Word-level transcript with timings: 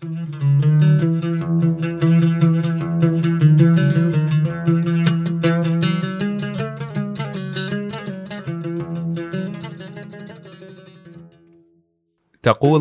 تقول 0.00 0.12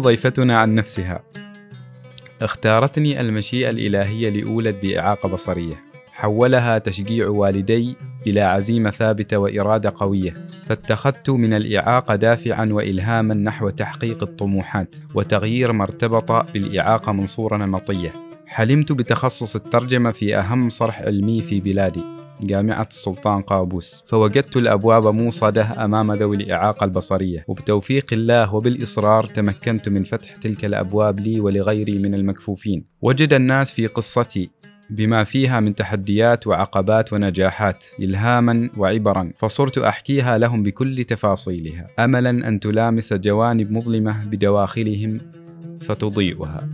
ضيفتنا 0.02 0.58
عن 0.58 0.76
نفسها. 0.76 1.24
اختارتني 2.42 3.22
المشيئة 3.22 3.70
الإلهية 3.70 4.30
لأولد 4.30 4.76
بإعاقة 4.82 5.30
بصرية. 5.30 5.84
حولها 6.12 6.78
تشجيع 6.78 7.28
والدي 7.28 7.96
إلى 8.28 8.42
عزيمة 8.42 8.90
ثابتة 8.90 9.38
وإرادة 9.38 9.94
قوية. 9.96 10.49
فاتخذت 10.70 11.30
من 11.30 11.54
الإعاقة 11.54 12.16
دافعا 12.16 12.66
وإلهاما 12.66 13.34
نحو 13.34 13.70
تحقيق 13.70 14.24
الطموحات 14.24 14.96
وتغيير 15.16 15.72
ما 15.72 15.84
ارتبط 15.84 16.32
بالإعاقة 16.54 17.12
من 17.12 17.28
صورة 17.28 17.58
نمطية. 17.58 18.12
حلمت 18.48 18.92
بتخصص 18.92 19.56
الترجمة 19.56 20.12
في 20.12 20.38
أهم 20.38 20.70
صرح 20.70 21.02
علمي 21.02 21.42
في 21.42 21.60
بلادي 21.60 22.04
جامعة 22.42 22.88
السلطان 22.90 23.42
قابوس. 23.42 24.04
فوجدت 24.08 24.58
الأبواب 24.58 25.08
موصدة 25.08 25.86
أمام 25.86 26.14
ذوي 26.14 26.36
الإعاقة 26.36 26.84
البصرية. 26.84 27.46
وبتوفيق 27.48 28.06
الله 28.12 28.56
وبالإصرار 28.56 29.26
تمكنت 29.26 29.90
من 29.90 30.04
فتح 30.04 30.36
تلك 30.36 30.66
الأبواب 30.66 31.20
لي 31.20 31.40
ولغيري 31.40 32.00
من 32.00 32.14
المكفوفين. 32.14 32.86
وجد 33.02 33.34
الناس 33.34 33.72
في 33.74 33.88
قصتي 33.88 34.50
بما 34.90 35.24
فيها 35.24 35.60
من 35.60 35.76
تحديات 35.76 36.48
وعقبات 36.48 37.14
ونجاحات 37.14 37.86
إلهاما 38.00 38.70
وعبرا 38.78 39.32
فصرت 39.38 39.78
أحكيها 39.78 40.38
لهم 40.38 40.64
بكل 40.64 41.04
تفاصيلها. 41.04 41.88
أملا 42.00 42.30
أن 42.30 42.60
تلامس 42.60 43.14
جوانب 43.14 43.72
مظلمة 43.72 44.26
بدواخلهم 44.26 45.22
فتضيئها. 45.82 46.70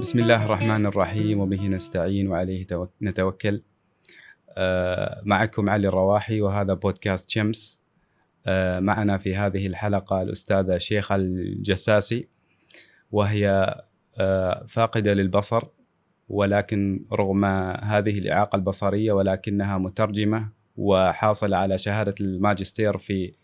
بسم 0.00 0.18
الله 0.18 0.44
الرحمن 0.44 0.86
الرحيم 0.86 1.40
وبه 1.40 1.66
نستعين 1.66 2.28
وعليه 2.28 2.66
نتوكل. 3.02 3.62
آه، 4.56 5.22
معكم 5.24 5.70
علي 5.70 5.88
الرواحي 5.88 6.40
وهذا 6.40 6.74
بودكاست 6.74 7.30
شمس. 7.30 7.79
معنا 8.80 9.16
في 9.18 9.36
هذه 9.36 9.66
الحلقة 9.66 10.22
الأستاذة 10.22 10.78
شيخة 10.78 11.16
الجساسي 11.16 12.28
وهي 13.12 13.74
آه، 14.18 14.64
فاقدة 14.68 15.14
للبصر 15.14 15.62
ولكن 16.28 17.04
رغم 17.12 17.44
هذه 17.84 18.18
الإعاقة 18.18 18.56
البصرية 18.56 19.12
ولكنها 19.12 19.78
مترجمة 19.78 20.48
وحاصلة 20.76 21.56
على 21.56 21.78
شهادة 21.78 22.14
الماجستير 22.20 22.98
في 22.98 23.34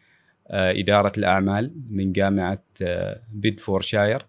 إدارة 0.51 1.13
الأعمال 1.19 1.75
من 1.91 2.13
جامعة 2.13 2.63
بيدفورشاير. 3.33 4.27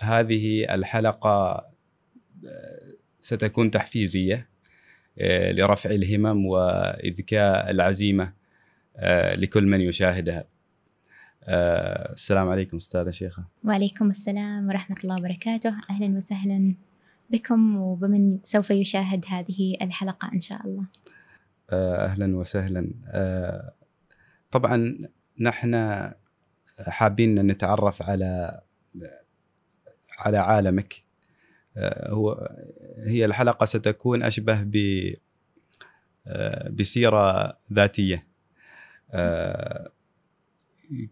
هذه 0.00 0.74
الحلقة 0.74 1.66
ستكون 3.20 3.70
تحفيزية. 3.70 4.34
آه، 4.34 4.53
لرفع 5.52 5.90
الهمم 5.90 6.46
وإذكاء 6.46 7.70
العزيمة 7.70 8.32
آه، 8.96 9.36
لكل 9.36 9.66
من 9.66 9.80
يشاهدها. 9.80 10.44
آه، 11.44 12.12
السلام 12.12 12.48
عليكم 12.48 12.76
أستاذة 12.76 13.10
شيخة. 13.10 13.44
وعليكم 13.64 14.10
السلام 14.10 14.68
ورحمة 14.68 14.96
الله 15.04 15.16
وبركاته. 15.16 15.74
أهلا 15.90 16.16
وسهلا 16.16 16.74
بكم 17.30 17.76
وبمن 17.76 18.38
سوف 18.42 18.70
يشاهد 18.70 19.24
هذه 19.28 19.76
الحلقة 19.82 20.30
إن 20.32 20.40
شاء 20.40 20.66
الله. 20.66 20.84
أهلا 21.72 22.36
وسهلا. 22.36 22.90
طبعا 24.50 24.98
نحن 25.40 26.10
حابين 26.78 27.46
نتعرف 27.46 28.02
على 28.02 28.60
على 30.18 30.38
عالمك. 30.38 30.94
آه، 30.94 31.03
هو 32.08 32.50
هي 32.98 33.24
الحلقة 33.24 33.66
ستكون 33.66 34.22
أشبه 34.22 34.62
ب 34.62 34.76
آه، 36.26 36.68
بسيرة 36.68 37.56
ذاتية. 37.72 38.26
آه، 39.12 39.90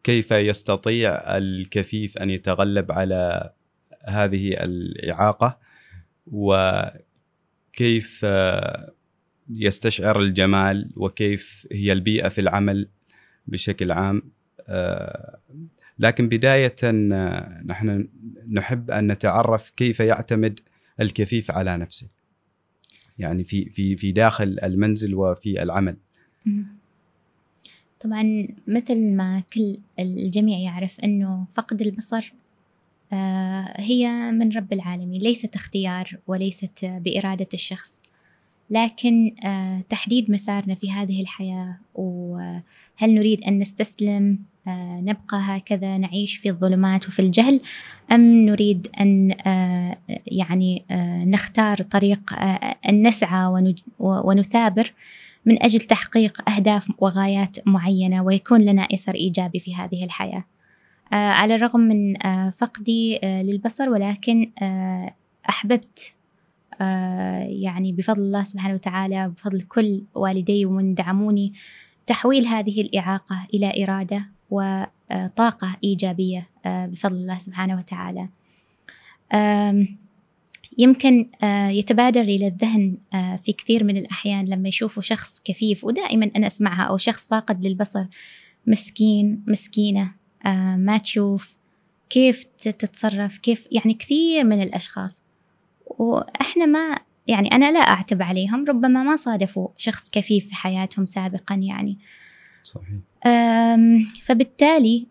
كيف 0.05 0.31
يستطيع 0.31 1.37
الكفيف 1.37 2.19
أن 2.19 2.31
يتغلب 2.31 2.93
على 2.93 3.51
هذه 4.05 4.65
الإعاقة؟ 4.65 5.59
وكيف 6.27 6.97
يستشعر 9.51 10.21
الجمال؟ 10.21 10.91
وكيف 10.97 11.67
هي 11.73 11.93
البيئة 11.93 12.29
في 12.29 12.41
العمل 12.41 12.89
بشكل 13.47 13.93
عام؟ 13.93 14.23
لكن 15.99 16.29
بداية 16.29 16.77
نحن 17.65 18.09
نحب 18.51 18.91
أن 18.91 19.13
نتعرف 19.13 19.71
كيف 19.71 20.01
يعتمد 20.01 20.61
الكفيف 21.01 21.51
على 21.51 21.77
نفسه. 21.77 22.07
يعني 23.19 23.45
في 23.45 23.71
في 23.71 23.97
في 23.97 24.13
داخل 24.13 24.59
المنزل 24.63 25.15
وفي 25.15 25.63
العمل. 25.63 25.97
طبعا 28.01 28.49
مثل 28.67 29.13
ما 29.13 29.43
كل 29.55 29.77
الجميع 29.99 30.59
يعرف 30.59 31.01
أنه 31.01 31.47
فقد 31.55 31.83
البصر 31.83 32.33
آه، 33.13 33.81
هي 33.81 34.31
من 34.33 34.53
رب 34.53 34.73
العالمين 34.73 35.23
ليست 35.23 35.55
اختيار 35.55 36.19
وليست 36.27 36.85
بإرادة 36.85 37.49
الشخص. 37.55 38.03
لكن 38.73 39.35
آه، 39.45 39.81
تحديد 39.89 40.31
مسارنا 40.31 40.75
في 40.75 40.93
هذه 40.93 41.23
الحياة 41.23 41.79
وهل 41.95 42.65
نريد 43.03 43.45
أن 43.45 43.59
نستسلم 43.59 44.39
آه، 44.69 45.01
نبقى 45.01 45.41
هكذا 45.41 45.99
نعيش 45.99 46.37
في 46.37 46.49
الظلمات 46.49 47.09
وفي 47.09 47.19
الجهل 47.19 47.61
أم 48.13 48.21
نريد 48.21 48.89
أن 49.01 49.37
آه، 49.47 49.97
يعني 50.27 50.85
نختار 51.27 51.83
طريق 51.83 52.35
أن 52.89 53.07
نسعى 53.07 53.73
ونثابر 53.99 54.93
من 55.47 55.63
أجل 55.63 55.81
تحقيق 55.81 56.51
أهداف 56.51 56.89
وغايات 56.99 57.57
معينة 57.67 58.23
ويكون 58.23 58.61
لنا 58.61 58.83
أثر 58.83 59.15
إيجابي 59.15 59.61
في 59.61 59.75
هذه 59.75 60.05
الحياة. 60.05 60.45
على 61.13 61.55
الرغم 61.55 61.81
من 61.81 62.15
فقدي 62.51 63.19
للبصر 63.23 63.89
ولكن 63.89 64.51
أحببت 65.49 66.15
يعني 66.81 67.93
بفضل 67.93 68.23
الله 68.23 68.45
سبحانه 68.45 68.75
وتعالى 68.75 69.29
بفضل 69.29 69.61
كل 69.61 70.03
والدي 70.15 70.67
ومن 70.67 70.95
دعموني 70.95 71.53
تحويل 72.07 72.47
هذه 72.47 72.81
الإعاقة 72.81 73.47
إلى 73.55 73.85
إرادة 73.85 74.27
وطاقة 74.51 75.77
إيجابية 75.85 76.49
آه، 76.67 76.87
بفضل 76.87 77.17
الله 77.17 77.39
سبحانه 77.39 77.79
وتعالى. 77.79 78.29
يمكن 80.79 81.27
آه، 81.43 81.69
يتبادر 81.69 82.21
إلى 82.21 82.47
الذهن 82.47 82.97
في 83.13 83.53
كثير 83.53 83.85
من 83.85 83.97
الأحيان 83.97 84.45
لما 84.45 84.69
يشوفوا 84.69 85.03
شخص 85.03 85.41
كفيف 85.45 85.85
ودائما 85.85 86.31
أنا 86.37 86.47
أسمعها 86.47 86.83
أو 86.83 86.97
شخص 86.97 87.29
فاقد 87.29 87.67
للبصر 87.67 88.05
مسكين 88.67 89.45
مسكينة 89.47 90.13
ما 90.77 90.99
تشوف 90.99 91.55
كيف 92.11 92.45
تتصرف 92.45 93.39
كيف 93.39 93.69
يعني 93.71 93.95
كثير 93.95 94.45
من 94.45 94.63
الأشخاص 94.63 95.22
وإحنا 95.99 96.67
ما 96.67 96.99
يعني 97.27 97.49
أنا 97.53 97.73
لا 97.73 97.79
أعتب 97.79 98.23
عليهم 98.23 98.65
ربما 98.65 99.03
ما 99.03 99.17
صادفوا 99.17 99.69
شخص 99.77 100.11
كفيف 100.11 100.49
في 100.49 100.55
حياتهم 100.55 101.07
سابقا 101.07 101.55
يعني. 101.55 101.99
صحيح. 102.65 102.87
فبالتالي 104.25 105.07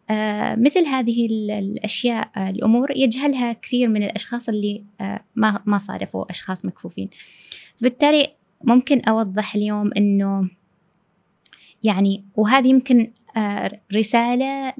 مثل 0.57 0.85
هذه 0.85 1.25
الأشياء 1.31 2.49
الأمور 2.49 2.91
يجهلها 2.97 3.53
كثير 3.53 3.89
من 3.89 4.03
الأشخاص 4.03 4.49
اللي 4.49 4.83
ما 5.35 5.61
ما 5.65 5.77
صادفوا 5.77 6.29
أشخاص 6.29 6.65
مكفوفين. 6.65 7.09
بالتالي 7.81 8.27
ممكن 8.63 9.01
أوضح 9.01 9.55
اليوم 9.55 9.91
أنه 9.97 10.49
يعني 11.83 12.23
وهذه 12.35 12.67
يمكن 12.67 13.11
رسالة 13.95 14.73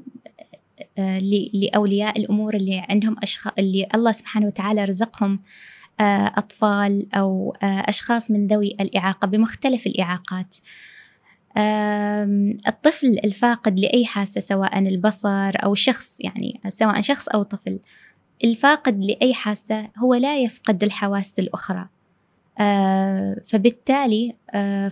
لأولياء 1.52 2.18
الأمور 2.18 2.54
اللي 2.54 2.86
عندهم 2.88 3.16
أشخاص 3.22 3.52
اللي 3.58 3.88
الله 3.94 4.12
سبحانه 4.12 4.46
وتعالى 4.46 4.84
رزقهم 4.84 5.40
أطفال 6.38 7.14
أو 7.14 7.56
آه، 7.62 7.82
أشخاص 7.88 8.30
من 8.30 8.46
ذوي 8.46 8.76
الإعاقة 8.80 9.26
بمختلف 9.26 9.86
الإعاقات. 9.86 10.56
الطفل 12.68 13.18
الفاقد 13.24 13.78
لأي 13.78 14.04
حاسة 14.04 14.40
سواء 14.40 14.78
البصر 14.78 15.52
أو 15.64 15.74
شخص 15.74 16.20
يعني 16.20 16.60
سواء 16.68 17.00
شخص 17.00 17.28
أو 17.28 17.42
طفل 17.42 17.80
الفاقد 18.44 19.04
لأي 19.04 19.34
حاسة 19.34 19.88
هو 19.98 20.14
لا 20.14 20.38
يفقد 20.38 20.82
الحواس 20.82 21.38
الأخرى. 21.38 21.88
آه، 22.58 23.36
فبالتالي 23.46 24.34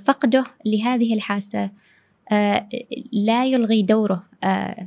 فقده 0.05 0.45
لهذه 0.67 1.15
الحاسة 1.15 1.71
لا 3.13 3.45
يلغي 3.45 3.83
دوره 3.83 4.23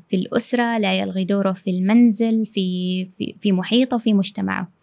في 0.10 0.14
الأسرة 0.16 0.78
لا 0.78 0.94
يلغي 1.00 1.26
دوره 1.26 1.52
في 1.52 1.70
المنزل 1.70 2.46
في, 2.46 3.08
في, 3.18 3.36
في 3.42 3.52
محيطه 3.52 3.98
في 3.98 4.14
مجتمعه. 4.14 4.83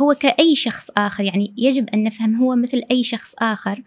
هو 0.00 0.14
كأي 0.14 0.56
شخص 0.56 0.90
آخر 0.96 1.24
يعني 1.24 1.52
يجب 1.56 1.88
أن 1.94 2.02
نفهم 2.04 2.36
هو 2.36 2.56
مثل 2.56 2.82
أي 2.90 3.02
شخص 3.02 3.34
آخر 3.38 3.82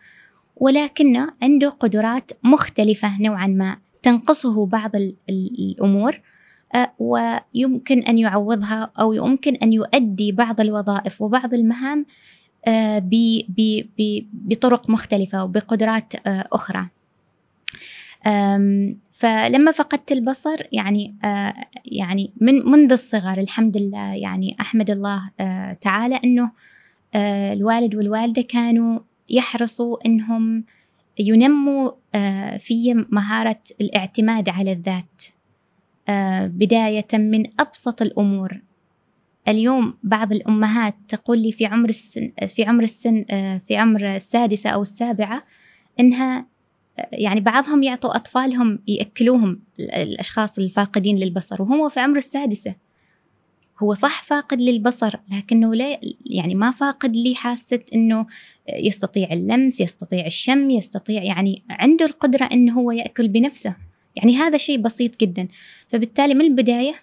ولكنه 0.55 1.33
عنده 1.41 1.69
قدرات 1.69 2.31
مختلفة 2.43 3.21
نوعا 3.21 3.47
ما 3.47 3.77
تنقصه 4.03 4.65
بعض 4.65 4.91
الأمور 5.29 6.21
آه، 6.75 6.93
ويمكن 6.99 7.99
أن 7.99 8.17
يعوضها 8.17 8.91
أو 8.99 9.13
يمكن 9.13 9.55
أن 9.55 9.73
يؤدي 9.73 10.31
بعض 10.31 10.61
الوظائف 10.61 11.21
وبعض 11.21 11.53
المهام 11.53 12.05
آه، 12.67 13.03
بطرق 14.33 14.89
مختلفة 14.89 15.43
وبقدرات 15.43 16.13
آه، 16.27 16.47
أخرى. 16.53 16.89
فلما 19.15 19.71
فقدت 19.71 20.11
البصر 20.11 20.65
يعني 20.71 21.15
يعني 21.85 22.33
من 22.41 22.65
منذ 22.65 22.91
الصغر 22.91 23.39
الحمد 23.39 23.77
لله 23.77 24.13
يعني 24.13 24.55
أحمد 24.59 24.89
الله 24.89 25.29
تعالى 25.81 26.15
أنه 26.15 26.51
الوالد 27.53 27.95
والوالدة 27.95 28.41
كانوا 28.41 28.99
يحرصوا 29.29 30.05
أنهم 30.05 30.63
ينموا 31.19 31.91
في 32.57 33.05
مهارة 33.09 33.59
الاعتماد 33.81 34.49
على 34.49 34.71
الذات. 34.71 35.23
آه، 36.09 36.47
بداية 36.47 37.07
من 37.13 37.43
أبسط 37.59 38.01
الأمور. 38.01 38.61
اليوم 39.47 39.97
بعض 40.03 40.31
الأمهات 40.31 40.95
تقول 41.07 41.39
لي 41.39 41.51
في 41.51 41.65
عمر 41.65 41.89
السن 41.89 42.31
في 42.47 42.63
عمر 42.63 42.83
السن 42.83 43.25
آه، 43.29 43.61
في 43.67 43.77
عمر 43.77 44.15
السادسة 44.15 44.69
أو 44.69 44.81
السابعة 44.81 45.43
إنها 45.99 46.37
آه، 46.39 46.45
يعني 47.11 47.39
بعضهم 47.39 47.83
يعطوا 47.83 48.15
أطفالهم 48.15 48.79
يأكلوهم 48.87 49.59
الأشخاص 49.79 50.59
الفاقدين 50.59 51.17
للبصر 51.17 51.61
وهم 51.61 51.89
في 51.89 51.99
عمر 51.99 52.17
السادسة. 52.17 52.75
هو 53.83 53.93
صح 53.93 54.23
فاقد 54.23 54.61
للبصر 54.61 55.15
لكنه 55.31 55.75
لا 55.75 55.99
يعني 56.25 56.55
ما 56.55 56.71
فاقد 56.71 57.15
لي 57.15 57.35
حاسة 57.35 57.79
إنه 57.93 58.25
يستطيع 58.69 59.33
اللمس 59.33 59.81
يستطيع 59.81 60.25
الشم 60.25 60.69
يستطيع 60.69 61.23
يعني 61.23 61.63
عنده 61.69 62.05
القدرة 62.05 62.45
إنه 62.45 62.73
هو 62.73 62.91
يأكل 62.91 63.27
بنفسه. 63.27 63.75
يعني 64.15 64.37
هذا 64.37 64.57
شيء 64.57 64.77
بسيط 64.77 65.19
جدا. 65.19 65.47
فبالتالي 65.89 66.33
من 66.33 66.41
البداية 66.41 66.95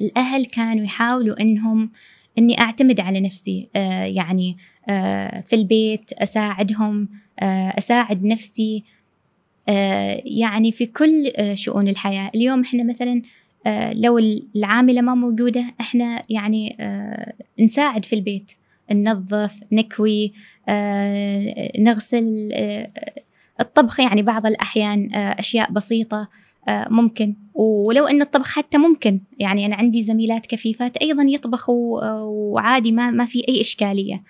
الأهل 0.00 0.44
كانوا 0.44 0.84
يحاولوا 0.84 1.40
إنهم 1.40 1.90
إني 2.38 2.60
أعتمد 2.60 3.00
على 3.00 3.20
نفسي 3.20 3.68
آه 3.76 4.04
يعني 4.04 4.56
آه 4.88 5.40
في 5.40 5.56
البيت 5.56 6.12
أساعدهم 6.12 7.08
آه 7.40 7.68
أساعد 7.78 8.24
نفسي 8.24 8.84
يعني 10.24 10.72
في 10.72 10.86
كل 10.86 11.32
شؤون 11.54 11.88
الحياة. 11.88 12.30
اليوم 12.34 12.60
إحنا 12.60 12.84
مثلا 12.84 13.22
لو 13.92 14.18
العاملة 14.56 15.00
ما 15.00 15.14
موجودة 15.14 15.64
إحنا 15.80 16.22
يعني 16.30 16.76
نساعد 17.60 18.04
في 18.04 18.12
البيت. 18.12 18.52
ننظف 18.92 19.60
نكوي 19.72 20.32
نغسل 21.78 22.52
الطبخ 23.60 24.00
يعني 24.00 24.22
بعض 24.22 24.46
الأحيان 24.46 25.14
أشياء 25.14 25.72
بسيطة. 25.72 26.20
آه، 26.20 26.28
ممكن. 26.68 27.34
ولو 27.54 28.06
أن 28.06 28.22
الطبخ 28.22 28.48
حتى 28.48 28.78
ممكن. 28.78 29.20
يعني 29.38 29.66
أنا 29.66 29.76
عندي 29.76 30.02
زميلات 30.02 30.46
كفيفات 30.46 30.96
أيضا 30.96 31.22
يطبخوا 31.22 32.02
آه، 32.04 32.24
وعادي 32.24 32.92
ما, 32.92 33.10
ما 33.10 33.26
في 33.26 33.44
أي 33.48 33.60
إشكالية. 33.60 34.22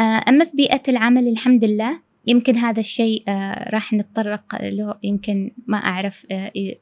أما 0.00 0.44
في 0.44 0.50
بيئة 0.54 0.82
العمل 0.88 1.28
الحمد 1.28 1.64
لله 1.64 2.00
يمكن 2.26 2.56
هذا 2.56 2.80
الشيء 2.80 3.22
راح 3.70 3.92
نتطرق 3.92 4.62
له 4.62 4.94
يمكن 5.02 5.50
ما 5.66 5.78
أعرف 5.78 6.26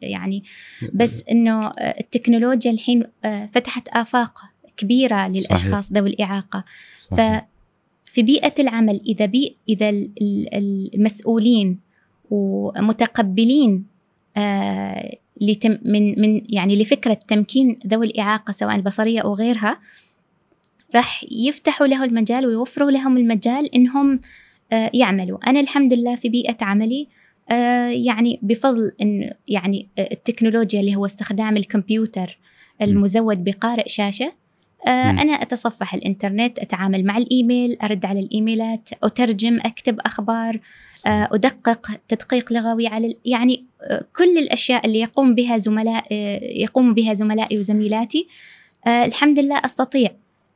يعني. 0.02 0.44
بس 0.94 1.22
أنه 1.32 1.68
التكنولوجيا 1.78 2.70
الحين 2.70 3.04
فتحت 3.52 3.88
آفاق 3.88 4.38
كبيرة 4.76 5.28
للأشخاص 5.28 5.92
ذوي 5.92 6.10
الإعاقة. 6.10 6.64
صحيح. 6.98 7.46
في 8.12 8.22
بيئة 8.22 8.54
العمل 8.58 9.00
إذا 9.06 9.26
بي 9.26 9.56
إذا 9.68 9.92
المسؤولين 10.94 11.80
ومتقبلين 12.30 13.72
آه 13.72 13.91
لتم 15.40 15.78
من 15.84 16.20
من 16.20 16.42
يعني 16.48 16.82
لفكرة 16.82 17.18
تمكين 17.28 17.78
ذوي 17.86 18.06
الإعاقة 18.06 18.52
سواء 18.52 18.76
البصرية 18.76 19.20
أو 19.20 19.34
غيرها 19.34 19.78
راح 20.94 21.24
يفتحوا 21.30 21.86
له 21.86 22.04
المجال 22.04 22.46
ويوفروا 22.46 22.90
لهم 22.90 23.16
المجال 23.16 23.74
إنهم 23.74 24.20
آه 24.72 24.90
يعملوا. 24.94 25.50
أنا 25.50 25.60
الحمد 25.60 25.92
لله 25.92 26.16
في 26.16 26.28
بيئة 26.28 26.56
عملي 26.60 27.08
آه 27.50 27.88
يعني 27.88 28.38
بفضل 28.42 28.92
إن 29.02 29.30
يعني 29.48 29.88
التكنولوجيا 29.98 30.80
اللي 30.80 30.96
هو 30.96 31.06
استخدام 31.06 31.56
الكمبيوتر 31.56 32.38
المزود 32.82 33.44
بقارئ 33.44 33.88
شاشة 33.88 34.26
آه 34.26 34.32
أنا 34.86 35.32
أتصفح 35.32 35.94
الإنترنت 35.94 36.58
أتعامل 36.58 37.04
مع 37.04 37.16
الإيميل 37.18 37.78
أرد 37.82 38.06
على 38.06 38.20
الإيميلات 38.20 38.88
أترجم 39.02 39.58
أكتب 39.64 40.00
أخبار 40.00 40.60
آه 41.06 41.28
أدقق 41.32 41.90
تدقيق 42.08 42.52
لغوي 42.52 42.86
على 42.86 43.16
يعني 43.24 43.64
آه 43.82 44.04
كل 44.16 44.38
الأشياء 44.38 44.86
اللي 44.86 45.00
يقوم 45.00 45.34
بها 45.34 45.58
زملاء 45.58 46.04
آه 46.12 46.40
يقوم 46.42 46.94
بها 46.94 47.14
زملائي 47.14 47.58
وزميلاتي. 47.58 48.28
الحمد 48.86 49.38
لله 49.38 49.62
أستطيع. 49.64 50.10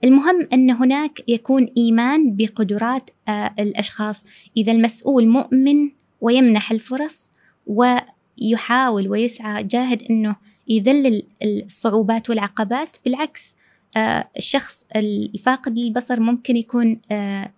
المهم 0.05 0.49
أن 0.53 0.71
هناك 0.71 1.21
يكون 1.29 1.69
إيمان 1.77 2.37
بقدرات 2.37 3.11
الأشخاص. 3.59 4.25
إذا 4.57 4.73
المسؤول 4.73 5.29
مؤمن 5.29 5.89
ويمنح 6.21 6.71
الفرص 6.71 7.33
ويحاول 7.67 9.09
ويسعى 9.09 9.63
جاهد 9.63 10.03
أنه 10.03 10.37
يذلل 10.69 11.23
الصعوبات 11.43 12.31
والعقبات. 12.31 12.97
بالعكس 13.05 13.57
الشخص 14.37 14.87
الفاقد 14.97 15.79
للبصر 15.79 16.21
ممكن 16.21 16.57
يكون 16.57 17.01
آه، 17.11 17.51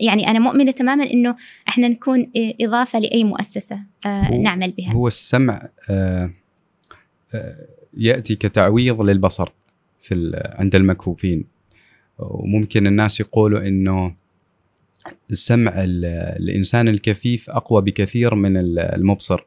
يعني 0.00 0.28
أنا 0.30 0.38
مؤمنة 0.38 0.70
تماما 0.70 1.04
أنه 1.04 1.36
إحنا 1.68 1.88
نكون 1.88 2.30
إضافة 2.36 2.98
لأي 2.98 3.24
مؤسسة 3.24 3.80
آه، 4.06 4.34
نعمل 4.34 4.70
بها. 4.70 4.92
هو 4.92 5.06
السمع 5.06 5.68
يأتي 7.96 8.36
كتعويض 8.36 9.02
للبصر 9.02 9.52
في 10.00 10.40
عند 10.54 10.74
المكفوفين. 10.74 11.44
وممكن 12.18 12.86
الناس 12.86 13.20
يقولوا 13.20 13.60
أنه 13.60 14.14
السمع 15.30 15.72
الإنسان 15.76 16.88
الكفيف 16.88 17.50
أقوى 17.50 17.82
بكثير 17.82 18.34
من 18.34 18.56
المبصر. 18.56 19.46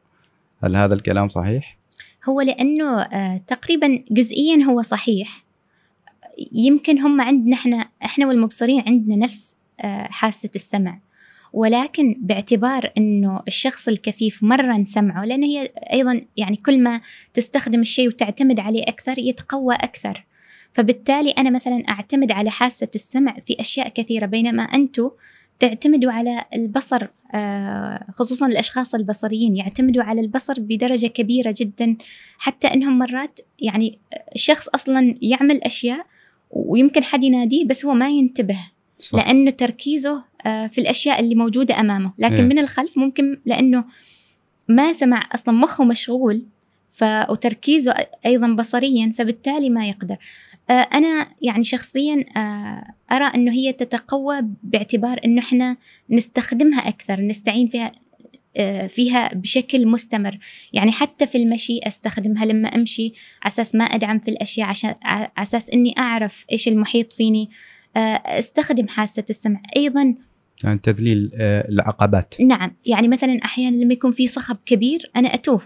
هل 0.62 0.76
هذا 0.76 0.94
الكلام 0.94 1.28
صحيح؟ 1.28 1.78
هو 2.28 2.40
لأنه 2.40 3.06
تقريبا 3.36 4.04
جزئيا 4.10 4.64
هو 4.64 4.82
صحيح. 4.82 5.43
يمكن 6.52 6.98
هم 6.98 7.20
عندنا 7.20 7.56
إحنا 7.56 7.88
إحنا 8.04 8.26
والمبصرين 8.26 8.82
عندنا 8.86 9.16
نفس 9.16 9.56
آه، 9.80 10.08
حاسة 10.10 10.50
السمع. 10.56 11.00
ولكن 11.52 12.16
باعتبار 12.20 12.92
إنه 12.98 13.42
الشخص 13.48 13.88
الكفيف 13.88 14.42
مرن 14.42 14.84
سمعه 14.84 15.24
لأن 15.24 15.42
هي 15.42 15.70
أيضا 15.92 16.20
يعني 16.36 16.56
كل 16.56 16.78
ما 16.78 17.00
تستخدم 17.34 17.80
الشيء 17.80 18.08
وتعتمد 18.08 18.60
عليه 18.60 18.82
أكثر 18.82 19.18
يتقوى 19.18 19.74
أكثر. 19.74 20.24
فبالتالي 20.72 21.30
أنا 21.30 21.50
مثلا 21.50 21.82
أعتمد 21.88 22.32
على 22.32 22.50
حاسة 22.50 22.88
السمع 22.94 23.36
في 23.46 23.60
أشياء 23.60 23.88
كثيرة 23.88 24.26
بينما 24.26 24.62
أنتم 24.62 25.10
تعتمدوا 25.58 26.12
على 26.12 26.44
البصر 26.54 27.06
آه، 27.34 28.06
خصوصا 28.12 28.46
الأشخاص 28.46 28.94
البصريين 28.94 29.56
يعتمدوا 29.56 30.02
على 30.02 30.20
البصر 30.20 30.54
بدرجة 30.58 31.06
كبيرة 31.06 31.54
جدا 31.58 31.96
حتى 32.38 32.66
إنهم 32.66 32.98
مرات 32.98 33.40
يعني 33.60 33.98
الشخص 34.34 34.68
أصلا 34.68 35.14
يعمل 35.22 35.62
أشياء 35.62 36.06
ويمكن 36.54 37.04
حد 37.04 37.24
يناديه 37.24 37.64
بس 37.64 37.84
هو 37.84 37.94
ما 37.94 38.08
ينتبه 38.08 38.58
صح. 38.98 39.18
لأنه 39.18 39.50
تركيزه 39.50 40.24
آه، 40.46 40.66
في 40.66 40.80
الأشياء 40.80 41.20
اللي 41.20 41.34
موجودة 41.34 41.80
أمامه 41.80 42.12
لكن 42.18 42.34
إيه. 42.34 42.42
من 42.42 42.58
الخلف 42.58 42.98
ممكن 42.98 43.40
لأنه 43.46 43.84
ما 44.68 44.92
سمع 44.92 45.28
أصلا 45.34 45.54
مخه 45.54 45.84
مشغول 45.84 46.46
ف 46.90 47.04
وتركيزه 47.30 47.94
أيضا 48.26 48.48
بصريا 48.48 49.12
فبالتالي 49.18 49.70
ما 49.70 49.88
يقدر 49.88 50.16
آه، 50.70 50.72
أنا 50.72 51.28
يعني 51.42 51.64
شخصيا 51.64 52.24
آه، 52.36 52.94
أرى 53.12 53.24
أنه 53.24 53.52
هي 53.52 53.72
تتقوى 53.72 54.40
باعتبار 54.62 55.20
أنه 55.24 55.40
إحنا 55.40 55.76
نستخدمها 56.10 56.88
أكثر 56.88 57.20
نستعين 57.20 57.68
فيها 57.68 57.92
فيها 58.88 59.34
بشكل 59.34 59.86
مستمر. 59.86 60.38
يعني 60.72 60.92
حتى 60.92 61.26
في 61.26 61.38
المشي 61.38 61.80
أستخدمها 61.82 62.44
لما 62.44 62.68
أمشي 62.68 63.12
على 63.42 63.52
أساس 63.52 63.74
ما 63.74 63.84
أدعم 63.84 64.18
في 64.18 64.30
الأشياء 64.30 64.68
عشان 64.68 64.94
على 65.02 65.30
أساس 65.38 65.70
إني 65.70 65.94
أعرف 65.98 66.44
إيش 66.52 66.68
المحيط 66.68 67.12
فيني. 67.12 67.50
آه، 67.96 68.22
أستخدم 68.38 68.88
حاسة 68.88 69.24
السمع. 69.30 69.62
أيضا 69.76 70.14
يعني 70.64 70.78
تذليل 70.78 71.30
آه، 71.34 71.68
العقبات. 71.68 72.34
نعم. 72.40 72.76
يعني 72.86 73.08
مثلا 73.08 73.44
أحيانا 73.44 73.76
لما 73.76 73.92
يكون 73.92 74.12
في 74.12 74.26
صخب 74.26 74.56
كبير 74.66 75.10
أنا 75.16 75.34
أتوه. 75.34 75.62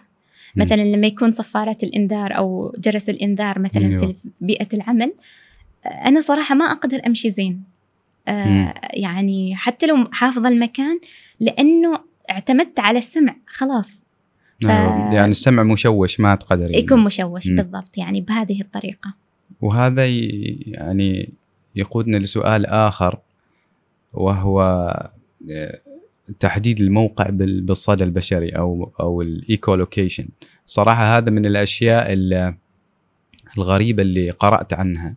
مثلا 0.57 0.83
لما 0.83 1.07
يكون 1.07 1.31
صفارات 1.31 1.83
الإنذار 1.85 2.37
أو 2.37 2.75
جرس 2.79 3.09
الإنذار 3.09 3.59
مثلا 3.59 3.99
في 3.99 4.05
أيوه. 4.05 4.17
بيئة 4.41 4.69
العمل 4.75 5.13
أنا 5.87 6.21
صراحة 6.21 6.55
ما 6.55 6.65
أقدر 6.65 7.01
أمشي 7.07 7.31
زين. 7.31 7.63
آه 8.29 8.75
يعني 8.93 9.57
حتى 9.57 9.87
لو 9.87 10.09
حافظة 10.13 10.49
المكان 10.49 11.01
لأنه 11.41 12.01
اعتمدت 12.31 12.81
على 12.81 12.99
السمع 12.99 13.37
خلاص 13.47 14.05
ف... 14.63 14.67
نعم، 14.67 15.13
يعني 15.13 15.31
السمع 15.31 15.63
مشوش 15.63 16.21
ما 16.21 16.35
تقدر 16.35 16.71
يعني. 16.71 16.79
يكون 16.79 17.05
مشوش 17.05 17.49
م. 17.49 17.57
بالضبط 17.57 17.99
يعني 17.99 18.21
بهذه 18.21 18.61
الطريقة 18.61 19.15
وهذا 19.61 20.07
يعني 20.07 21.33
يقودنا 21.77 22.17
لسؤال 22.17 22.67
آخر 22.67 23.19
وهو 24.13 24.93
تحديد 26.41 26.81
الموقع 26.81 27.27
بالصدى 27.31 28.05
البشري 28.05 28.49
أو 28.49 28.93
أو 29.01 29.23
ال 29.23 29.75
echolocation 29.75 30.29
صراحة 30.67 31.19
هذا 31.19 31.31
من 31.31 31.47
الأشياء 31.47 32.07
الغريبة 33.59 34.03
اللي 34.03 34.31
قرأت 34.31 34.73
عنها 34.73 35.17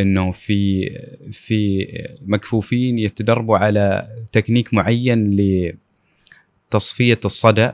إنه 0.00 0.30
في 0.30 0.90
في 1.32 1.86
مكفوفين 2.26 2.98
يتدربوا 2.98 3.58
على 3.58 4.08
تكنيك 4.32 4.74
معين 4.74 5.30
لتصفيه 6.72 7.20
الصدى 7.24 7.70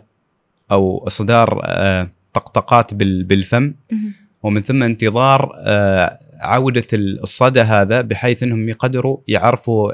أو 0.70 1.06
إصدار 1.06 1.60
آه، 1.64 2.10
طقطقات 2.32 2.94
بالفم. 2.94 3.74
ومن 4.42 4.60
ثم 4.60 4.82
انتظار 4.82 5.52
آه، 5.56 6.18
عودة 6.40 6.86
الصدى 6.92 7.60
هذا 7.60 8.00
بحيث 8.00 8.42
إنهم 8.42 8.68
يقدروا 8.68 9.18
يعرفوا 9.28 9.92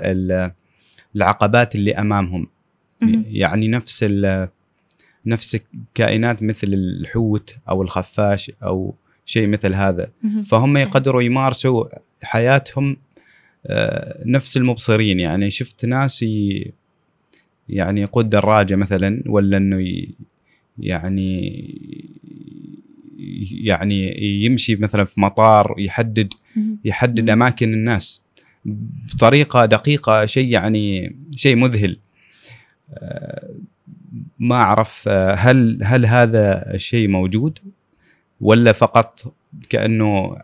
العقبات 1.17 1.75
اللي 1.75 1.95
أمامهم. 1.95 2.47
يعني 3.31 3.69
نفس 3.69 4.05
نفس 5.27 5.61
الكائنات 5.75 6.43
مثل 6.43 6.69
الحوت 6.69 7.57
أو 7.69 7.83
الخفاش 7.83 8.53
أو 8.63 8.95
شيء 9.27 9.47
مثل 9.47 9.75
هذا. 9.75 10.09
فهم 10.47 10.77
يقدروا 10.77 11.23
يمارسوا 11.23 11.85
حياتهم 12.23 12.97
آه، 13.67 14.23
نفس 14.27 14.57
المبصرين. 14.57 15.21
يعني 15.21 15.51
شفت 15.51 15.85
ناس 15.85 16.25
يعني 17.69 18.01
يقود 18.01 18.31
دراجه 18.31 18.77
مثلا 18.77 19.23
ولا 19.27 19.57
إنه 19.57 20.07
يعني 20.79 21.65
يعني 23.51 24.25
يمشي 24.45 24.77
مثلا 24.77 25.05
في 25.05 25.21
مطار 25.21 25.75
يحدد 25.79 26.35
يحدد 26.85 27.31
أماكن 27.31 27.73
الناس 27.73 28.23
بطريقة 28.65 29.65
دقيقة 29.65 30.27
شيء 30.27 30.49
يعني 30.49 31.17
شيء 31.37 31.57
مذهل. 31.57 31.99
آه، 32.95 33.51
ما 34.39 34.55
أعرف 34.55 35.05
آه، 35.09 35.35
هل 35.35 35.79
هل 35.83 36.07
هذا 36.07 36.75
الشيء 36.75 37.09
موجود 37.09 37.59
ولا 38.41 38.73
فقط 38.73 39.35
كأنه 39.69 40.37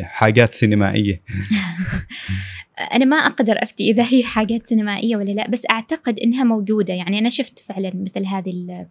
حاجات 0.00 0.54
سينمائية؟ 0.54 1.20
أنا 2.78 3.04
ما 3.04 3.16
أقدر 3.16 3.62
أفتي 3.62 3.90
إذا 3.90 4.02
هي 4.02 4.22
حاجات 4.24 4.66
سينمائية 4.66 5.16
ولا 5.16 5.30
لا 5.30 5.50
بس 5.50 5.62
أعتقد 5.70 6.18
إنها 6.18 6.44
موجودة. 6.44 6.94
يعني 6.94 7.18
أنا 7.18 7.28
شفت 7.28 7.58
فعلا 7.58 7.92
مثل 7.94 8.26
هذه 8.26 8.86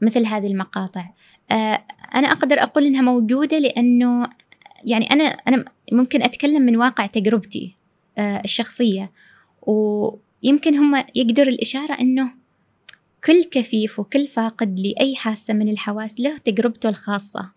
مثل 0.00 0.26
هذه 0.26 0.46
المقاطع. 0.46 1.04
آه، 1.50 1.84
أنا 2.14 2.32
أقدر 2.32 2.62
أقول 2.62 2.84
إنها 2.84 3.02
موجودة 3.02 3.58
لأنه 3.58 4.30
يعني 4.84 5.10
أنا 5.10 5.24
أنا 5.24 5.64
ممكن 5.92 6.22
أتكلم 6.22 6.62
من 6.62 6.76
واقع 6.76 7.06
تجربتي 7.06 7.76
آه، 8.18 8.42
الشخصية. 8.44 9.10
ويمكن 9.62 10.74
هم 10.74 11.04
يقدر 11.14 11.48
الإشارة 11.48 11.92
إنه 12.00 12.30
كل 13.24 13.44
كفيف 13.44 13.98
وكل 13.98 14.26
فاقد 14.26 14.80
لأي 14.80 15.16
حاسة 15.16 15.54
من 15.54 15.68
الحواس 15.68 16.20
له 16.20 16.38
تجربته 16.38 16.88
الخاصة. 16.88 17.50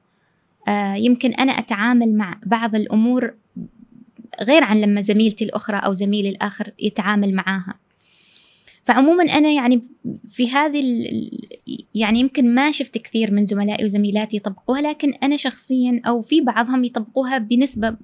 آه، 0.67 0.95
يمكن 0.95 1.33
أنا 1.33 1.51
أتعامل 1.51 2.15
مع 2.15 2.39
بعض 2.45 2.75
الأمور 2.75 3.33
غير 4.41 4.63
عن 4.63 4.81
لما 4.81 5.01
زميلتي 5.01 5.45
الأخرى 5.45 5.77
أو 5.77 5.93
زميلي 5.93 6.29
الآخر 6.29 6.71
يتعامل 6.79 7.33
معاها. 7.33 7.79
فعموما 8.83 9.23
أنا 9.23 9.49
يعني 9.51 9.81
في 10.29 10.49
هذه 10.49 10.83
يعني 11.95 12.19
يمكن 12.19 12.55
ما 12.55 12.71
شفت 12.71 12.97
كثير 12.97 13.31
من 13.31 13.45
زملائي 13.45 13.85
وزميلاتي 13.85 14.37
يطبقوها 14.37 14.81
لكن 14.81 15.13
أنا 15.13 15.37
شخصيا 15.37 16.01
أو 16.07 16.21
في 16.21 16.41
بعضهم 16.41 16.83
يطبقوها 16.83 17.37
بنسبة 17.37 17.95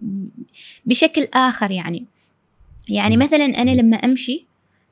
بشكل 0.86 1.28
آخر 1.34 1.72
يعني. 1.72 2.06
يعني 2.90 3.18
مثلا 3.18 3.46
أنا 3.46 3.72
لما 3.72 3.98
أمشي 3.98 4.46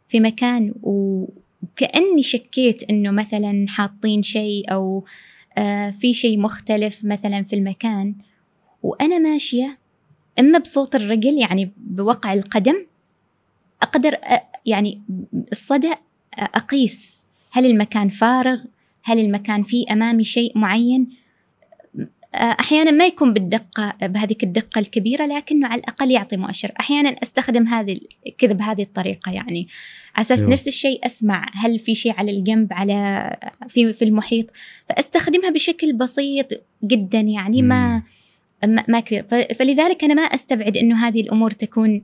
في 0.09 0.19
مكان 0.19 0.73
وكأني 0.81 2.23
شكيت 2.23 2.83
إنه 2.89 3.11
مثلا 3.11 3.65
حاطين 3.69 4.21
شيء 4.21 4.73
أو 4.73 5.05
آه 5.57 5.89
في 5.89 6.13
شيء 6.13 6.39
مختلف 6.39 7.05
مثلا 7.05 7.43
في 7.43 7.55
المكان 7.55 8.15
وأنا 8.83 9.19
ماشية 9.19 9.77
أما 10.39 10.59
بصوت 10.59 10.95
الرجل 10.95 11.33
يعني 11.33 11.71
بوقع 11.77 12.33
القدم 12.33 12.85
أقدر 13.81 14.17
يعني 14.65 15.01
الصدى 15.51 15.93
أقيس. 16.37 17.17
هل 17.51 17.65
المكان 17.65 18.09
فارغ؟ 18.09 18.61
هل 19.03 19.19
المكان 19.19 19.63
فيه 19.63 19.85
أمامي 19.91 20.23
شيء 20.23 20.57
معين؟ 20.57 21.09
أحيانا 22.35 22.91
ما 22.91 23.05
يكون 23.05 23.33
بالدقة 23.33 23.93
بهذيك 24.01 24.43
الدقة 24.43 24.79
الكبيرة 24.79 25.25
لكنه 25.25 25.67
على 25.67 25.79
الأقل 25.79 26.11
يعطي 26.11 26.37
مؤشر. 26.37 26.71
أحيانا 26.79 27.09
أستخدم 27.09 27.67
هذه 27.67 27.99
كذا 28.37 28.53
بهذه 28.53 28.81
الطريقة 28.81 29.31
يعني. 29.31 29.67
على 30.15 30.21
أساس 30.21 30.39
أيوه. 30.39 30.51
نفس 30.51 30.67
الشيء 30.67 31.05
أسمع 31.05 31.45
هل 31.53 31.79
في 31.79 31.95
شيء 31.95 32.13
على 32.17 32.31
الجنب 32.31 32.73
على 32.73 33.29
في 33.67 33.93
في 33.93 34.05
المحيط 34.05 34.45
فأستخدمها 34.89 35.49
بشكل 35.49 35.93
بسيط 35.93 36.47
جدا 36.83 37.19
يعني 37.19 37.61
ما 37.61 38.03
ما 38.65 38.99
كثير 38.99 39.23
فلذلك 39.59 40.03
أنا 40.03 40.13
ما 40.13 40.21
أستبعد 40.21 40.77
إنه 40.77 41.07
هذه 41.07 41.21
الأمور 41.21 41.51
تكون 41.51 42.03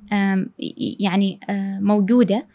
يعني 0.99 1.39
موجودة. 1.81 2.45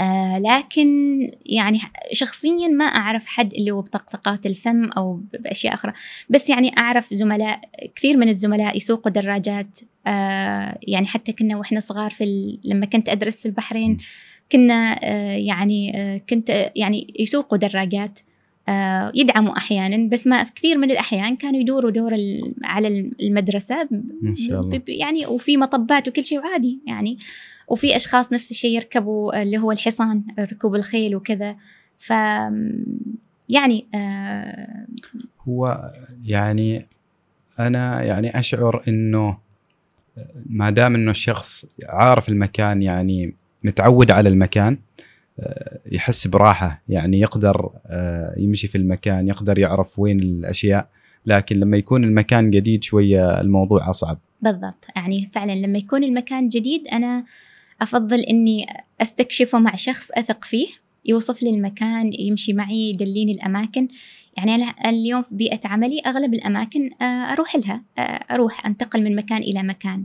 آه 0.00 0.38
لكن 0.38 1.20
يعني 1.46 1.80
شخصيا 2.12 2.68
ما 2.68 2.84
أعرف 2.84 3.26
حد 3.26 3.54
اللي 3.54 3.70
هو 3.70 3.82
بطقطقات 3.82 4.46
الفم 4.46 4.84
أو 4.84 5.20
بأشياء 5.40 5.74
أخرى. 5.74 5.92
بس 6.30 6.48
يعني 6.48 6.72
أعرف 6.78 7.14
زملاء 7.14 7.60
كثير 7.96 8.16
من 8.16 8.28
الزملاء 8.28 8.76
يسوقوا 8.76 9.12
دراجات. 9.12 9.80
آه 10.06 10.78
يعني 10.82 11.06
حتى 11.06 11.32
كنا 11.32 11.56
وإحنا 11.56 11.80
صغار 11.80 12.10
في 12.10 12.58
لما 12.64 12.86
كنت 12.86 13.08
أدرس 13.08 13.40
في 13.40 13.46
البحرين 13.46 13.98
كنا 14.52 14.98
آه 15.02 15.36
يعني 15.36 15.96
آه 15.96 16.20
كنت 16.30 16.70
يعني 16.76 17.14
يسوقوا 17.18 17.58
دراجات. 17.58 18.18
آه 18.18 18.27
يدعموا 19.14 19.56
أحيانا 19.56 20.08
بس 20.08 20.26
ما 20.26 20.42
كثير 20.42 20.78
من 20.78 20.90
الأحيان 20.90 21.36
كانوا 21.36 21.60
يدوروا 21.60 21.90
دور 21.90 22.12
على 22.64 23.12
المدرسة 23.20 23.88
ما 24.22 24.34
شاء 24.34 24.60
الله. 24.60 24.82
يعني 24.88 25.26
وفي 25.26 25.56
مطبات 25.56 26.08
وكل 26.08 26.24
شيء 26.24 26.40
عادي 26.40 26.80
يعني 26.86 27.18
وفي 27.68 27.96
أشخاص 27.96 28.32
نفس 28.32 28.50
الشيء 28.50 28.70
يركبوا 28.76 29.42
اللي 29.42 29.58
هو 29.58 29.72
الحصان 29.72 30.24
ركوب 30.38 30.74
الخيل 30.74 31.16
وكذا 31.16 31.56
ف 31.98 32.12
يعني 33.48 33.86
آه 33.94 34.86
هو 35.48 35.92
يعني 36.24 36.86
أنا 37.58 38.02
يعني 38.02 38.38
أشعر 38.38 38.82
إنه 38.88 39.38
ما 40.46 40.70
دام 40.70 40.94
إنه 40.94 41.10
الشخص 41.10 41.66
عارف 41.84 42.28
المكان 42.28 42.82
يعني 42.82 43.34
متعود 43.64 44.10
على 44.10 44.28
المكان 44.28 44.72
آه، 44.72 44.78
يحس 45.92 46.26
براحة 46.26 46.82
يعني 46.88 47.20
يقدر 47.20 47.70
آه، 47.86 48.34
يمشي 48.38 48.68
في 48.68 48.78
المكان 48.78 49.28
يقدر 49.28 49.58
يعرف 49.58 49.98
وين 49.98 50.20
الأشياء 50.20 50.88
لكن 51.26 51.56
لما 51.56 51.76
يكون 51.76 52.04
المكان 52.04 52.50
جديد 52.50 52.84
شوية 52.84 53.40
الموضوع 53.40 53.90
أصعب. 53.90 54.18
بالضبط. 54.42 54.84
يعني 54.96 55.30
فعلا 55.34 55.52
لما 55.52 55.78
يكون 55.78 56.04
المكان 56.04 56.48
جديد 56.48 56.88
أنا 56.88 57.24
أفضل 57.80 58.20
إني 58.20 58.66
أستكشفه 59.00 59.58
مع 59.58 59.74
شخص 59.74 60.10
أثق 60.10 60.44
فيه 60.44 60.66
يوصف 61.04 61.42
لي 61.42 61.50
المكان 61.50 62.12
يمشي 62.12 62.52
معي 62.52 62.90
يدليني 62.90 63.32
الأماكن. 63.32 63.88
يعني 64.36 64.54
أنا 64.54 64.74
اليوم 64.86 65.22
في 65.22 65.34
بيئة 65.34 65.60
عملي 65.64 66.00
أغلب 66.06 66.34
الأماكن 66.34 66.90
آه، 67.02 67.04
أروح 67.04 67.56
لها 67.56 67.82
آه، 67.98 68.02
أروح 68.02 68.66
أنتقل 68.66 69.02
من 69.02 69.16
مكان 69.16 69.42
إلى 69.42 69.62
مكان. 69.62 70.04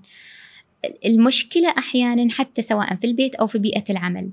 المشكلة 1.05 1.73
أحيانا 1.77 2.31
حتى 2.31 2.61
سواء 2.61 2.95
في 2.95 3.07
البيت 3.07 3.35
أو 3.35 3.47
في 3.47 3.57
بيئة 3.57 3.83
العمل. 3.89 4.31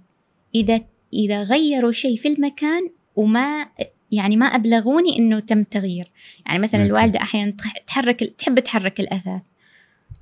إذا 0.54 0.80
إذا 1.12 1.42
غيروا 1.42 1.92
شيء 1.92 2.16
في 2.16 2.28
المكان 2.28 2.90
وما 3.16 3.66
يعني 4.12 4.36
ما 4.36 4.46
أبلغوني 4.46 5.18
إنه 5.18 5.40
تم 5.40 5.62
تغيير. 5.62 6.10
يعني 6.46 6.58
مثلا 6.58 6.84
الوالدة 6.84 7.22
أحيانا 7.22 7.54
تحرك 7.86 8.34
تحب 8.38 8.58
تحرك 8.58 9.00
الأثاث. 9.00 9.42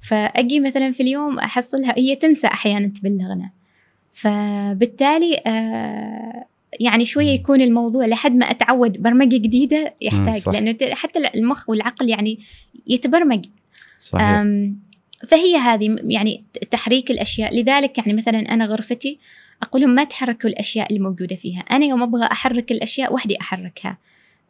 فأجي 0.02 0.60
مثلا 0.60 0.92
في 0.92 1.02
اليوم 1.02 1.38
أحصلها 1.38 1.94
هي 1.96 2.14
تنسى 2.14 2.46
أحيانا 2.46 2.88
تبلغنا. 2.88 3.50
فبالتالي 4.12 5.42
آه 5.46 6.44
يعني 6.80 7.06
شوية 7.06 7.30
يكون 7.30 7.60
الموضوع 7.60 8.06
لحد 8.06 8.36
ما 8.36 8.50
أتعود 8.50 9.02
برمجة 9.02 9.36
جديدة 9.36 9.94
يحتاج. 10.00 10.38
صح. 10.40 10.52
لأنه 10.52 10.76
حتى 10.92 11.30
المخ 11.34 11.68
والعقل 11.68 12.08
يعني 12.08 12.38
يتبرمج. 12.86 13.44
صحيح. 13.98 14.44
فهي 15.28 15.56
هذه 15.56 15.96
يعني 16.04 16.44
تحريك 16.70 17.10
الأشياء. 17.10 17.54
لذلك 17.54 17.98
يعني 17.98 18.12
مثلا 18.12 18.38
أنا 18.38 18.66
غرفتي 18.66 19.18
أقول 19.62 19.82
لهم 19.82 19.90
ما 19.90 20.04
تحركوا 20.04 20.50
الأشياء 20.50 20.94
الموجودة 20.94 21.36
فيها. 21.36 21.60
أنا 21.60 21.86
يوم 21.86 22.02
أبغى 22.02 22.24
أحرك 22.32 22.72
الأشياء 22.72 23.14
وحدي 23.14 23.40
أحركها. 23.40 23.98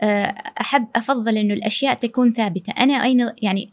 آه، 0.00 0.35
أحب 0.61 0.87
أفضل 0.97 1.37
إنه 1.37 1.55
الأشياء 1.55 1.95
تكون 1.95 2.33
ثابتة. 2.33 2.71
أنا 2.71 2.95
أين 3.05 3.31
يعني 3.43 3.71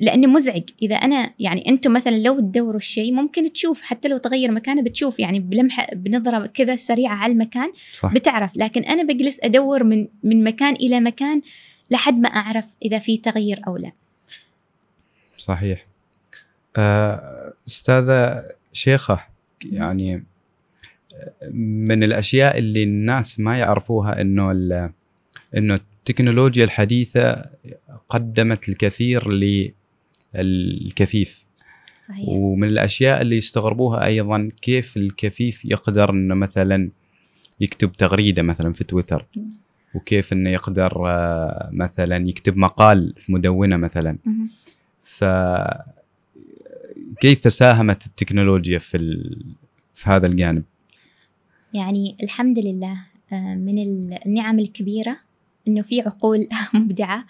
لأنه 0.00 0.28
مزعج. 0.28 0.62
إذا 0.82 0.96
أنا 0.96 1.30
يعني 1.38 1.68
أنتم 1.68 1.92
مثلا 1.92 2.18
لو 2.18 2.40
تدوروا 2.40 2.76
الشيء 2.76 3.12
ممكن 3.12 3.52
تشوف 3.52 3.82
حتى 3.82 4.08
لو 4.08 4.18
تغير 4.18 4.50
مكانه 4.50 4.82
بتشوف 4.82 5.20
يعني 5.20 5.40
بلمحة 5.40 5.86
بنظرة 5.92 6.46
كذا 6.46 6.76
سريعة 6.76 7.14
على 7.14 7.32
المكان 7.32 7.72
صح. 7.92 8.14
بتعرف. 8.14 8.50
لكن 8.54 8.82
أنا 8.82 9.02
بجلس 9.02 9.40
أدور 9.42 9.84
من 9.84 10.08
من 10.22 10.44
مكان 10.44 10.74
إلى 10.74 11.00
مكان 11.00 11.42
لحد 11.90 12.18
ما 12.18 12.28
أعرف 12.28 12.64
إذا 12.82 12.98
في 12.98 13.16
تغيير 13.16 13.60
أو 13.66 13.76
لا. 13.76 13.92
صحيح. 15.38 15.86
آه، 16.76 17.52
أستاذة 17.68 18.44
شيخة 18.72 19.26
يعني 19.64 20.24
من 21.52 22.02
الأشياء 22.02 22.58
اللي 22.58 22.82
الناس 22.82 23.40
ما 23.40 23.58
يعرفوها 23.58 24.20
إنه 24.20 24.52
إنه 25.56 25.74
التكنولوجيا 25.74 26.64
الحديثة 26.64 27.44
قدمت 28.08 28.68
الكثير 28.68 29.30
للكفيف. 30.34 31.44
صحيح. 32.08 32.28
ومن 32.28 32.68
الأشياء 32.68 33.22
اللي 33.22 33.36
يستغربوها 33.36 34.04
أيضا 34.04 34.48
كيف 34.62 34.96
الكفيف 34.96 35.64
يقدر 35.64 36.10
إنه 36.10 36.34
مثلا 36.34 36.90
يكتب 37.60 37.92
تغريدة 37.92 38.42
مثلا 38.42 38.72
في 38.72 38.84
تويتر. 38.84 39.26
وكيف 39.94 40.32
إنه 40.32 40.50
يقدر 40.50 41.08
آه، 41.08 41.70
مثلا 41.72 42.28
يكتب 42.28 42.56
مقال 42.56 43.14
في 43.16 43.32
مدونة 43.32 43.76
مثلا. 43.76 44.18
ف 45.02 45.24
كيف 47.20 47.52
ساهمت 47.52 48.06
التكنولوجيا 48.06 48.78
في 48.78 48.96
ال... 48.96 49.44
في 49.94 50.10
هذا 50.10 50.26
الجانب؟ 50.26 50.62
يعني 51.74 52.16
الحمد 52.22 52.58
لله 52.58 53.06
آه، 53.32 53.54
من 53.54 53.78
النعم 54.26 54.58
الكبيرة 54.58 55.18
إنه 55.68 55.82
في 55.82 56.00
عقول 56.00 56.48
مبدعة 56.74 57.26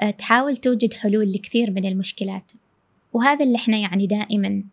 آه، 0.00 0.10
تحاول 0.10 0.56
توجد 0.56 0.94
حلول 0.94 1.32
لكثير 1.32 1.70
من 1.70 1.86
المشكلات. 1.86 2.52
وهذا 3.12 3.44
اللي 3.44 3.56
إحنا 3.56 3.76
يعني 3.76 4.06
دائما 4.06 4.64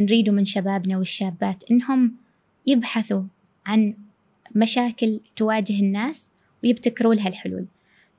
نريده 0.00 0.32
من 0.32 0.44
شبابنا 0.44 0.98
والشابات 0.98 1.70
إنهم 1.70 2.14
يبحثوا 2.66 3.22
عن 3.66 3.94
مشاكل 4.54 5.20
تواجه 5.36 5.80
الناس 5.80 6.28
ويبتكروا 6.64 7.14
لها 7.14 7.28
الحلول. 7.28 7.66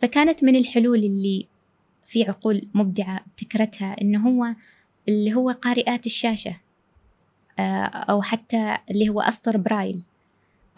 فكانت 0.02 0.44
من 0.44 0.56
الحلول 0.56 1.00
اللي 1.00 1.48
في 2.08 2.24
عقول 2.24 2.68
مبدعة 2.74 3.26
ابتكرتها 3.28 3.96
إنه 4.02 4.30
هو 4.30 4.56
اللي 5.08 5.34
هو 5.34 5.50
قارئات 5.50 6.06
الشاشة 6.06 6.58
آه، 7.60 7.86
أو 7.86 8.22
حتى 8.22 8.78
اللي 8.92 9.10
هو 9.10 9.22
أسطر 9.22 9.58
برايل. 9.58 10.04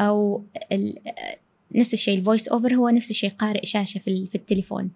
أو 0.02 0.44
ال- 0.72 1.00
نفس 1.76 1.94
الشيء 1.94 2.18
ال 2.18 2.48
VoiceOver 2.48 2.76
هو 2.76 2.90
نفس 2.90 3.12
الشيء 3.12 3.30
قارئ 3.30 3.66
شاشة 3.66 4.00
في 4.00 4.28
في 4.28 4.36
التليفون 4.36 4.90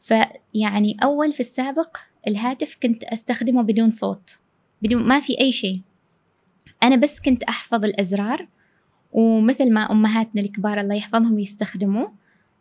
فيعني 0.00 0.96
أول 1.02 1.32
في 1.32 1.40
السابق 1.40 1.96
الهاتف 2.28 2.76
كنت 2.82 3.04
أستخدمه 3.04 3.62
بدون 3.62 3.92
صوت 3.92 4.38
بدون 4.82 5.02
ما 5.02 5.20
في 5.20 5.40
أي 5.40 5.52
شيء 5.52 5.80
أنا 6.82 6.96
بس 6.96 7.20
كنت 7.20 7.42
أحفظ 7.42 7.84
الأزرار 7.84 8.48
ومثل 9.12 9.72
ما 9.72 9.92
أمهاتنا 9.92 10.42
الكبار 10.42 10.80
الله 10.80 10.94
يحفظهم 10.94 11.38
يستخدموه 11.38 12.12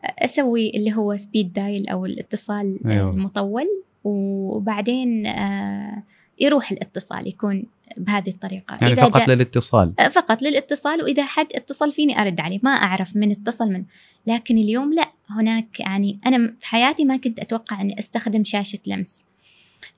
أسوي 0.03 0.69
اللي 0.69 0.93
هو 0.95 1.17
سبيد 1.17 1.53
دايل 1.53 1.87
أو 1.89 2.05
الاتصال 2.05 2.79
أيوة. 2.85 3.09
المطول 3.11 3.67
وبعدين 4.03 5.25
آه، 5.27 6.03
يروح 6.39 6.71
الاتصال 6.71 7.27
يكون 7.27 7.63
بهذه 7.97 8.29
الطريقة. 8.29 8.77
يعني 8.81 8.93
إذا 8.93 9.01
فقط 9.03 9.17
جاء- 9.17 9.29
للاتصال. 9.29 9.93
فقط 10.11 10.41
للاتصال 10.41 11.03
وإذا 11.03 11.25
حد 11.25 11.47
اتصل 11.55 11.91
فيني 11.91 12.21
أرد 12.21 12.39
عليه. 12.39 12.59
ما 12.63 12.71
أعرف 12.71 13.15
من 13.15 13.31
اتصل 13.31 13.71
من. 13.71 13.83
لكن 14.27 14.57
اليوم 14.57 14.93
لا. 14.93 15.11
هناك 15.29 15.79
يعني 15.79 16.19
أنا 16.25 16.53
في 16.59 16.67
حياتي 16.67 17.05
ما 17.05 17.17
كنت 17.17 17.39
أتوقع 17.39 17.81
أني 17.81 17.99
أستخدم 17.99 18.43
شاشة 18.43 18.79
لمس. 18.87 19.21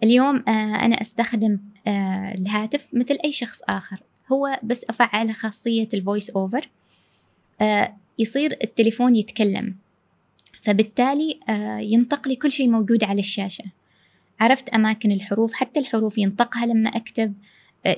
اليوم 0.03 0.35
آه، 0.47 0.85
أنا 0.85 1.01
أستخدم 1.01 1.59
آه، 1.87 2.33
الهاتف 2.33 2.87
مثل 2.93 3.17
أي 3.25 3.31
شخص 3.31 3.61
آخر. 3.69 4.03
هو 4.31 4.59
بس 4.63 4.85
أفعل 4.89 5.35
خاصية 5.35 5.87
الفويس 5.93 6.29
أوفر 6.29 6.69
يصير 8.19 8.57
التليفون 8.63 9.15
يتكلم. 9.15 9.75
فبالتالي 10.61 11.39
آه، 11.49 11.77
ينطق 11.79 12.27
لي 12.27 12.35
كل 12.35 12.51
شيء 12.51 12.69
موجود 12.69 13.03
على 13.03 13.19
الشاشة. 13.19 13.63
عرفت 14.39 14.69
أماكن 14.69 15.11
الحروف؟ 15.11 15.53
حتى 15.53 15.79
الحروف 15.79 16.17
ينطقها 16.17 16.65
لما 16.65 16.89
أكتب. 16.89 17.33
آه، 17.33 17.33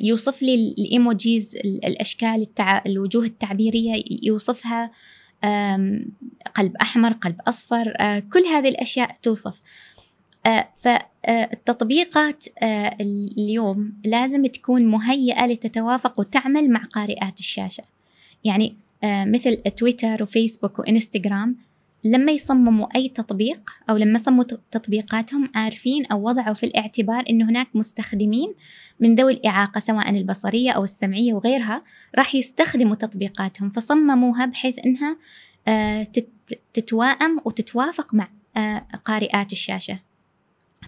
يوصف 0.02 0.42
لي 0.42 0.56
ال- 0.56 0.75
الإيموجيز 0.80 1.56
ال- 1.56 1.86
الأشكال 1.86 2.42
التع... 2.42 2.82
الوجوه 2.86 3.25
التعبيرية 3.25 3.94
ي- 3.94 4.20
يوصفها 4.24 4.92
قلب 6.56 6.75
أحمر 6.82 7.13
قلب 7.13 7.42
أصفر 7.48 7.94
آه، 8.00 8.20
كل 8.20 8.40
هذه 8.40 8.70
الأشياء 8.70 9.18
توصف. 9.24 9.62
فالتطبيقات 10.82 12.44
اليوم 13.38 13.94
لازم 14.05 14.46
تكون 14.46 14.86
مهيئة 14.86 15.46
لتتوافق 15.46 16.20
وتعمل 16.20 16.70
مع 16.70 16.84
قارئات 16.84 17.40
الشاشة. 17.40 17.84
يعني 18.44 18.75
آه، 19.03 19.25
مثل 19.25 19.55
تويتر 19.55 20.24
وفيسبوك 20.24 20.79
وإنستغرام 20.79 21.55
لما 22.03 22.31
يصمموا 22.31 22.87
أي 22.96 23.09
تطبيق 23.09 23.70
أو 23.89 23.98
لما 23.98 24.18
صمموا 24.18 24.44
تطبيقاتهم 24.72 25.50
عارفين 25.55 26.05
أو 26.05 26.27
وضعوا 26.27 26.53
في 26.53 26.66
الاعتبار 26.66 27.24
أنه 27.29 27.50
هناك 27.50 27.68
مستخدمين 27.74 28.53
من 29.00 29.16
ذوي 29.16 29.33
الإعاقة 29.33 29.79
سواء 29.79 30.09
البصرية 30.09 30.72
أو 30.72 30.83
السمعية 30.83 31.33
وغيرها 31.33 31.83
راح 32.18 32.35
يستخدموا 32.35 32.96
تطبيقاتهم 32.96 33.70
فصمموها 33.70 34.46
بحيث 34.46 34.75
أنها 34.85 35.18
آه، 35.68 36.03
تت- 36.03 36.59
تتوائم 36.74 37.39
وتتوافق 37.46 38.13
مع 38.13 38.27
آه، 38.57 38.85
قارئات 39.05 39.51
الشاشة. 39.51 40.00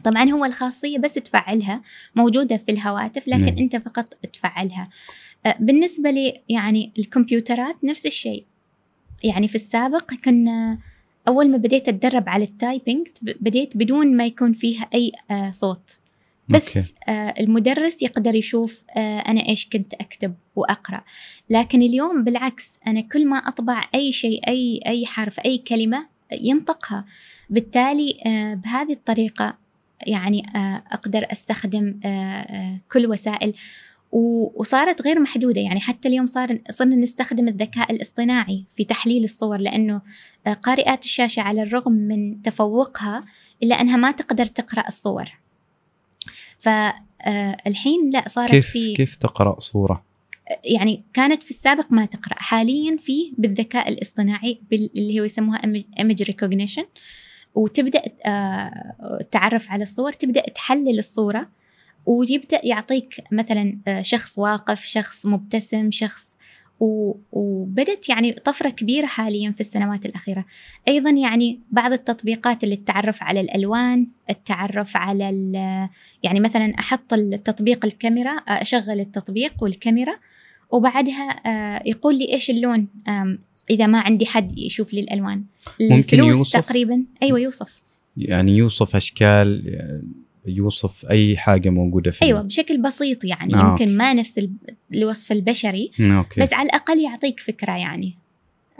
طبعا 0.03 0.29
هو 0.29 0.45
الخاصية 0.45 0.97
بس 0.97 1.13
تفعلها 1.13 1.81
موجودة 2.15 2.57
في 2.57 2.71
الهواتف 2.71 3.27
لكن 3.27 3.45
نعم. 3.45 3.55
أنت 3.57 3.75
فقط 3.75 4.13
تفعلها. 4.33 4.87
آه، 5.45 5.55
بالنسبة 5.59 6.09
لي 6.11 6.41
يعني 6.49 6.91
الكمبيوترات 6.99 7.75
نفس 7.83 8.05
الشيء. 8.05 8.45
يعني 9.23 9.47
في 9.47 9.55
السابق 9.55 10.13
كنا 10.13 10.77
أول 11.27 11.51
ما 11.51 11.57
بديت 11.57 11.89
أتدرب 11.89 12.29
على 12.29 12.43
ال 12.43 12.52
typing 12.52 13.07
بديت 13.21 13.77
بدون 13.77 14.17
ما 14.17 14.25
يكون 14.25 14.53
فيها 14.53 14.89
أي 14.93 15.11
آه، 15.31 15.51
صوت. 15.51 15.99
بس 16.49 16.77
okay. 16.77 16.93
آه 17.07 17.33
المدرس 17.39 18.01
يقدر 18.03 18.35
يشوف 18.35 18.83
آه 18.97 19.19
أنا 19.19 19.47
إيش 19.49 19.69
كنت 19.69 19.93
أكتب 19.93 20.33
وأقرأ. 20.55 21.03
لكن 21.49 21.81
اليوم 21.81 22.23
بالعكس 22.23 22.79
أنا 22.87 23.01
كل 23.01 23.27
ما 23.27 23.37
أطبع 23.37 23.89
أي 23.95 24.11
شيء 24.11 24.47
أي 24.47 24.79
أي 24.87 25.05
حرف 25.05 25.39
أي 25.39 25.57
كلمة 25.57 26.07
ينطقها. 26.31 27.05
بالتالي 27.49 28.19
آه 28.25 28.53
بهذه 28.53 28.93
الطريقة 28.93 29.57
يعني 30.07 30.43
أقدر 30.91 31.27
أستخدم 31.31 31.99
آه 32.05 32.07
آه 32.09 32.79
كل 32.91 33.05
وسائل 33.07 33.53
وصارت 34.11 35.01
غير 35.01 35.19
محدودة. 35.19 35.61
يعني 35.61 35.79
حتى 35.79 36.07
اليوم 36.07 36.25
صار 36.25 36.59
صرنا 36.69 36.95
نستخدم 36.95 37.47
الذكاء 37.47 37.91
الاصطناعي 37.91 38.63
في 38.75 38.83
تحليل 38.83 39.23
الصور 39.23 39.57
لأنه 39.57 40.01
آه، 40.47 40.53
قارئات 40.53 41.03
الشاشة 41.03 41.41
على 41.41 41.63
الرغم 41.63 41.91
من 41.91 42.41
تفوقها 42.41 43.23
إلا 43.63 43.81
أنها 43.81 43.97
ما 43.97 44.11
تقدر 44.11 44.45
تقرأ 44.45 44.87
الصور. 44.87 45.25
فالحين 46.59 48.09
لا 48.13 48.23
صارت 48.27 48.51
كيف 48.51 48.69
في 48.69 48.93
كيف 48.93 49.15
تقرأ 49.15 49.59
صورة؟ 49.59 50.05
يعني 50.63 51.03
كانت 51.13 51.43
في 51.43 51.49
السابق 51.49 51.85
ما 51.89 52.05
تقرأ. 52.05 52.35
حاليا 52.37 52.97
في 52.97 53.33
بالذكاء 53.37 53.89
الاصطناعي 53.89 54.59
اللي 54.73 55.19
هو 55.19 55.23
يسموها 55.23 55.61
image 55.99 56.25
recognition 56.31 56.85
وتبدأ 57.55 58.01
آه، 58.25 59.25
تعرف 59.31 59.71
على 59.71 59.83
الصور 59.83 60.11
تبدأ 60.11 60.41
تحلل 60.41 60.99
الصورة. 60.99 61.49
ويبدأ 62.05 62.61
يعطيك 62.63 63.23
مثلا 63.31 63.77
آه، 63.87 64.01
شخص 64.01 64.39
واقف 64.39 64.85
شخص 64.85 65.25
مبتسم 65.25 65.91
شخص 65.91 66.35
وبدت 67.31 68.09
يعني 68.09 68.31
طفرة 68.33 68.69
كبيرة 68.69 69.05
حاليا 69.05 69.51
في 69.51 69.59
السنوات 69.61 70.05
الأخيرة. 70.05 70.45
أيضا 70.87 71.09
يعني 71.09 71.59
بعض 71.71 71.91
التطبيقات 71.91 72.63
اللي 72.63 72.75
التعرف 72.75 73.23
على 73.23 73.41
الألوان 73.41 74.07
التعرف 74.29 74.97
على 74.97 75.29
ال- 75.29 75.89
يعني 76.23 76.39
مثلا 76.39 76.73
أحط 76.79 77.13
التطبيق 77.13 77.85
الكاميرا 77.85 78.31
آه، 78.31 78.61
أشغل 78.61 78.99
التطبيق 78.99 79.53
والكاميرا 79.61 80.15
وبعدها 80.71 81.29
آه، 81.45 81.83
يقول 81.85 82.19
لي 82.19 82.33
إيش 82.33 82.49
اللون 82.49 82.87
إذا 83.69 83.87
ما 83.87 83.99
عندي 83.99 84.25
حد 84.25 84.59
يشوف 84.59 84.93
لي 84.93 84.99
الألوان. 84.99 85.43
ممكن 85.81 86.19
الفلوس 86.19 86.37
يوصف؟ 86.37 86.59
تقريبا. 86.59 87.03
أيوة 87.23 87.39
يوصف. 87.39 87.81
يعني 88.17 88.57
يوصف 88.57 88.95
أشكال 88.95 89.63
يوصف 90.47 91.05
أي 91.05 91.37
حاجة 91.37 91.69
موجودة 91.69 92.11
في 92.11 92.21
أيوة 92.25 92.41
بشكل 92.41 92.81
بسيط 92.81 93.23
يعني 93.25 93.55
آه، 93.55 93.69
يمكن 93.71 93.97
ما 93.97 94.13
نفس 94.13 94.37
ال- 94.37 94.51
الوصف 94.93 95.31
البشري 95.31 95.91
okay. 95.99 96.41
بس 96.41 96.53
على 96.53 96.65
الأقل 96.69 96.99
يعطيك 96.99 97.39
فكرة 97.39 97.71
يعني. 97.71 98.15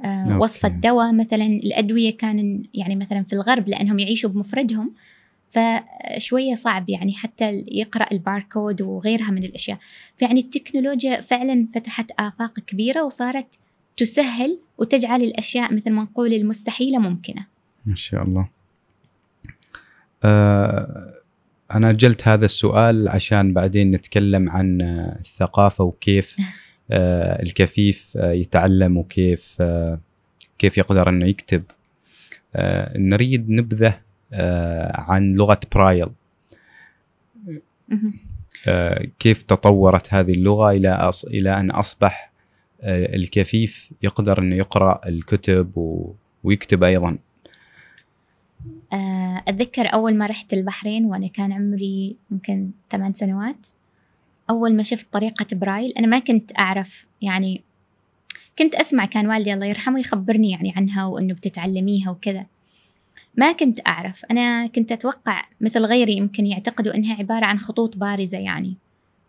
آه 0.05 0.23
okay. 0.23 0.33
وصف 0.35 0.65
الدواء 0.65 1.13
مثلا 1.13 1.45
الأدوية 1.45 2.17
كان 2.17 2.63
يعني 2.73 2.95
مثلا 2.95 3.23
في 3.23 3.33
الغرب 3.33 3.67
لأنهم 3.67 3.99
يعيشوا 3.99 4.29
بمفردهم 4.29 4.91
فشوية 5.51 6.55
صعب 6.55 6.89
يعني 6.89 7.13
حتى 7.13 7.65
يقرأ 7.71 8.05
الباركود 8.11 8.81
وغيرها 8.81 9.31
من 9.31 9.43
الأشياء. 9.43 9.77
فيعني 10.17 10.39
التكنولوجيا 10.39 11.21
فعلا 11.21 11.67
فتحت 11.75 12.11
آفاق 12.19 12.59
كبيرة 12.59 13.03
وصارت 13.03 13.59
تسهل 13.97 14.59
وتجعل 14.77 15.21
الأشياء 15.21 15.73
مثل 15.73 15.91
ما 15.91 16.03
نقول 16.03 16.33
المستحيلة 16.33 16.99
ممكنة. 16.99 17.45
ما 17.85 17.95
شاء 17.95 18.23
الله. 18.23 18.47
آه 20.23 21.13
أنا 21.71 21.89
اجلت 21.89 22.27
هذا 22.27 22.45
السؤال 22.45 23.09
عشان 23.09 23.53
بعدين 23.53 23.91
نتكلم 23.91 24.49
عن 24.49 24.81
آه، 24.81 25.17
الثقافة 25.19 25.83
وكيف 25.83 26.35
آه 26.91 27.43
الكفيف 27.43 28.13
آه 28.17 28.31
يتعلم 28.31 28.97
وكيف 28.97 29.61
كيف 30.59 30.77
يقدر 30.77 31.09
إنه 31.09 31.25
يكتب. 31.25 31.63
نريد 32.95 33.49
نبذة 33.49 33.99
عن 34.93 35.33
لغة 35.33 35.59
برايل. 35.75 36.07
كيف 39.19 39.43
تطورت 39.43 40.13
هذه 40.13 40.31
اللغة 40.31 40.71
إلى 40.71 40.89
أص... 40.89 41.25
إلى 41.25 41.59
أن 41.59 41.71
أصبح 41.71 42.31
آه، 42.81 43.15
الكفيف 43.15 43.91
يقدر 44.01 44.39
إنه 44.39 44.55
يقرأ 44.55 45.01
الكتب. 45.07 45.71
ويكتب 46.43 46.83
أيضا. 46.83 47.17
أتذكر 49.47 49.93
أول 49.93 50.15
ما 50.15 50.25
رحت 50.25 50.53
البحرين 50.53 51.05
وأنا 51.05 51.27
كان 51.27 51.51
عمري 51.51 52.15
يمكن 52.31 52.71
ثمان 52.91 53.13
سنوات 53.13 53.67
أول 54.49 54.75
ما 54.75 54.83
شفت 54.83 55.07
طريقة 55.11 55.45
برايل 55.51 55.91
أنا 55.91 56.07
ما 56.07 56.19
كنت 56.19 56.59
أعرف 56.59 57.05
يعني 57.21 57.61
كنت 58.59 58.75
أسمع 58.75 59.05
كان 59.05 59.27
والدي 59.27 59.53
الله 59.53 59.65
يرحمه 59.65 59.99
يخبرني 59.99 60.51
يعني 60.51 60.73
عنها 60.75 61.05
وإنه 61.05 61.33
بتتعلميها 61.33 62.11
وكذا. 62.11 62.45
ما 63.37 63.51
كنت 63.51 63.79
أعرف 63.87 64.25
أنا 64.31 64.67
كنت 64.67 64.91
أتوقع 64.91 65.45
مثل 65.61 65.85
غيري 65.85 66.17
يمكن 66.17 66.45
يعتقدوا 66.45 66.95
إنها 66.95 67.15
عبارة 67.15 67.45
عن 67.45 67.59
خطوط 67.59 67.97
بارزة 67.97 68.37
يعني. 68.37 68.75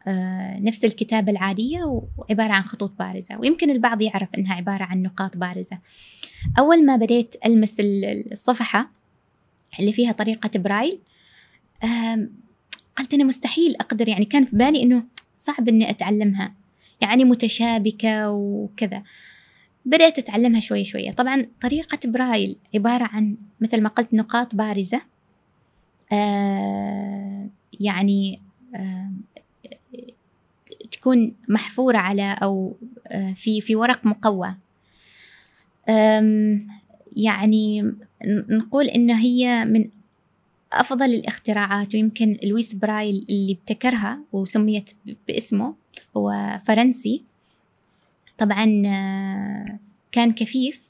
آه 0.09 0.59
نفس 0.61 0.85
الكتابة 0.85 1.33
العادية 1.33 2.03
وعبارة 2.17 2.53
عن 2.53 2.63
خطوط 2.63 2.93
بارزة 2.99 3.39
ويمكن 3.39 3.71
البعض 3.71 4.03
يعرف 4.03 4.29
إنها 4.39 4.55
عبارة 4.55 4.85
عن 4.85 5.03
نقاط 5.03 5.37
بارزة. 5.37 5.79
أول 6.59 6.87
ما 6.87 6.97
بديت 6.97 7.35
ألمس 7.47 7.77
الصفحة 8.33 8.91
اللي 9.81 9.93
فيها 9.93 10.13
طريقة 10.13 10.59
برايل 10.59 10.99
قلت 12.97 13.15
أنا 13.15 13.25
مستحيل 13.25 13.77
أقدر 13.77 14.09
يعني 14.09 14.25
كان 14.25 14.45
في 14.45 14.57
بالي 14.57 14.83
إنه 14.83 15.05
صعب 15.37 15.69
إني 15.69 15.91
أتعلمها. 15.91 16.55
يعني 17.01 17.25
متشابكة 17.25 18.31
وكذا. 18.31 19.03
بدأت 19.85 20.19
أتعلمها 20.19 20.61
شوي 20.61 20.85
شوية. 20.85 21.11
طبعا 21.11 21.47
طريقة 21.61 21.99
برايل 22.05 22.57
عبارة 22.75 23.05
عن 23.05 23.37
مثل 23.61 23.83
ما 23.83 23.89
قلت 23.89 24.15
نقاط 24.15 24.55
بارزة. 24.55 25.01
آه 26.13 27.49
يعني 27.81 28.41
آه 28.75 29.11
تكون 30.93 31.35
محفورة 31.49 31.99
على 31.99 32.39
أو 32.43 32.77
آه 33.07 33.33
في 33.33 33.61
في 33.61 33.77
ورق 33.77 34.07
مقوى. 34.07 34.55
يعني 37.17 37.95
نقول 38.49 38.87
إن 38.87 39.11
هي 39.11 39.65
من 39.65 39.89
أفضل 40.73 41.05
الاختراعات 41.05 41.95
ويمكن 41.95 42.37
لويس 42.43 42.75
برايل 42.75 43.27
اللي 43.31 43.53
ابتكرها 43.53 44.21
وسميت 44.33 44.91
باسمه 45.29 45.75
هو 46.17 46.61
فرنسي. 46.65 47.23
طبعا 48.39 48.83
آه، 48.87 49.79
كان 50.13 50.33
كفيف 50.33 50.81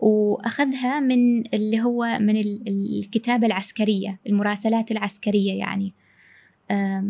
وأخذها 0.00 1.00
من 1.00 1.46
اللي 1.54 1.80
هو 1.80 2.18
من 2.20 2.36
الكتابة 2.68 3.46
العسكرية 3.46 4.18
المراسلات 4.26 4.90
العسكرية 4.90 5.52
يعني. 5.52 5.92
آه، 6.70 7.04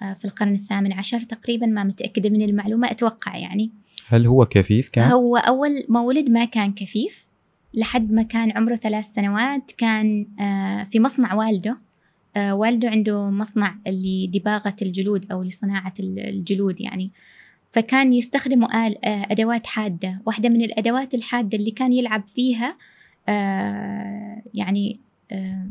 في 0.00 0.24
القرن 0.24 0.52
الثامن 0.52 0.92
عشر 0.92 1.20
تقريبا 1.20 1.66
ما 1.66 1.84
متأكدة 1.84 2.30
من 2.30 2.42
المعلومة 2.42 2.90
أتوقع 2.90 3.36
يعني. 3.36 3.70
هل 4.08 4.26
هو 4.26 4.46
كفيف 4.46 4.88
كان؟ 4.88 5.10
هو 5.10 5.36
أول 5.36 5.84
ما 5.88 6.00
ولد 6.00 6.28
ما 6.28 6.44
كان 6.44 6.72
كفيف. 6.72 7.25
لحد 7.76 8.12
ما 8.12 8.22
كان 8.22 8.50
عمره 8.50 8.76
ثلاث 8.76 9.04
سنوات 9.04 9.72
كان 9.78 10.26
آه، 10.40 10.84
في 10.84 11.00
مصنع 11.00 11.34
والده 11.34 11.78
والده 12.38 12.88
عنده 12.88 13.30
مصنع 13.30 13.76
لدباغة 13.86 14.76
الجلود 14.82 15.32
أو 15.32 15.42
لصناعة 15.42 15.94
الجلود 16.00 16.80
يعني. 16.80 17.10
فكان 17.76 18.12
يستخدموا 18.12 18.86
آل 18.86 19.04
آه، 19.04 19.26
أدوات 19.30 19.66
حادة. 19.66 20.20
واحدة 20.26 20.48
من 20.48 20.62
الأدوات 20.62 21.14
الحادة 21.14 21.58
اللي 21.58 21.70
كان 21.70 21.92
يلعب 21.92 22.24
فيها 22.28 22.76
آه، 23.28 24.42
يعني 24.54 25.00
آه، 25.32 25.66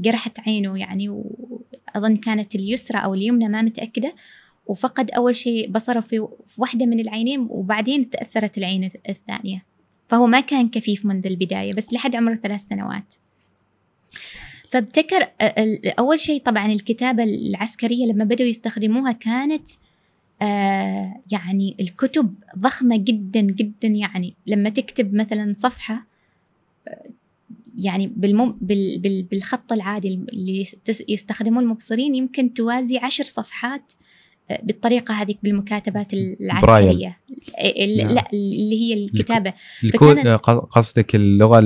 جرحت 0.00 0.40
عينه 0.40 0.78
يعني 0.78 1.08
وأظن 1.08 2.16
كانت 2.16 2.54
اليسرى 2.54 2.98
أو 2.98 3.14
اليمنى 3.14 3.48
ما 3.48 3.62
متأكدة. 3.62 4.14
وفقد 4.66 5.10
أول 5.10 5.34
شيء 5.34 5.70
بصره 5.70 6.00
في 6.00 6.28
واحدة 6.58 6.86
من 6.86 7.00
العينين 7.00 7.46
وبعدين 7.50 8.10
تأثرت 8.10 8.58
العين 8.58 8.90
الثانية. 9.08 9.64
فهو 10.12 10.26
ما 10.26 10.40
كان 10.40 10.68
كفيف 10.68 11.04
منذ 11.06 11.26
البداية 11.26 11.72
بس 11.72 11.92
لحد 11.92 12.16
عمره 12.16 12.34
ثلاث 12.34 12.60
سنوات. 12.60 13.14
فابتكر 14.70 15.28
أول 15.98 16.18
شيء 16.18 16.42
طبعا 16.42 16.72
الكتابة 16.72 17.24
العسكرية 17.24 18.06
لما 18.06 18.24
بدأوا 18.24 18.48
يستخدموها 18.48 19.12
كانت 19.12 19.68
يعني 21.30 21.76
الكتب 21.80 22.34
ضخمة 22.58 22.96
جدا 22.96 23.40
جدا 23.40 23.88
يعني. 23.88 24.34
لما 24.46 24.68
تكتب 24.68 25.14
مثلا 25.14 25.54
صفحة 25.56 26.06
يعني 27.78 28.06
بالمم 28.06 28.56
بال 28.60 28.98
بال 28.98 29.22
بالخط 29.22 29.72
العادي 29.72 30.08
اللي 30.08 30.66
يستخدموه 31.08 31.62
المبصرين 31.62 32.14
يمكن 32.14 32.54
توازي 32.54 32.98
عشر 32.98 33.24
صفحات 33.24 33.92
آه، 34.52 34.60
بالطريقة 34.62 35.14
هذيك 35.14 35.38
بالمكاتبات 35.42 36.14
العسكرية. 36.14 37.18
نعم. 37.98 38.08
لا 38.08 38.28
اللي 38.32 38.80
هي 38.80 38.94
الكتابة. 38.94 39.52
قصدك 40.70 41.14
اللغة 41.14 41.58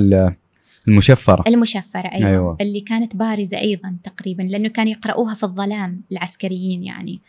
المشفرة. 0.87 1.43
المشفرة 1.47 2.07
أيوة. 2.07 2.29
أيوة. 2.29 2.57
اللي 2.61 2.79
كانت 2.79 3.15
بارزة 3.15 3.57
أيضا 3.57 3.95
تقريبا 4.03 4.43
لأنه 4.43 4.69
كانوا 4.69 4.91
يقرؤوها 4.91 5.33
في 5.33 5.43
الظلام 5.43 6.01
العسكريين 6.11 6.83
يعني. 6.83 7.21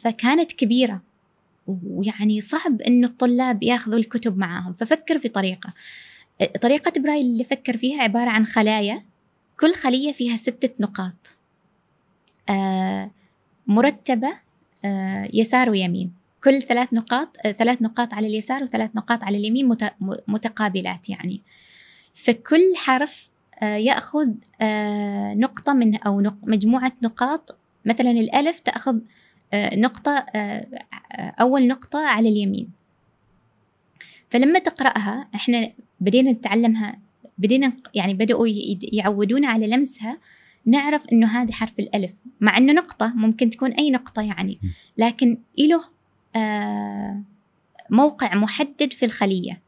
فكانت 0.00 0.52
كبيرة. 0.52 1.00
ويعني 1.66 2.40
صعب 2.40 2.80
انه 2.82 3.06
الطلاب 3.06 3.62
ياخذوا 3.62 3.98
الكتب 3.98 4.38
معاهم. 4.38 4.72
ففكر 4.72 5.18
في 5.18 5.28
طريقة. 5.28 5.72
طريقة 6.62 7.00
برايل 7.00 7.26
اللي 7.26 7.44
فكر 7.44 7.76
فيها 7.76 8.02
عبارة 8.02 8.30
عن 8.30 8.46
خلايا. 8.46 9.02
كل 9.60 9.74
خلية 9.74 10.12
فيها 10.12 10.36
ستة 10.36 10.70
نقاط. 10.80 11.32
آه، 12.48 13.10
مرتبة 13.66 14.32
آه، 14.84 15.28
يسار 15.32 15.70
ويمين. 15.70 16.12
كل 16.44 16.62
ثلاث 16.62 16.92
نقاط 16.92 17.36
آه، 17.44 17.52
ثلاث 17.52 17.82
نقاط 17.82 18.14
على 18.14 18.26
اليسار 18.26 18.62
وثلاث 18.62 18.90
نقاط 18.94 19.24
على 19.24 19.36
اليمين 19.36 19.76
متقابلات 20.28 21.08
يعني. 21.08 21.40
فكل 22.14 22.76
حرف 22.76 23.28
يأخذ 23.62 24.28
نقطة 25.34 25.72
من 25.72 25.96
أو 25.96 26.22
مجموعة 26.42 26.92
نقاط. 27.02 27.56
مثلا 27.84 28.10
الألف 28.10 28.60
تأخذ 28.60 28.98
آه، 29.52 29.76
نقطة 29.76 30.26
آه، 30.34 30.66
آه، 31.12 31.34
أول 31.40 31.68
نقطة 31.68 31.98
على 31.98 32.28
اليمين. 32.28 32.70
فلما 34.30 34.58
تقرأها 34.58 35.28
إحنا 35.34 35.72
بدينا 36.00 36.32
نتعلمها 36.32 36.98
بدينا 37.38 37.72
يعني 37.94 38.14
بدأوا 38.14 38.46
يعودونا 38.82 39.48
على 39.48 39.66
لمسها. 39.66 40.18
نعرف 40.66 41.02
إنه 41.12 41.26
هذا 41.26 41.52
حرف 41.52 41.78
الألف 41.78 42.12
مع 42.40 42.56
إنه 42.56 42.72
نقطة 42.72 43.12
ممكن 43.14 43.50
تكون 43.50 43.70
أي 43.70 43.90
نقطة 43.90 44.22
يعني. 44.22 44.58
لكن 44.98 45.38
له 45.58 45.84
موقع 47.90 48.34
محدد 48.34 48.92
في 48.92 49.04
الخلية. 49.04 49.60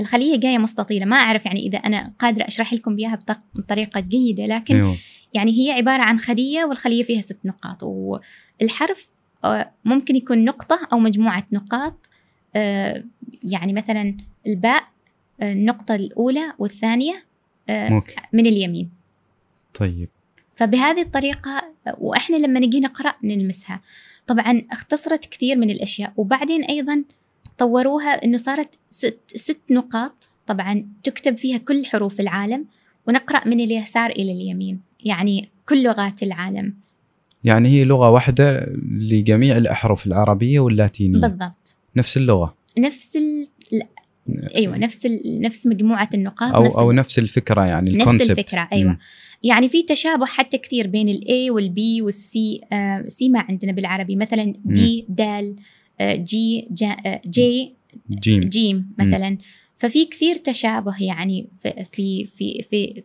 الخلية 0.00 0.36
جاية 0.36 0.58
مستطيلة. 0.58 1.06
ما 1.06 1.16
أعرف 1.16 1.46
يعني 1.46 1.66
إذا 1.66 1.78
أنا 1.78 2.12
قادرة 2.18 2.46
أشرح 2.46 2.72
لكم 2.72 2.96
بها 2.96 3.18
بطريقة 3.54 4.00
جيدة 4.00 4.46
لكن 4.46 4.74
أيوه. 4.74 4.96
يعني 5.34 5.52
هي 5.52 5.72
عبارة 5.72 6.02
عن 6.02 6.18
خلية 6.18 6.64
والخلية 6.64 7.02
فيها 7.02 7.20
ست 7.20 7.38
نقاط. 7.44 7.82
والحرف 7.82 9.08
آه، 9.44 9.70
ممكن 9.84 10.16
يكون 10.16 10.44
نقطة 10.44 10.88
أو 10.92 10.98
مجموعة 10.98 11.46
نقاط. 11.52 12.08
آه، 12.56 13.04
يعني 13.42 13.72
مثلا 13.72 14.16
الباء 14.46 14.82
آه، 15.40 15.52
النقطة 15.52 15.94
الأولى 15.94 16.52
والثانية 16.58 17.26
من 18.32 18.46
اليمين. 18.46 18.90
طيب. 19.78 20.08
فبهذه 20.54 21.02
الطريقة 21.02 21.62
وإحنا 21.98 22.36
لما 22.36 22.60
نجي 22.60 22.80
نقرأ 22.80 23.14
نلمسها. 23.24 23.80
طبعا 24.26 24.62
اختصرت 24.72 25.26
كثير 25.26 25.56
من 25.56 25.70
الأشياء 25.70 26.12
وبعدين 26.16 26.64
أيضا 26.64 27.04
طوروها 27.58 28.24
أنه 28.24 28.36
صارت 28.36 28.78
ست, 28.88 29.20
ست 29.34 29.60
نقاط. 29.70 30.28
طبعا 30.46 30.86
تكتب 31.02 31.36
فيها 31.36 31.58
كل 31.58 31.86
حروف 31.86 32.20
العالم 32.20 32.66
ونقرأ 33.08 33.48
من 33.48 33.60
اليسار 33.60 34.10
إلى 34.10 34.32
اليمين. 34.32 34.80
يعني 35.04 35.48
كل 35.68 35.82
لغات 35.82 36.22
العالم. 36.22 36.74
يعني 37.44 37.68
هي 37.68 37.84
لغة 37.84 38.10
واحدة 38.10 38.66
لجميع 38.90 39.56
الأحرف 39.56 40.06
العربية 40.06 40.60
واللاتينية. 40.60 41.20
بالضبط. 41.20 41.76
نفس 41.96 42.16
اللغة. 42.16 42.56
نفس 42.78 43.16
ال... 43.16 43.46
أيوه 44.54 44.78
نفس 44.78 45.06
ال... 45.06 45.40
نفس 45.40 45.66
مجموعة 45.66 46.08
النقاط 46.14 46.54
أو 46.54 46.64
نفس 46.64 46.78
أو 46.78 46.92
نفس 46.92 47.18
الفكرة 47.18 47.64
يعني 47.64 47.92
نفس 47.92 48.30
الفكرة 48.30 48.68
أيوه. 48.72 48.92
م. 48.92 48.98
يعني 49.42 49.68
في 49.68 49.82
تشابه 49.82 50.26
حتى 50.26 50.58
كثير 50.58 50.86
بين 50.86 51.08
ال 51.08 51.50
A 51.50 51.63
وال 51.63 51.89
B 51.89 52.02
وال 52.02 52.41
C 52.41 52.60
آه 52.72 53.04
C 53.08 53.28
ما 53.28 53.40
عندنا 53.40 53.72
بالعربي. 53.72 54.16
مثلا 54.16 54.54
D 54.64 55.06
دال 55.08 55.56
آه 56.00 56.16
G 56.16 56.68
جا 56.70 56.96
آه 57.06 57.20
G 57.26 57.74
جيم, 58.10 58.40
جيم 58.40 58.92
مثلا. 58.98 59.30
م. 59.30 59.38
ففي 59.76 60.04
كثير 60.04 60.34
تشابه 60.34 61.02
يعني 61.02 61.46
في 61.62 61.84
في 61.92 62.26
في, 62.26 62.64
في 62.70 63.02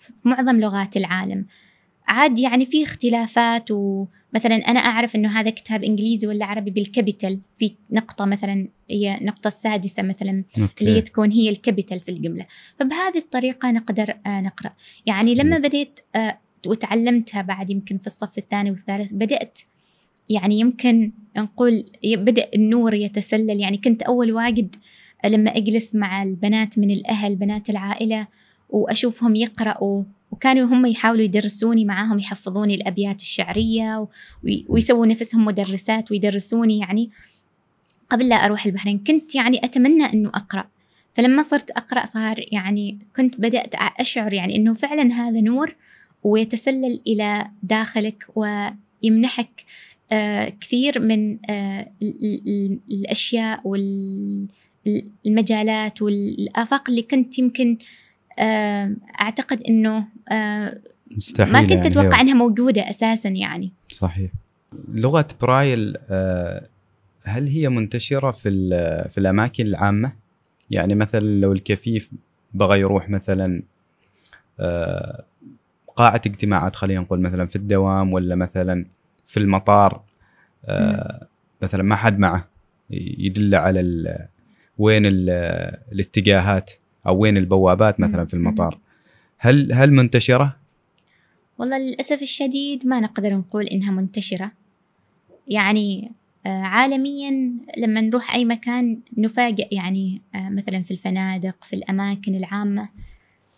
في 0.00 0.12
معظم 0.24 0.60
لغات 0.60 0.96
العالم. 0.96 1.46
عاد 2.10 2.38
يعني 2.38 2.66
في 2.66 2.84
اختلافات 2.84 3.70
ومثلا 3.70 4.54
أنا 4.54 4.80
أعرف 4.80 5.16
أنه 5.16 5.40
هذا 5.40 5.50
كتاب 5.50 5.84
إنجليزي 5.84 6.26
ولا 6.26 6.46
عربي 6.46 6.70
بال 6.70 6.84
capital. 6.84 7.40
في 7.58 7.74
نقطة 7.90 8.24
مثلا 8.24 8.68
هي 8.90 9.18
النقطة 9.18 9.48
السادسة 9.48 10.02
مثلا 10.02 10.44
okay. 10.60 10.84
اللي 10.84 11.00
تكون 11.00 11.30
هي 11.30 11.48
ال 11.48 11.55
capital 11.55 12.00
في 12.00 12.10
الجملة. 12.10 12.46
فبهذه 12.78 13.18
الطريقة 13.18 13.70
نقدر 13.70 14.14
آه 14.26 14.40
نقرأ. 14.40 14.70
يعني 15.06 15.34
لما 15.34 15.58
بديت 15.58 16.00
آه 16.14 16.38
وتعلمتها 16.66 17.42
بعد 17.42 17.70
يمكن 17.70 17.98
في 17.98 18.06
الصف 18.06 18.38
الثاني 18.38 18.70
والثالث 18.70 19.12
بدأت 19.12 19.58
يعني 20.28 20.60
يمكن 20.60 21.12
نقول 21.36 21.84
بدأ 22.04 22.48
النور 22.54 22.94
يتسلل. 22.94 23.60
يعني 23.60 23.76
كنت 23.76 24.02
أول 24.02 24.32
واجد 24.32 24.76
لما 25.24 25.56
أجلس 25.56 25.94
مع 25.94 26.22
البنات 26.22 26.78
من 26.78 26.90
الأهل 26.90 27.36
بنات 27.36 27.70
العائلة 27.70 28.26
وأشوفهم 28.68 29.36
يقرأوا 29.36 30.04
وكانوا 30.30 30.66
هم 30.66 30.86
يحاولوا 30.86 31.24
يدرسوني 31.24 31.84
معاهم 31.84 32.18
يحفظوني 32.18 32.74
الأبيات 32.74 33.20
الشعرية 33.20 34.08
ويسووا 34.68 35.06
نفسهم 35.06 35.44
مدرسات 35.44 36.10
ويدرسوني 36.10 36.78
يعني. 36.78 37.10
قبل 38.10 38.28
لا 38.28 38.36
أروح 38.36 38.66
البحرين 38.66 38.98
كنت 38.98 39.34
يعني 39.34 39.64
أتمنى 39.64 40.04
أنه 40.04 40.28
أقرأ. 40.28 40.68
فلما 41.14 41.42
صرت 41.42 41.70
أقرأ 41.70 42.06
صار 42.06 42.44
يعني 42.52 42.98
كنت 43.16 43.40
بدأت 43.40 43.74
أشعر 43.74 44.32
يعني 44.32 44.56
أنه 44.56 44.74
فعلا 44.74 45.12
هذا 45.12 45.40
نور 45.40 45.76
ويتسلل 46.22 47.00
إلى 47.06 47.50
داخلك 47.62 48.26
ويمنحك 48.34 49.64
آه 50.12 50.48
كثير 50.60 51.00
من 51.00 51.38
آه 51.50 51.90
الأشياء 52.90 53.60
والمجالات 55.26 56.02
والآفاق 56.02 56.90
اللي 56.90 57.02
كنت 57.02 57.38
يمكن 57.38 57.78
آه 58.38 58.94
أعتقد 59.20 59.62
أنه 59.62 60.04
آه 60.32 60.78
مستحيل 61.10 61.52
ما 61.52 61.60
كنت 61.60 61.70
يعني 61.70 61.86
أتوقع 61.86 62.20
أنها 62.20 62.34
موجودة 62.34 62.90
أساسا 62.90 63.28
يعني. 63.28 63.72
صحيح. 63.88 64.30
لغة 64.88 65.28
برايل 65.40 65.96
آه 66.10 66.66
هل 67.24 67.48
هي 67.48 67.68
منتشرة 67.68 68.30
في 68.30 68.50
في 69.10 69.18
الأماكن 69.18 69.66
العامة؟ 69.66 70.12
يعني 70.70 70.94
مثلا 70.94 71.20
لو 71.20 71.52
الكفيف 71.52 72.10
بغى 72.54 72.80
يروح 72.80 73.08
مثلا 73.10 73.62
قاعة 75.96 76.22
اجتماعات 76.26 76.76
خلينا 76.76 77.00
نقول 77.00 77.20
مثلا 77.20 77.46
في 77.46 77.56
الدوام 77.56 78.12
ولا 78.12 78.34
مثلا 78.34 78.86
في 79.26 79.36
المطار 79.36 80.02
مثلا 81.62 81.82
ما 81.82 81.96
حد 81.96 82.18
معه 82.18 82.48
يدل 82.90 83.54
على 83.54 83.80
وين 84.78 85.02
الاتجاهات. 85.92 86.70
أو 87.06 87.18
وين 87.18 87.36
البوابات 87.36 88.00
مثلا 88.00 88.24
في 88.24 88.34
المطار. 88.34 88.78
هل 89.38 89.72
هل 89.72 89.92
منتشرة؟ 89.92 90.56
والله 91.58 91.78
للأسف 91.78 92.22
الشديد 92.22 92.86
ما 92.86 93.00
نقدر 93.00 93.34
نقول 93.34 93.64
إنها 93.64 93.90
منتشرة. 93.90 94.52
يعني 95.48 96.12
آه، 96.46 96.62
عالميا 96.62 97.52
لما 97.78 98.00
نروح 98.00 98.34
أي 98.34 98.44
مكان 98.44 99.00
نفاجئ 99.18 99.74
يعني 99.74 100.22
آه، 100.34 100.48
مثلا 100.48 100.82
في 100.82 100.90
الفنادق 100.90 101.64
في 101.64 101.76
الأماكن 101.76 102.34
العامة 102.34 102.88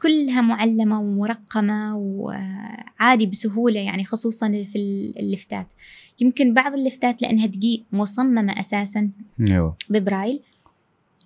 كلها 0.03 0.41
معلمة 0.41 1.01
ومرقمة 1.01 1.97
وعادي 1.97 3.27
بسهولة 3.27 3.81
يعني 3.81 4.05
خصوصا 4.05 4.49
في 4.49 4.79
اللفتات. 5.17 5.73
يمكن 6.21 6.55
بعض 6.55 6.75
اللفتات 6.75 7.23
لأنها 7.23 7.47
دقيق 7.47 7.83
مصممة 7.93 8.61
أساسا 8.61 9.11
أيوة. 9.41 9.77
ببرايل. 9.91 10.41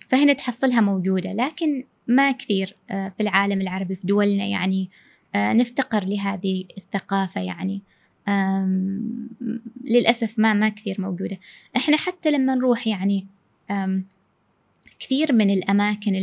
فهنا 0.08 0.32
تحصلها 0.32 0.80
موجودة 0.80 1.32
لكن 1.32 1.84
ما 2.06 2.32
كثير 2.32 2.76
آه، 2.90 3.12
في 3.16 3.22
العالم 3.22 3.60
العربي 3.60 3.96
في 3.96 4.06
دولنا 4.06 4.44
يعني 4.44 4.88
نفتقر 5.36 6.04
لهذه 6.04 6.64
الثقافة 6.78 7.40
يعني. 7.40 7.80
للأسف 9.84 10.38
ما 10.38 10.52
ما 10.52 10.68
كثير 10.68 11.00
موجودة. 11.00 11.38
إحنا 11.76 11.96
حتى 11.96 12.30
لما 12.30 12.54
نروح 12.54 12.86
يعني 12.86 13.26
كثير 15.00 15.32
من 15.32 15.50
الأماكن 15.50 16.14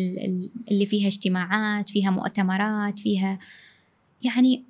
اللي 0.72 0.86
فيها 0.86 1.08
اجتماعات 1.08 1.90
فيها 1.90 2.12
مؤتمرات 2.12 3.00
فيها 3.00 3.40
يعني 4.24 4.64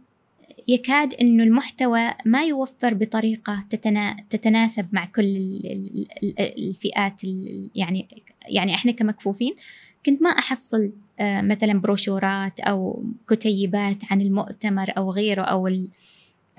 يكاد 0.67 1.13
إنه 1.13 1.43
المحتوى 1.43 2.09
ما 2.25 2.43
يوفر 2.43 2.93
بطريقة 2.93 3.65
تتنا 3.69 4.17
تتناسب 4.29 4.87
مع 4.91 5.05
كل 5.05 5.59
الفئات 6.39 7.21
يعني 7.75 8.07
يعني 8.49 8.75
إحنا 8.75 8.91
كمكفوفين 8.91 9.55
كنت 10.05 10.21
ما 10.21 10.29
أحصل 10.29 10.91
آه، 11.19 11.41
مثلا 11.41 11.81
بروشورات 11.81 12.59
أو 12.59 13.03
كتيبات 13.29 13.97
عن 14.11 14.21
المؤتمر 14.21 14.93
أو 14.97 15.11
غيره 15.11 15.41
أو 15.41 15.69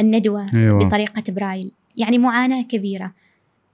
الندوة 0.00 0.50
أيوة. 0.54 0.84
بطريقة 0.84 1.32
برايل. 1.32 1.72
يعني 1.96 2.18
معاناة 2.18 2.62
كبيرة. 2.62 3.14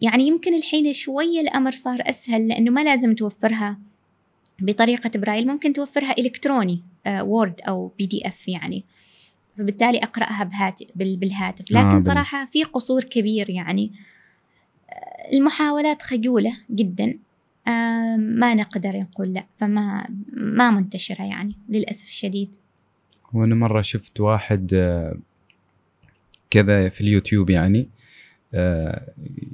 يعني 0.00 0.26
يمكن 0.26 0.54
الحين 0.54 0.92
شوية 0.92 1.40
الأمر 1.40 1.70
صار 1.70 2.02
أسهل 2.02 2.48
لأنه 2.48 2.70
ما 2.70 2.84
لازم 2.84 3.14
توفرها 3.14 3.78
بطريقة 4.60 5.10
برايل 5.14 5.46
ممكن 5.46 5.72
توفرها 5.72 6.14
إلكتروني 6.18 6.82
Word 7.06 7.60
آه، 7.60 7.70
أو 7.70 7.92
PDF 7.98 8.48
يعني. 8.48 8.84
فبالتالي 9.58 9.98
أقرأها 9.98 10.44
بهاتف 10.44 10.86
بالهاتف. 10.94 11.64
لكن 11.70 11.96
آه 11.96 12.00
صراحة 12.00 12.48
في 12.52 12.64
قصور 12.64 13.04
كبير 13.04 13.50
يعني 13.50 13.92
آه، 14.90 15.36
المحاولات 15.36 16.02
خجولة 16.02 16.52
جدا. 16.70 17.18
آه 17.68 18.16
ما 18.16 18.54
نقدر 18.54 18.96
نقول 18.96 19.34
لا 19.34 19.44
فما 19.58 20.06
ما 20.32 20.70
منتشرة 20.70 21.22
يعني 21.22 21.56
للأسف 21.68 22.06
الشديد. 22.06 22.48
وأنا 23.32 23.54
مرة 23.54 23.80
شفت 23.80 24.20
واحد 24.20 24.74
كذا 26.50 26.88
في 26.88 27.00
اليوتيوب 27.00 27.50
يعني 27.50 27.88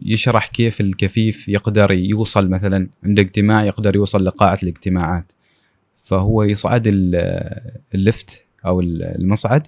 يشرح 0.03 0.47
كيف 0.47 0.81
الكفيف 0.81 1.49
يقدر 1.49 1.93
يوصل 1.93 2.49
مثلا 2.49 2.89
عند 3.05 3.19
اجتماع 3.19 3.65
يقدر 3.65 3.97
يوصل 3.97 4.25
لقاعة 4.25 4.59
الاجتماعات. 4.63 5.25
فهو 6.07 6.43
يصعد 6.43 6.83
اللفت 7.95 8.45
أو 8.67 8.81
المصعد 8.81 9.67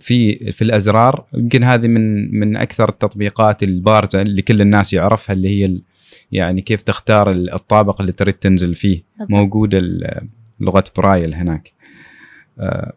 في 0.00 0.52
في 0.52 0.62
الأزرار. 0.62 1.26
يمكن 1.34 1.64
هذه 1.64 1.86
من 1.86 2.34
من 2.40 2.56
أكثر 2.56 2.88
التطبيقات 2.88 3.62
البارزة 3.62 4.22
اللي 4.22 4.42
كل 4.42 4.60
الناس 4.60 4.92
يعرفها 4.92 5.34
اللي 5.34 5.48
هي 5.48 5.78
يعني 6.32 6.60
كيف 6.60 6.82
تختار 6.82 7.30
الطابق 7.30 8.00
اللي 8.00 8.12
تريد 8.12 8.34
تنزل 8.34 8.74
فيه. 8.74 9.02
موجوده 9.20 9.82
لغة 10.60 10.84
برايل 10.96 11.34
هناك. 11.34 11.72
آه، 12.60 12.92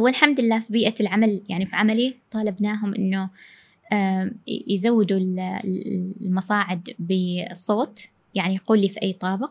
هو 0.00 0.08
الحمد 0.08 0.40
لله 0.40 0.60
في 0.60 0.72
بيئة 0.72 0.94
العمل 1.00 1.42
يعني 1.48 1.66
في 1.66 1.76
عملي 1.76 2.14
طالبناهم 2.30 2.94
إنه 2.94 3.30
يزودوا 4.68 5.18
المصاعد 6.22 6.90
بالصوت 6.98 8.00
يعني 8.34 8.54
يقول 8.54 8.78
لي 8.78 8.88
في 8.88 9.02
أي 9.02 9.12
طابق. 9.12 9.50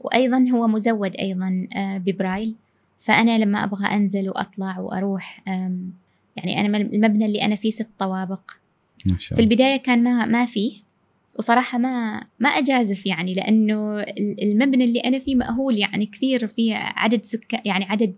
وأيضا 0.00 0.46
هو 0.52 0.68
مزود 0.68 1.16
أيضا 1.16 1.66
آه، 1.76 1.98
ببرايل. 1.98 2.54
فأنا 3.00 3.38
لما 3.38 3.64
أبغى 3.64 3.86
أنزل 3.86 4.28
وأطلع 4.28 4.78
وأروح 4.78 5.42
يعني 6.36 6.60
أنا 6.60 6.78
المبنى 6.78 7.26
اللي 7.26 7.42
أنا 7.42 7.56
فيه 7.56 7.70
ست 7.70 7.88
طوابق. 7.98 8.50
ما 9.06 9.18
شاء 9.18 9.32
الله. 9.32 9.36
في 9.36 9.40
البداية 9.40 9.76
كان 9.76 10.02
ما 10.02 10.24
ما 10.24 10.46
فيه 10.46 10.72
وصراحة 11.38 11.78
ما 11.78 12.24
ما 12.40 12.48
أجازف 12.48 13.06
يعني 13.06 13.34
لأنه 13.34 14.04
المبنى 14.42 14.84
اللي 14.84 15.00
أنا 15.00 15.18
فيه 15.18 15.34
مأهول 15.34 15.78
يعني 15.78 16.06
كثير 16.06 16.46
فيه 16.46 16.74
عدد 16.74 17.24
سكان 17.24 17.60
يعني 17.64 17.84
عدد 17.84 18.14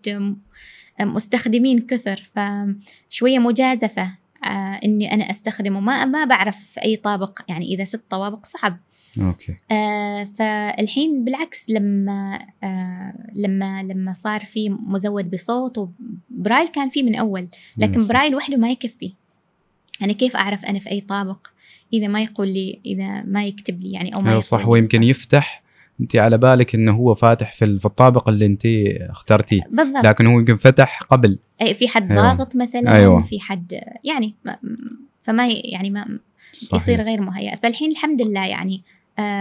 مستخدمين 1.01 1.81
كثر 1.81 2.31
فشوية 2.35 3.39
مجازفة 3.39 4.15
آه 4.45 4.81
إني 4.85 5.15
أنا 5.15 5.31
أستخدمه. 5.31 5.81
ما 5.81 6.05
ما 6.05 6.25
بعرف 6.25 6.79
أي 6.85 6.97
طابق 6.97 7.39
يعني 7.49 7.75
إذا 7.75 7.85
ست 7.85 8.03
طوابق 8.11 8.47
صعب. 8.47 8.79
okay. 9.19 9.55
آه 9.71 10.29
فالحين 10.39 11.25
بالعكس 11.25 11.71
لما 11.71 12.47
آه 12.65 13.15
لما 13.35 13.83
لما 13.83 14.13
صار 14.13 14.45
في 14.45 14.69
مزود 14.69 15.31
بصوت 15.31 15.79
وبرايل 15.79 16.69
كان 16.69 16.91
فيه 16.91 17.03
من 17.03 17.15
أول 17.17 17.49
لكن 17.77 18.07
برايل 18.07 18.35
وحده 18.35 18.57
ما 18.57 18.71
يكفي. 18.71 19.13
أنا 20.03 20.13
كيف 20.13 20.37
أعرف 20.37 20.65
أنا 20.65 20.79
في 20.79 20.91
أي 20.91 21.01
طابق؟ 21.01 21.47
إذا 21.93 22.07
ما 22.07 22.23
يقول 22.23 22.49
لي 22.49 22.81
إذا 22.87 23.23
ما 23.23 23.45
يكتب 23.45 23.81
لي 23.81 23.93
يعني 23.93 24.15
أو 24.15 24.21
ما 24.21 24.31
أيوة 24.31 24.41
صح 24.41 24.61
هو 24.61 24.77
يمكن 24.77 25.03
يفتح 25.03 25.63
انت 26.01 26.17
على 26.17 26.39
بالك 26.39 26.75
إنه 26.75 26.93
هو 26.93 27.15
فاتح 27.15 27.53
في 27.53 27.65
الطابق 27.65 28.29
اللي 28.29 28.47
انت 28.47 28.63
اخترتيه. 29.11 29.61
بالضبط. 29.71 30.05
لكن 30.05 30.27
هو 30.27 30.39
يمكن 30.39 30.57
فتح 30.57 31.03
قبل. 31.03 31.39
أي 31.63 31.75
في 31.75 31.89
حد 31.89 32.13
أيوة. 32.13 32.23
ضاغط 32.23 32.57
مثلا 32.57 32.97
أيوة. 32.97 33.23
في 33.23 33.41
حد 33.41 33.81
يعني 34.05 34.35
فما 35.23 35.49
يعني 35.49 35.91
ما 35.91 36.19
صحيح. 36.53 36.75
يصير 36.75 37.03
غير 37.03 37.21
مهيأ. 37.21 37.57
فالحين 37.57 37.91
الحمد 37.91 38.23
لله 38.23 38.47
يعني 38.47 38.83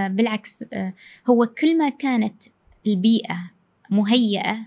بالعكس 0.07 0.63
آه 0.73 0.93
هو 1.29 1.45
كل 1.45 1.77
ما 1.77 1.89
كانت 1.89 2.43
البيئة 2.87 3.51
مهيئة 3.89 4.57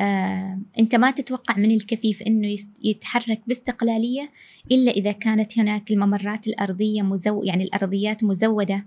آه 0.00 0.58
أنت 0.78 0.94
ما 0.94 1.10
تتوقع 1.10 1.56
من 1.56 1.70
الكفيف 1.70 2.22
إنه 2.22 2.56
يتحرك 2.84 3.40
باستقلالية 3.46 4.30
إلا 4.72 4.92
إذا 4.92 5.12
كانت 5.12 5.58
هناك 5.58 5.90
الممرات 5.90 6.46
الأرضية 6.46 7.02
مزو 7.02 7.42
يعني 7.42 7.64
الأرضيات 7.64 8.24
مزودة 8.24 8.84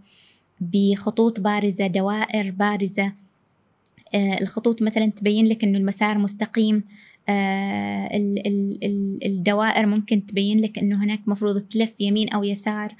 بخطوط 0.61 1.39
بارزة 1.39 1.87
دوائر 1.87 2.51
بارزة. 2.51 3.11
آه، 4.13 4.41
الخطوط 4.41 4.81
مثلا 4.81 5.05
تبين 5.05 5.45
لك 5.47 5.63
إنه 5.63 5.77
المسار 5.77 6.17
مستقيم. 6.17 6.83
آه، 7.29 8.09
الدوائر 9.25 9.85
ممكن 9.85 10.25
تبين 10.25 10.61
لك 10.61 10.79
إنه 10.79 11.03
هناك 11.03 11.19
مفروض 11.27 11.61
تلف 11.61 11.91
يمين 11.99 12.29
أو 12.29 12.43
يسار. 12.43 12.85
آه، 12.91 12.95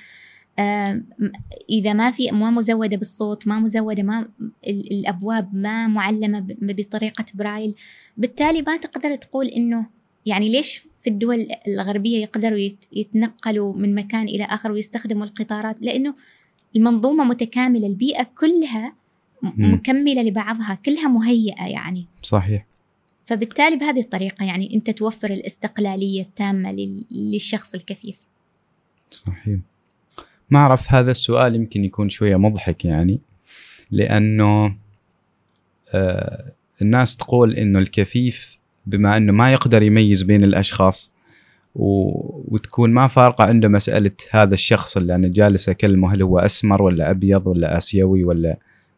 إذا 1.69 1.93
ما 1.93 2.12
في 2.12 2.32
ما 2.32 2.50
مزودة 2.50 2.98
بالصوت 2.98 3.48
ما 3.48 3.60
مزودة 3.60 4.04
ما 4.04 4.28
الأبواب 4.67 5.56
ما 5.56 5.88
معلمة 5.88 6.45
بطريقة 6.62 7.26
برايل 7.34 7.76
بالتالي 8.17 8.62
ما 8.62 8.78
تقدر 8.78 9.15
تقول 9.15 9.48
إنه 9.48 9.86
يعني 10.26 10.50
ليش 10.50 10.88
في 11.02 11.10
الدول 11.10 11.48
الغربية 11.67 12.22
يقدروا 12.22 12.69
يتنقلوا 12.93 13.74
من 13.74 13.95
مكان 13.95 14.28
إلى 14.28 14.43
آخر 14.43 14.72
ويستخدموا 14.72 15.26
القطارات؟ 15.26 15.82
لأنه 15.82 16.15
المنظومة 16.76 17.24
متكاملة 17.24 17.88
البيئة 17.88 18.24
كلها 18.24 18.93
مكملة 19.43 20.22
لبعضها 20.22 20.80
كلها 20.86 21.08
مهيئة 21.08 21.67
يعني. 21.67 22.06
صحيح. 22.24 22.65
فبالتالي 23.26 23.76
بهذه 23.76 24.00
الطريقة 24.00 24.45
يعني 24.45 24.76
أنت 24.76 24.89
توفر 24.89 25.30
الاستقلالية 25.32 26.22
التامة 26.22 26.72
للشخص 27.12 27.74
الكفيف. 27.74 28.17
صحيح. 29.12 29.60
ما 30.50 30.60
أعرف 30.60 30.94
هذا 30.94 31.12
السؤال 31.12 31.56
يمكن 31.56 31.84
يكون 31.84 32.10
شوية 32.10 32.36
مضحك 32.36 32.86
يعني 32.86 33.20
لأنه 33.92 34.76
آه 35.94 36.52
الناس 36.82 37.18
تقول 37.18 37.54
إنه 37.54 37.80
الكفيف 37.80 38.58
بما 38.86 39.18
إنه 39.18 39.34
ما 39.34 39.54
يقدر 39.54 39.84
يميز 39.84 40.24
بين 40.24 40.44
الأشخاص 40.44 41.14
و... 41.76 42.12
وتكون 42.56 42.92
ما 42.92 43.08
فارقة 43.08 43.44
عنده 43.44 43.68
مسألة 43.68 44.12
هذا 44.32 44.54
الشخص 44.54 44.98
اللي 44.98 45.16
أنا 45.16 45.28
جالس 45.28 45.70
أكلمه 45.70 46.14
هل 46.14 46.22
هو 46.22 46.40
أسمر 46.40 46.82
ولا 46.82 47.12
أبيض 47.12 47.48
ولا 47.48 47.78
آسيوي 47.78 48.24
ولا 48.24 48.58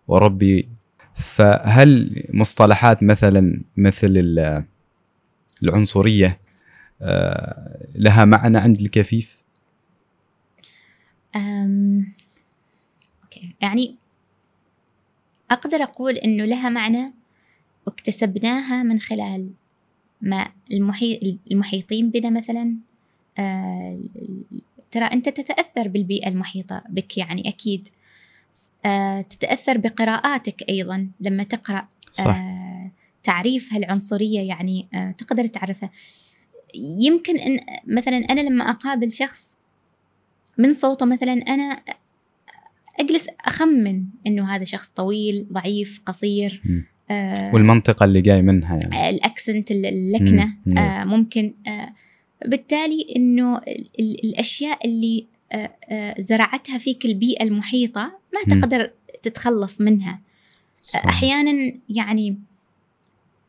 أوروبي 0.10 0.68
فهل 1.14 2.24
مصطلحات 2.34 3.04
مثلا 3.04 3.62
مثل 3.78 4.38
العنصرية 5.64 6.40
آه، 7.02 7.78
لها 7.96 8.26
معنى 8.26 8.58
عند 8.58 8.82
الكفيف؟ 8.82 9.40
أم... 11.36 12.13
أوكي. 13.24 13.50
يعني 13.62 13.96
أقدر 15.52 15.84
أقول 15.84 16.13
إنه 16.13 16.46
لها 16.46 16.70
معنى 16.70 17.13
واكتسبناها 17.88 18.84
من 18.84 19.00
خلال 19.00 19.52
ما 20.22 20.48
المحيط 20.72 21.38
المحيطين 21.52 22.10
بنا 22.10 22.30
مثلا 22.30 22.76
آه 23.39 24.00
ترى 24.91 25.06
أنت 25.06 25.30
تتأثر 25.30 25.88
بالبيئة 25.88 26.28
المحيطة 26.28 26.84
بك 26.89 27.17
يعني 27.17 27.50
أكيد 27.50 27.89
آه 28.86 29.22
تتأثر 29.22 29.78
بقراءاتك 29.78 30.70
أيضا 30.70 31.10
لما 31.20 31.44
تقرأ 31.44 31.88
صح. 32.12 32.28
آه 32.28 32.91
تعريف 33.24 33.74
هالعنصرية 33.74 34.39
يعني 34.39 34.88
آه 34.94 35.12
تقدر 35.12 35.48
تعرفها 35.48 35.89
يمكن 36.76 37.38
أن 37.38 37.60
مثلا 37.88 38.17
أنا 38.17 38.41
لما 38.41 38.70
أقابل 38.70 39.12
شخص 39.12 39.58
من 40.58 40.74
صوته 40.74 41.06
مثلا 41.06 41.34
أنا 41.34 41.80
أجلس 43.00 43.28
أخمن 43.46 44.04
أنه 44.28 44.56
هذا 44.56 44.64
شخص 44.64 44.88
طويل 44.88 45.48
ضعيف 45.52 46.02
قصير 46.06 46.62
م. 46.66 46.82
آه 47.12 47.54
والمنطقة 47.54 48.04
اللي 48.04 48.22
جاي 48.22 48.42
منها 48.42 48.78
يعني. 48.78 49.10
الأكسنت 49.10 49.72
اللكنة 49.72 50.54
آه 50.78 51.04
ممكن 51.04 51.54
آه 51.68 51.90
بالتالي 52.46 53.08
أنه 53.16 53.62
الأشياء 54.00 54.88
اللي 54.88 55.26
آه 55.52 55.72
آه 55.90 56.22
زرعتها 56.22 56.78
فيك 56.78 57.06
البيئة 57.06 57.44
المحيطة 57.44 58.12
ما 58.34 58.56
تقدر 58.56 58.92
تتخلص 59.24 59.82
منها. 59.82 60.20
صح. 60.84 61.06
أحيانا 61.06 61.74
يعني 61.90 62.38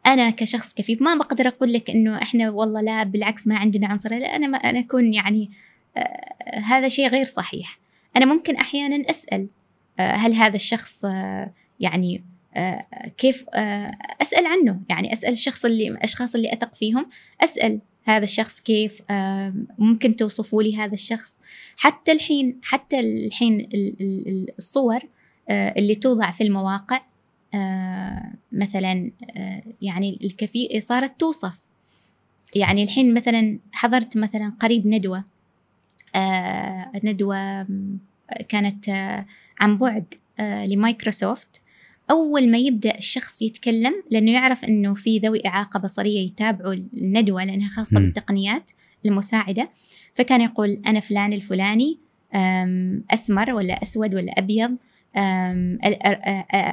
أنا 0.07 0.31
كشخص 0.31 0.75
كفيف 0.75 1.03
ما 1.03 1.15
بقدر 1.15 1.49
أقول 1.49 1.73
لك 1.73 1.91
إنه 1.91 2.23
إحنا 2.23 2.51
والله 2.51 2.81
لا 2.81 3.03
بالعكس 3.03 3.47
ما 3.47 3.57
عندنا 3.57 3.87
عنصرية 3.87 4.19
لا 4.19 4.37
أنا 4.37 4.47
ما 4.47 4.59
أنا 4.59 4.79
أكون 4.79 5.15
يعني 5.15 5.51
هذا 6.64 6.88
شيء 6.88 7.09
غير 7.09 7.24
صحيح. 7.24 7.78
أنا 8.16 8.24
ممكن 8.24 8.57
أحيانا 8.57 9.11
أسأل 9.11 9.48
آه 9.98 10.12
هل 10.12 10.33
هذا 10.33 10.57
الشخص 10.57 11.05
آه 11.05 11.52
يعني 11.81 12.22
آه، 12.55 12.87
كيف 13.18 13.44
آه، 13.55 13.98
أسأل 14.22 14.46
عنه؟ 14.46 14.81
يعني 14.88 15.12
أسأل 15.12 15.33
الشخص 15.33 15.64
اللي 15.64 15.88
الأشخاص 15.88 16.35
اللي 16.35 16.52
أثق 16.52 16.74
فيهم 16.74 17.07
أسأل 17.40 17.81
هذا 18.05 18.24
الشخص 18.24 18.61
كيف 18.61 19.02
آه، 19.11 19.55
ممكن 19.78 20.16
توصفوا 20.16 20.62
لي 20.62 20.76
هذا 20.76 20.94
الشخص. 20.94 21.38
حتى 21.76 22.12
الحين 22.12 22.59
حتى 22.62 23.00
الحين 23.00 23.68
الصور 24.59 25.00
اللي 25.50 25.94
توضع 25.94 26.31
في 26.31 26.44
المواقع 26.44 27.00
مثلا 28.52 29.11
يعني 29.83 30.18
الكفي 30.24 30.81
صارت 30.81 31.20
توصف. 31.20 31.62
يعني 32.55 32.83
الحين 32.83 33.14
مثلا 33.14 33.59
حضرت 33.72 34.16
مثلا 34.16 34.52
قريب 34.61 34.87
ندوة. 34.87 35.24
ندوه 37.05 37.66
كانت 38.48 38.88
عن 39.61 39.79
بعد 39.79 40.14
لمايكروسوفت. 40.40 41.61
أول 42.11 42.51
ما 42.51 42.59
يبدأ 42.59 42.98
الشخص 42.98 43.42
يتكلم 43.42 44.03
لأنه 44.11 44.33
يعرف 44.33 44.64
أنه 44.64 44.94
في 44.94 45.18
ذوي 45.18 45.46
إعاقة 45.46 45.81
بصرية 45.81 46.27
يتابعوا 46.27 46.72
الندوة 46.72 47.44
لأنها 47.44 47.68
خاصة 47.68 48.01
م. 48.01 48.03
بالتقنيات 48.03 48.70
المساعدة 49.07 49.70
فكان 50.14 50.40
يقول 50.40 50.83
أنا 50.87 51.01
فلان 51.01 51.33
الفلاني 51.33 51.98
أسمر 53.11 53.53
ولا 53.53 53.83
أسود 53.83 54.14
ولا 54.14 54.33
أبيض 54.38 54.77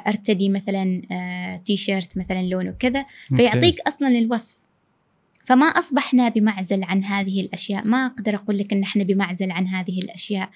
أرتدي 0.07 0.49
مثلا 0.49 1.01
تي 1.65 1.77
شيرت 1.77 2.17
مثلا 2.17 2.41
لونه 2.41 2.71
كذا 2.71 3.05
فيعطيك 3.35 3.79
أصلا 3.87 4.07
الوصف. 4.07 4.59
فما 5.49 5.65
أصبحنا 5.65 6.29
بمعزل 6.29 6.83
عن 6.83 7.03
هذه 7.03 7.41
الأشياء. 7.41 7.87
ما 7.87 8.05
أقدر 8.05 8.35
أقول 8.35 8.57
لك 8.57 8.73
أن 8.73 8.83
إحنا 8.83 9.03
بمعزل 9.03 9.51
عن 9.51 9.67
هذه 9.67 9.99
الأشياء. 9.99 10.49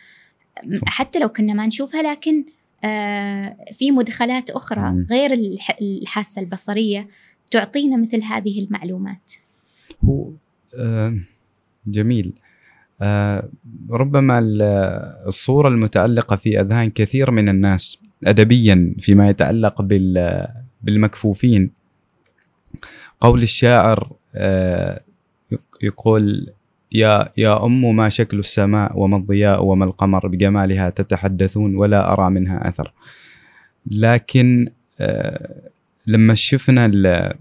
حتى 0.85 1.19
لو 1.19 1.29
كنا 1.29 1.53
ما 1.53 1.67
نشوفها 1.67 2.01
لكن 2.01 2.43
آه، 2.83 3.57
في 3.73 3.91
مدخلات 3.91 4.49
أخرى 4.49 5.05
غير 5.09 5.57
الحاسة 5.81 6.41
البصرية 6.41 7.07
تعطينا 7.51 7.97
مثل 7.97 8.23
هذه 8.23 8.65
المعلومات. 8.65 9.31
هو 10.05 10.29
آه، 10.75 11.17
جميل. 11.87 12.33
آه، 13.01 13.49
ربما 13.89 14.39
الصورة 15.27 15.67
المتعلقة 15.67 16.35
في 16.35 16.61
أذهان 16.61 16.89
كثير 16.89 17.31
من 17.31 17.49
الناس 17.49 17.97
أدبيا 18.23 18.95
فيما 18.99 19.29
يتعلق 19.29 19.81
بالمكفوفين. 20.81 21.71
قول 23.21 23.43
الشاعر 23.43 24.22
يقول 25.81 26.49
يا 26.91 27.29
يا 27.37 27.65
أم 27.65 27.95
ما 27.95 28.09
شكل 28.09 28.39
السماء 28.39 28.99
وما 28.99 29.17
الضياء 29.17 29.63
وما 29.63 29.85
القمر 29.85 30.27
بجمالها 30.27 30.89
تتحدثون 30.89 31.75
ولا 31.75 32.13
أرى 32.13 32.29
منها 32.29 32.69
أثر. 32.69 32.93
لكن 33.91 34.69
آه، 34.99 35.69
لما 36.07 36.33
شفنا 36.33 37.33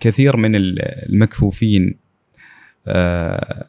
كثير 0.00 0.36
من 0.36 0.52
المكفوفين 0.54 1.96
آه، 2.86 3.66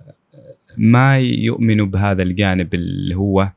ما 0.78 1.20
يؤمنوا 1.20 1.86
بهذا 1.86 2.24
الجانب 2.24 2.74
اللي 2.74 3.16
هو 3.16 3.50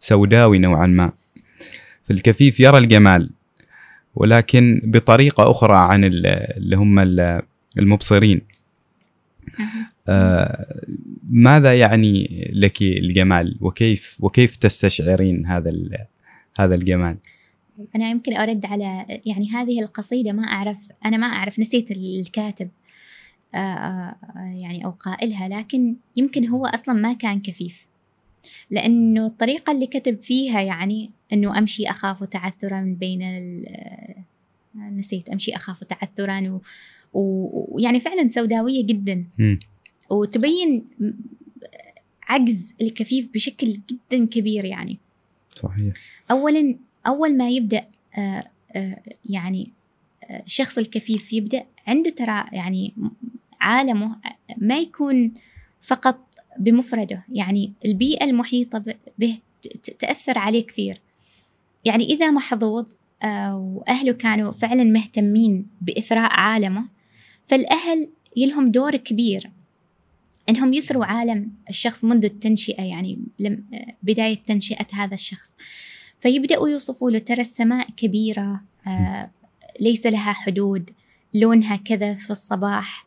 سوداوي 0.00 0.58
نوعا 0.58 0.86
ما. 0.86 1.12
فالكفيف 2.04 2.60
يرى 2.60 2.78
الجمال 2.78 3.30
ولكن 4.14 4.80
بطريقة 4.84 5.50
أخرى 5.50 5.76
عن 5.76 6.04
اللي 6.04 6.76
هم 6.76 7.00
المبصرين. 7.78 8.40
آه 10.08 10.84
ماذا 11.30 11.74
يعني 11.74 12.44
لك 12.52 12.82
الجمال؟ 12.82 13.56
وكيف 13.60 14.16
وكيف 14.20 14.56
تستشعرين 14.56 15.46
هذا 15.46 15.72
هذا 16.56 16.74
الجمال؟ 16.74 17.16
أنا 17.96 18.10
يمكن 18.10 18.36
أرد 18.36 18.66
على 18.66 19.20
يعني 19.26 19.50
هذه 19.50 19.80
القصيدة 19.80 20.32
ما 20.32 20.44
أعرف 20.44 20.76
أنا 21.04 21.16
ما 21.16 21.26
أعرف 21.26 21.58
نسيت 21.58 21.90
الكاتب 21.90 22.68
آه, 23.54 23.58
آه، 23.58 24.16
يعني 24.36 24.84
أو 24.84 24.90
قائلها 24.90 25.48
لكن 25.48 25.96
يمكن 26.16 26.48
هو 26.48 26.66
أصلا 26.66 26.94
ما 26.94 27.12
كان 27.12 27.40
كفيف. 27.40 27.86
لأنه 28.70 29.26
الطريقة 29.26 29.72
اللي 29.72 29.86
كتب 29.86 30.22
فيها 30.22 30.60
يعني 30.60 31.10
أنه 31.32 31.58
أمشي 31.58 31.90
أخاف 31.90 32.24
تعثرا 32.24 32.96
بين 33.00 33.22
آه، 33.22 34.24
نسيت 34.76 35.28
أمشي 35.28 35.56
أخاف 35.56 35.84
تعثرا 35.84 36.60
ويعني 37.16 38.00
فعلا 38.00 38.28
سوداوية 38.28 38.86
جدا. 38.86 39.24
م. 39.38 39.56
وتبين 40.10 40.84
عجز 42.28 42.74
الكفيف 42.80 43.28
بشكل 43.34 43.66
جدا 43.90 44.26
كبير 44.26 44.64
يعني. 44.64 44.98
صحيح. 45.54 45.94
اولا 46.30 46.76
أول 47.06 47.36
ما 47.36 47.48
يبدأ 47.48 47.84
آه، 48.18 48.44
آه، 48.72 49.02
يعني 49.24 49.72
آه، 50.24 50.42
الشخص 50.42 50.78
الكفيف 50.78 51.32
يبدأ 51.32 51.64
عنده 51.86 52.10
ترى 52.10 52.44
يعني 52.52 52.94
عالمه 53.60 54.16
ما 54.56 54.78
يكون 54.78 55.34
فقط 55.82 56.20
بمفرده. 56.58 57.24
يعني 57.32 57.72
البيئة 57.84 58.24
المحيطة 58.24 58.84
به 59.18 59.38
تأثر 59.98 60.38
عليه 60.38 60.66
كثير. 60.66 61.00
يعني 61.84 62.04
إذا 62.04 62.30
محظوظ 62.30 62.86
وأهله 63.24 64.12
كانوا 64.12 64.52
فعلا 64.52 64.84
مهتمين 64.84 65.66
بإثراء 65.80 66.30
عالمه 66.32 66.95
فالأهل 67.46 68.08
يلهم 68.36 68.70
دور 68.70 68.96
كبير. 68.96 69.50
إنهم 70.48 70.72
يثروا 70.72 71.04
عالم 71.04 71.50
الشخص 71.70 72.04
منذ 72.04 72.24
التنشئة 72.24 72.82
يعني 72.82 73.18
بداية 74.02 74.38
تنشئة 74.46 74.86
هذا 74.92 75.14
الشخص. 75.14 75.54
فيبدأوا 76.20 76.68
يوصفوا 76.68 77.10
له 77.10 77.18
ترى 77.18 77.40
السماء 77.40 77.90
كبيرة 77.90 78.60
آه 78.86 79.30
ليس 79.80 80.06
لها 80.06 80.32
حدود 80.32 80.90
لونها 81.34 81.76
كذا 81.76 82.14
في 82.14 82.30
الصباح 82.30 83.06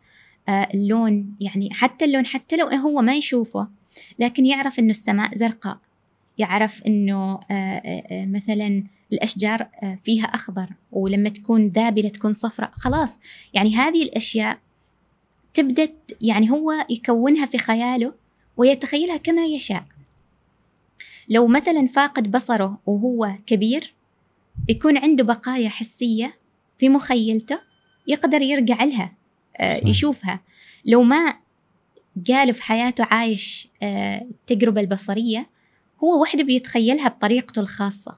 آه، 0.49 0.69
اللون 0.73 1.35
يعني 1.39 1.69
حتى 1.73 2.05
اللون 2.05 2.25
حتى 2.25 2.55
لو 2.55 2.67
هو 2.67 3.01
ما 3.01 3.15
يشوفه 3.15 3.67
لكن 4.19 4.45
يعرف 4.45 4.79
إنه 4.79 4.89
السماء 4.89 5.37
زرقاء. 5.37 5.77
يعرف 6.37 6.83
إنه 6.83 7.39
آه، 7.51 8.25
مثلا 8.25 8.83
الأشجار 9.13 9.67
فيها 10.03 10.25
أخضر 10.25 10.69
ولما 10.91 11.29
تكون 11.29 11.67
ذابلة 11.67 12.09
تكون 12.09 12.33
صفراء 12.33 12.71
خلاص. 12.73 13.17
يعني 13.53 13.75
هذه 13.75 14.03
الأشياء 14.03 14.59
تبدأ 15.53 15.89
يعني 16.21 16.51
هو 16.51 16.71
يكونها 16.89 17.45
في 17.45 17.57
خياله 17.57 18.13
ويتخيلها 18.57 19.17
كما 19.17 19.45
يشاء. 19.45 19.85
لو 21.29 21.47
مثلا 21.47 21.87
فاقد 21.87 22.31
بصره 22.31 22.79
وهو 22.85 23.31
كبير 23.45 23.93
يكون 24.69 24.97
عنده 24.97 25.23
بقايا 25.23 25.69
حسية 25.69 26.33
في 26.79 26.89
مخيلته 26.89 27.59
يقدر 28.07 28.41
يرجع 28.41 28.83
لها 28.83 29.13
آه،. 29.57 29.81
يشوفها. 29.87 30.39
لو 30.85 31.03
ما 31.03 31.33
قال 32.27 32.53
في 32.53 32.63
حياته 32.63 33.03
عايش 33.03 33.67
آه، 33.83 34.21
التجربة 34.21 34.81
البصرية 34.81 35.49
هو 36.03 36.21
وحده 36.21 36.43
بيتخيلها 36.43 37.07
بطريقته 37.07 37.59
الخاصة. 37.59 38.17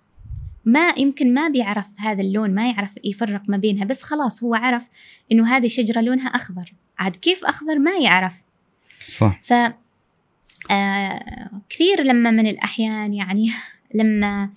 ما 0.66 0.94
يمكن 0.98 1.34
ما 1.34 1.48
بيعرف 1.48 1.88
هذا 1.98 2.22
اللون 2.22 2.56
ما 2.56 2.70
يعرف 2.70 2.92
يفرق 3.04 3.42
ما 3.48 3.58
بينها 3.58 3.86
بس 3.86 4.04
خلاص 4.04 4.44
هو 4.44 4.56
عرف 4.56 4.84
إنه 5.32 5.48
هذه 5.58 5.68
شجرة 5.68 6.02
لونها 6.02 6.28
أخضر. 6.28 6.74
عاد 7.00 7.16
كيف 7.16 7.46
أخضر؟ 7.46 7.80
ما 7.80 7.98
يعرف. 7.98 8.34
صح. 9.08 9.40
ف 9.44 9.54
آه 10.72 11.52
كثير 11.70 12.04
لما 12.04 12.32
من 12.32 12.48
الأحيان 12.48 13.14
يعني 13.14 13.52
لما 14.00 14.50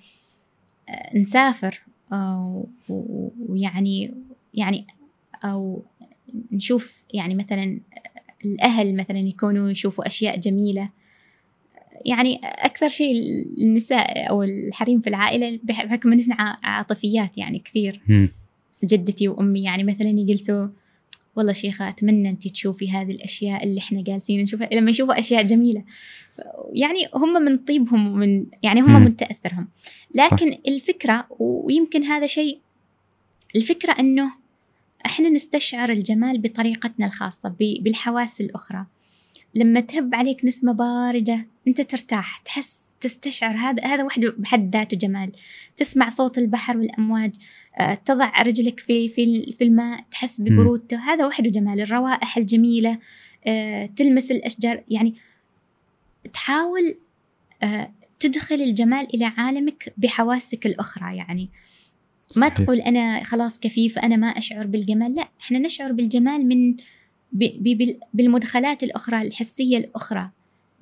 آه 0.89 1.17
نسافر 1.19 1.83
آه 2.13 2.65
ويعني 2.89 4.15
يعني 4.55 4.87
أو 5.45 5.83
نشوف 6.53 7.03
يعني 7.15 7.35
مثلا 7.35 7.81
الأهل 8.45 8.97
مثلا 8.97 9.19
يكونوا 9.19 9.71
يشوفوا 9.71 10.07
أشياء 10.07 10.41
جميلة. 10.41 10.89
يعني 12.07 12.41
أكثر 12.45 12.89
شيء 12.89 13.13
النساء 13.59 14.31
أو 14.31 14.43
الحريم 14.43 15.01
في 15.01 15.07
العائلة 15.07 15.59
بحكم 15.63 16.13
إن 16.13 16.33
عاطفيات 16.63 17.39
يعني 17.39 17.59
كثير. 17.59 18.01
جدتي 18.85 19.29
وأمي 19.29 19.63
يعني 19.63 19.85
مثلا 19.85 20.09
يجلسوا 20.09 20.69
والله 21.37 21.53
شيخة 21.53 21.89
أتمنى 21.89 22.31
أنت 22.31 22.49
تشوفي 22.49 22.91
هذه 22.91 23.11
الأشياء 23.11 23.65
اللي 23.65 23.79
إحنا 23.79 24.03
جالسين 24.03 24.43
نشوفها. 24.43 24.69
لما 24.73 24.91
يشوفوا 24.91 25.19
أشياء 25.19 25.43
جميلة. 25.43 25.85
يعني 26.73 27.09
هم 27.15 27.33
من 27.33 27.59
طيبهم 27.59 28.07
ومن 28.13 28.47
يعني 28.63 28.81
هم 28.81 29.03
من 29.03 29.17
تأثرهم. 29.17 29.69
لكن 30.15 30.51
صح. 30.53 30.59
الفكرة 30.69 31.27
ويمكن 31.39 32.03
هذا 32.03 32.27
شيء 32.27 32.59
الفكرة 33.57 33.93
أنه 33.93 34.33
إحنا 35.07 35.29
نستشعر 35.29 35.91
الجمال 35.93 36.39
بطريقتنا 36.39 37.07
الخاصة 37.07 37.55
بالحواس 37.59 38.41
الأخرى. 38.41 38.87
لما 39.55 39.81
تهب 39.81 40.15
عليك 40.15 40.45
نسمة 40.45 40.73
باردة 40.73 41.47
أنت 41.69 41.81
ترتاح 41.81 42.39
تحس 42.45 42.85
تستشعر. 43.01 43.57
هذا 43.57 43.85
هذا 43.85 44.05
وحده 44.05 44.35
بحد 44.39 44.77
ذاته 44.77 44.97
جمال. 44.97 45.33
تسمع 45.77 46.09
صوت 46.09 46.39
البحر 46.39 46.79
والأمواج 46.79 47.33
آه، 47.79 47.95
تضع 47.95 48.43
رجلك 48.43 48.81
في 48.81 49.09
في 49.09 49.53
في 49.59 49.65
الماء 49.65 50.05
تحس 50.11 50.41
ببرودته 50.41 50.97
هذا 50.97 51.27
وحده 51.27 51.51
جمال. 51.51 51.81
الروائح 51.81 52.37
الجميلة 52.37 52.99
آه، 53.47 53.87
تلمس 53.87 54.31
الأشجار. 54.31 54.85
يعني 54.89 55.15
تحاول 56.33 56.97
آه، 57.63 57.93
تدخل 58.21 58.55
الجمال 58.55 59.15
إلى 59.15 59.25
عالمك 59.25 59.95
بحواسك 59.97 60.67
الأخرى. 60.67 61.17
يعني 61.17 61.51
ما 62.37 62.49
صحيح. 62.49 62.65
تقول 62.65 62.81
أنا 62.81 63.25
خلاص 63.25 63.61
كفيف 63.61 63.99
أنا 63.99 64.17
ما 64.17 64.27
أشعر 64.27 64.67
بالجمال. 64.67 65.15
لا 65.15 65.29
إحنا 65.41 65.59
نشعر 65.59 65.93
بالجمال 65.93 66.49
من 66.49 66.77
بالمدخلات 68.15 68.83
الأخرى 68.83 69.23
الحسية 69.23 69.79
الأخرى 69.79 70.31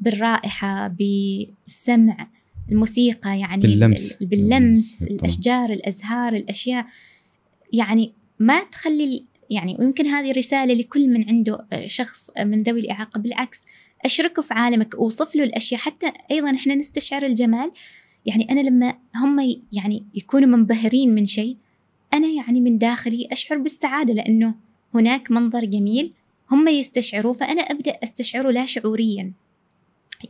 بالرائحة 0.00 0.88
بالسمع 0.88 2.28
الموسيقى 2.72 3.38
يعني 3.40 3.62
باللمس, 3.62 4.12
باللمس 4.20 5.02
الأشجار 5.02 5.72
الأزهار 5.72 6.34
الأشياء. 6.34 6.86
يعني 7.72 8.12
ما 8.38 8.64
تخلي 8.64 9.24
يعني 9.50 9.76
ويمكن 9.78 10.06
هذه 10.06 10.32
رسالة 10.32 10.74
لكل 10.74 11.08
من 11.08 11.28
عنده 11.28 11.66
شخص 11.86 12.30
من 12.38 12.62
ذوي 12.62 12.80
الإعاقة. 12.80 13.20
بالعكس 13.20 13.60
أشركه 14.04 14.42
في 14.42 14.54
عالمك 14.54 14.94
أوصف 14.94 15.36
له 15.36 15.44
الأشياء. 15.44 15.80
حتى 15.80 16.12
أيضا 16.30 16.54
إحنا 16.54 16.74
نستشعر 16.74 17.26
الجمال. 17.26 17.72
يعني 18.26 18.50
أنا 18.50 18.60
لما 18.60 18.94
هم 19.16 19.60
يعني 19.72 20.04
يكونوا 20.14 20.48
منبهرين 20.48 21.14
من 21.14 21.26
شيء 21.26 21.56
أنا 22.14 22.28
يعني 22.28 22.60
من 22.60 22.78
داخلي 22.78 23.28
أشعر 23.32 23.58
بالسعادة 23.58 24.14
لأنه 24.14 24.54
هناك 24.94 25.30
منظر 25.30 25.64
جميل 25.64 26.12
هم 26.52 26.68
يستشعروه 26.68 27.32
فأنا 27.32 27.62
أبدأ 27.62 27.98
أستشعره 28.02 28.50
لا 28.50 28.66
شعوريا. 28.66 29.32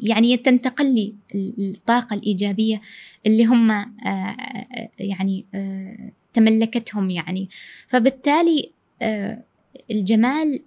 يعني 0.00 0.36
تنتقل 0.36 0.94
لي 0.94 1.14
الطاقة 1.34 2.14
الإيجابية 2.14 2.80
اللي 3.26 3.44
هم 3.44 3.70
آه، 3.70 3.86
آه، 4.06 4.90
يعني 4.98 5.44
آه، 5.54 6.12
تملكتهم 6.32 7.10
يعني. 7.10 7.48
فبالتالي 7.88 8.70
الجمال 9.90 10.62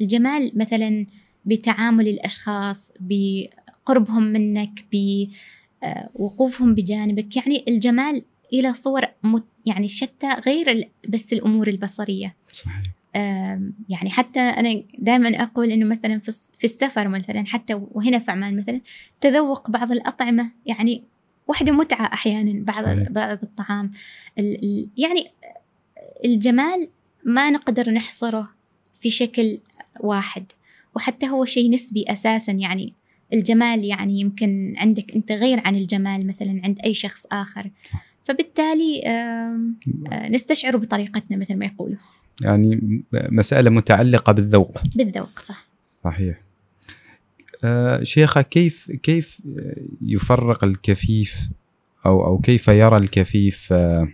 الجمال 0.00 0.52
مثلا 0.54 1.06
بتعامل 1.44 2.08
الأشخاص 2.08 2.92
بقربهم 3.00 4.22
منك 4.22 4.84
بوقوفهم 4.92 6.74
بجانبك. 6.74 7.36
يعني 7.36 7.64
الجمال 7.68 8.22
إلى 8.52 8.74
صور 8.74 9.02
يعني 9.66 9.88
شتى 9.88 10.28
غير 10.46 10.90
بس 11.08 11.32
الأمور 11.32 11.68
البصرية. 11.68 12.36
صحيح. 12.52 13.01
يعني 13.88 14.10
حتى 14.10 14.40
أنا 14.40 14.82
دائما 14.98 15.42
أقول 15.42 15.70
إنه 15.70 15.86
مثلا 15.86 16.20
في 16.58 16.64
السفر 16.64 17.08
مثلا 17.08 17.44
حتى 17.46 17.74
وهنا 17.74 18.18
في 18.18 18.30
عمان 18.30 18.56
مثلا 18.56 18.80
تذوق 19.20 19.70
بعض 19.70 19.92
الأطعمة 19.92 20.50
يعني 20.66 21.02
واحدة 21.48 21.72
متعة 21.72 22.04
أحيانا 22.04 22.64
بعض 22.64 22.84
صحيح. 22.84 23.08
بعض 23.08 23.38
الطعام. 23.42 23.90
يعني 24.96 25.30
الجمال 26.24 26.88
ما 27.24 27.50
نقدر 27.50 27.90
نحصره 27.90 28.48
في 29.00 29.10
شكل 29.10 29.60
واحد 30.00 30.44
وحتى 30.94 31.28
هو 31.28 31.44
شيء 31.44 31.70
نسبي 31.70 32.04
أساسا. 32.08 32.52
يعني 32.52 32.92
الجمال 33.32 33.84
يعني 33.84 34.20
يمكن 34.20 34.74
عندك 34.76 35.14
أنت 35.14 35.32
غير 35.32 35.60
عن 35.66 35.76
الجمال 35.76 36.26
مثلا 36.26 36.60
عند 36.64 36.78
أي 36.84 36.94
شخص 36.94 37.26
آخر. 37.32 37.70
فبالتالي 38.24 39.02
نستشعره 40.12 40.76
بطريقتنا 40.76 41.36
مثل 41.36 41.56
ما 41.56 41.64
يقولوا. 41.64 41.96
يعني 42.40 43.02
مسألة 43.12 43.70
متعلقة 43.70 44.32
بالذوق. 44.32 44.78
بالذوق 44.94 45.38
صح. 45.38 45.66
صحيح. 46.04 46.40
آه 47.64 48.02
شيخة 48.02 48.42
كيف 48.42 48.90
كيف 49.02 49.40
يفرق 50.02 50.64
الكفيف 50.64 51.48
أو 52.06 52.26
أو 52.26 52.38
كيف 52.38 52.68
يرى 52.68 52.96
الكفيف 52.96 53.72
آه 53.72 54.08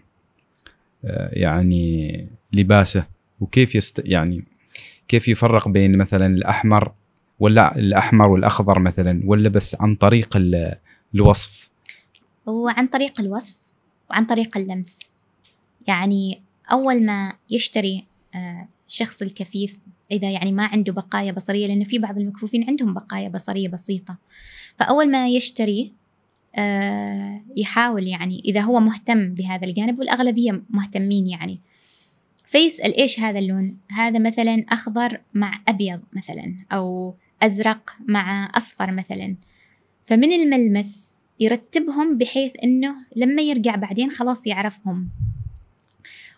آه 1.05 1.31
يعني 1.33 2.27
لباسه؟ 2.53 3.07
وكيف 3.41 3.75
يست 3.75 4.03
يعني 4.05 4.45
كيف 5.09 5.29
يفرق 5.29 5.69
بين 5.69 5.99
مثلا 5.99 6.27
الأحمر 6.27 6.93
ولا 7.41 7.77
الأحمر 7.77 8.29
والأخضر 8.29 8.79
مثلا 8.79 9.23
ولا 9.25 9.49
بس 9.49 9.77
عن 9.81 9.95
طريق 9.95 10.39
الوصف؟ 11.15 11.71
وعن 12.47 12.87
طريق 12.87 13.21
الوصف 13.21 13.57
وعن 14.11 14.25
طريق 14.27 14.57
اللمس. 14.57 15.01
يعني 15.87 16.41
أول 16.73 17.07
ما 17.07 17.33
يشتري 17.51 18.05
الشخص 18.87 19.23
آه، 19.23 19.27
الكفيف 19.27 19.79
إذا 20.11 20.31
يعني 20.31 20.53
ما 20.53 20.67
عنده 20.67 20.93
بقايا 20.93 21.33
بصرية 21.33 21.67
لأن 21.67 21.85
في 21.85 21.99
بعض 21.99 22.21
المكفوفين 22.21 22.65
عندهم 22.69 22.95
بقايا 22.95 23.29
بصرية 23.29 23.69
بسيطة. 23.69 24.19
فأول 24.77 25.11
ما 25.11 25.29
يشتري 25.29 25.93
آه، 26.55 27.43
يحاول 27.57 28.07
يعني 28.07 28.43
إذا 28.45 28.61
هو 28.61 28.81
مهتم 28.81 29.35
بهذا 29.35 29.67
الجانب 29.67 29.99
والأغلبية 29.99 30.63
مهتمين 30.71 31.27
يعني. 31.27 31.61
فيسأل 32.47 32.97
إيش 32.97 33.21
هذا 33.21 33.39
اللون؟ 33.39 33.77
هذا 33.91 34.19
مثلا 34.19 34.65
أخضر 34.69 35.21
مع 35.35 35.61
أبيض 35.69 36.01
مثلا 36.13 36.55
أو 36.73 37.15
أزرق 37.43 37.97
مع 38.09 38.51
أصفر 38.55 38.93
مثلا. 38.93 39.37
فمن 40.07 40.33
الملمس 40.33 41.17
يرتبهم 41.41 42.19
بحيث 42.19 42.53
إنه 42.65 42.95
لما 43.17 43.43
يرجع 43.43 43.75
بعدين 43.75 44.11
خلاص 44.11 44.47
يعرفهم. 44.47 45.09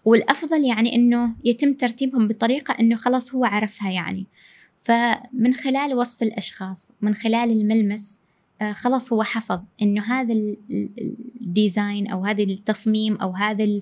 والأفضل 0.04 0.64
يعني 0.64 0.94
إنه 0.94 1.34
يتم 1.44 1.72
ترتيبهم 1.74 2.28
بطريقة 2.28 2.76
إنه 2.80 2.96
خلاص 2.96 3.34
هو 3.34 3.44
عرفها 3.44 3.90
يعني. 3.90 4.26
فمن 4.82 5.54
خلال 5.54 5.94
وصف 5.94 6.22
الأشخاص 6.22 6.92
من 7.00 7.14
خلال 7.14 7.50
الملمس 7.50 8.20
آه 8.62 8.72
خلاص 8.72 9.12
هو 9.12 9.22
حفظ 9.22 9.60
إنه 9.82 10.02
هذا 10.02 10.34
الديزاين 11.40 12.06
أو 12.08 12.24
هذا 12.24 12.42
التصميم 12.42 13.16
أو 13.16 13.30
هذا 13.30 13.80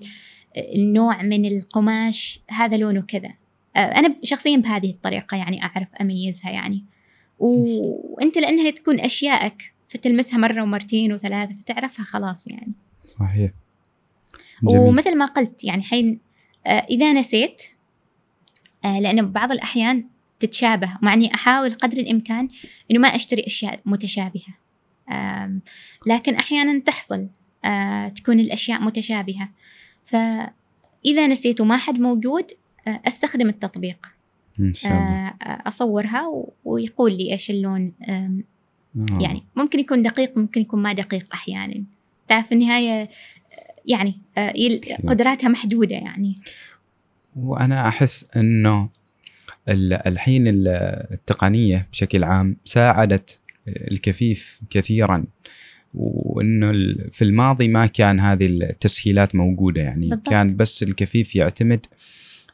النوع 0.75 1.21
من 1.21 1.45
القماش 1.45 2.39
هذا 2.49 2.77
لونه 2.77 3.01
كذا. 3.01 3.29
آه 3.75 3.79
أنا 3.79 4.15
شخصيا 4.23 4.57
بهذه 4.57 4.89
الطريقة 4.89 5.37
يعني 5.37 5.63
أعرف 5.63 5.87
أميزها 6.01 6.51
يعني. 6.51 6.85
وأنت 7.39 8.37
لأنها 8.37 8.71
تكون 8.71 8.99
أشيائك 8.99 9.73
فتلمسها 9.87 10.37
مرة 10.37 10.63
ومرتين 10.63 11.13
وثلاثة 11.13 11.55
فتعرفها 11.55 12.05
خلاص 12.05 12.47
يعني. 12.47 12.73
صحيح. 13.03 13.51
جميل. 14.63 14.77
ومثل 14.77 15.17
ما 15.17 15.25
قلت 15.25 15.63
يعني 15.63 15.83
حين 15.83 16.19
آه، 16.67 16.85
إذا 16.89 17.13
نسيت 17.13 17.63
آه، 18.85 18.99
لأنه 18.99 19.21
بعض 19.21 19.51
الأحيان 19.51 20.05
تتشابه 20.39 20.97
مع 21.01 21.13
إني 21.13 21.33
أحاول 21.33 21.71
قدر 21.73 21.97
الإمكان 21.97 22.49
إنه 22.91 22.99
ما 22.99 23.07
أشتري 23.07 23.43
أشياء 23.47 23.79
متشابهة. 23.85 24.53
لكن 26.07 26.35
أحيانا 26.35 26.79
تحصل 26.79 27.27
آه، 27.65 28.07
تكون 28.07 28.39
الأشياء 28.39 28.81
متشابهة. 28.81 29.49
فإذا 30.05 31.27
نسيت 31.27 31.61
وما 31.61 31.77
حد 31.77 31.99
موجود 31.99 32.45
أستخدم 32.87 33.49
التطبيق. 33.49 34.07
إن 34.59 34.73
شاء 34.73 34.91
الله. 34.91 35.33
أصورها 35.67 36.45
ويقول 36.65 37.17
لي 37.17 37.31
إيش 37.31 37.49
اللون 37.51 37.93
يعني 39.21 39.43
ممكن 39.55 39.79
يكون 39.79 40.03
دقيق 40.03 40.37
ممكن 40.37 40.61
يكون 40.61 40.81
ما 40.81 40.93
دقيق 40.93 41.27
أحيانا. 41.33 41.83
تعرف 42.27 42.47
في 42.47 42.51
النهاية 42.51 43.09
يعني 43.85 44.15
قدراتها 45.07 45.47
محدودة 45.47 45.95
يعني. 45.95 46.35
وأنا 47.35 47.87
أحس 47.87 48.25
إنه 48.35 48.89
الحين 50.07 50.43
التقنية 51.11 51.87
بشكل 51.91 52.23
عام 52.23 52.57
ساعدت 52.65 53.39
الكفيف 53.67 54.61
كثيرا 54.69 55.25
وإنه 55.93 56.71
في 57.11 57.21
الماضي 57.21 57.67
ما 57.67 57.85
كان 57.85 58.19
هذه 58.19 58.45
التسهيلات 58.45 59.35
موجودة 59.35 59.81
يعني. 59.81 60.09
بالضبط. 60.09 60.29
كان 60.29 60.55
بس 60.55 60.83
الكفيف 60.83 61.35
يعتمد 61.35 61.85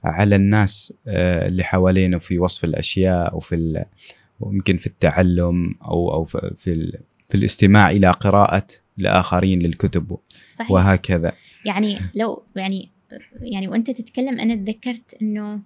على 0.03 0.35
الناس 0.35 0.93
آه، 1.07 1.47
اللي 1.47 1.63
حوالينه 1.63 2.17
في 2.17 2.39
وصف 2.39 2.63
الأشياء 2.63 3.37
وفي 3.37 3.85
ويمكن 4.39 4.77
في 4.77 4.87
التعلم 4.87 5.75
أو 5.81 6.13
أو 6.13 6.23
في 6.25 6.97
في 7.29 7.35
الاستماع 7.35 7.89
إلى 7.91 8.11
قراءة. 8.11 8.67
الاخرين 8.99 9.59
للكتب 9.59 10.17
صحيح. 10.53 10.71
وهكذا. 10.71 11.33
يعني 11.65 11.99
لو 12.15 12.43
يعني 12.55 12.89
يعني 13.41 13.67
وأنت 13.67 13.91
تتكلم 13.91 14.39
أنا 14.39 14.55
تذكرت 14.55 15.15
إنه 15.21 15.59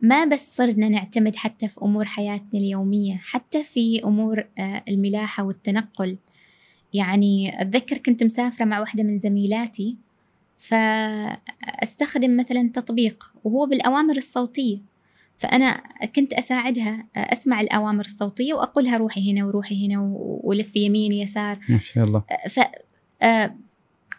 ما 0.00 0.24
بس 0.24 0.56
صرنا 0.56 0.88
نعتمد 0.88 1.36
حتى 1.36 1.68
في 1.68 1.74
أمور 1.82 2.04
حياتنا 2.04 2.60
اليومية 2.60 3.20
حتى 3.24 3.64
في 3.64 4.04
أمور 4.04 4.44
آه، 4.58 4.82
الملاحة 4.88 5.44
والتنقل. 5.44 6.18
يعني 6.94 7.62
أتذكر 7.62 7.98
كنت 7.98 8.24
مسافرة 8.24 8.64
مع 8.64 8.80
واحدة 8.80 9.02
من 9.02 9.18
زميلاتي 9.18 9.96
فأستخدم 10.58 12.36
مثلا 12.36 12.70
تطبيق 12.74 13.32
وهو 13.44 13.66
بالأوامر 13.66 14.16
الصوتية. 14.16 14.78
فأنا 15.38 15.82
كنت 16.16 16.32
أساعدها 16.32 17.06
آه، 17.16 17.32
أسمع 17.32 17.60
الأوامر 17.60 18.04
الصوتية 18.04 18.54
وأقولها 18.54 18.96
روحي 18.96 19.32
هنا 19.32 19.46
وروحي 19.46 19.86
هنا 19.86 20.12
ولفي 20.44 20.78
يمين 20.78 21.12
يسار. 21.12 21.58
ما 21.68 21.78
شاء 21.78 22.04
الله. 22.04 22.22
ف 22.50 22.60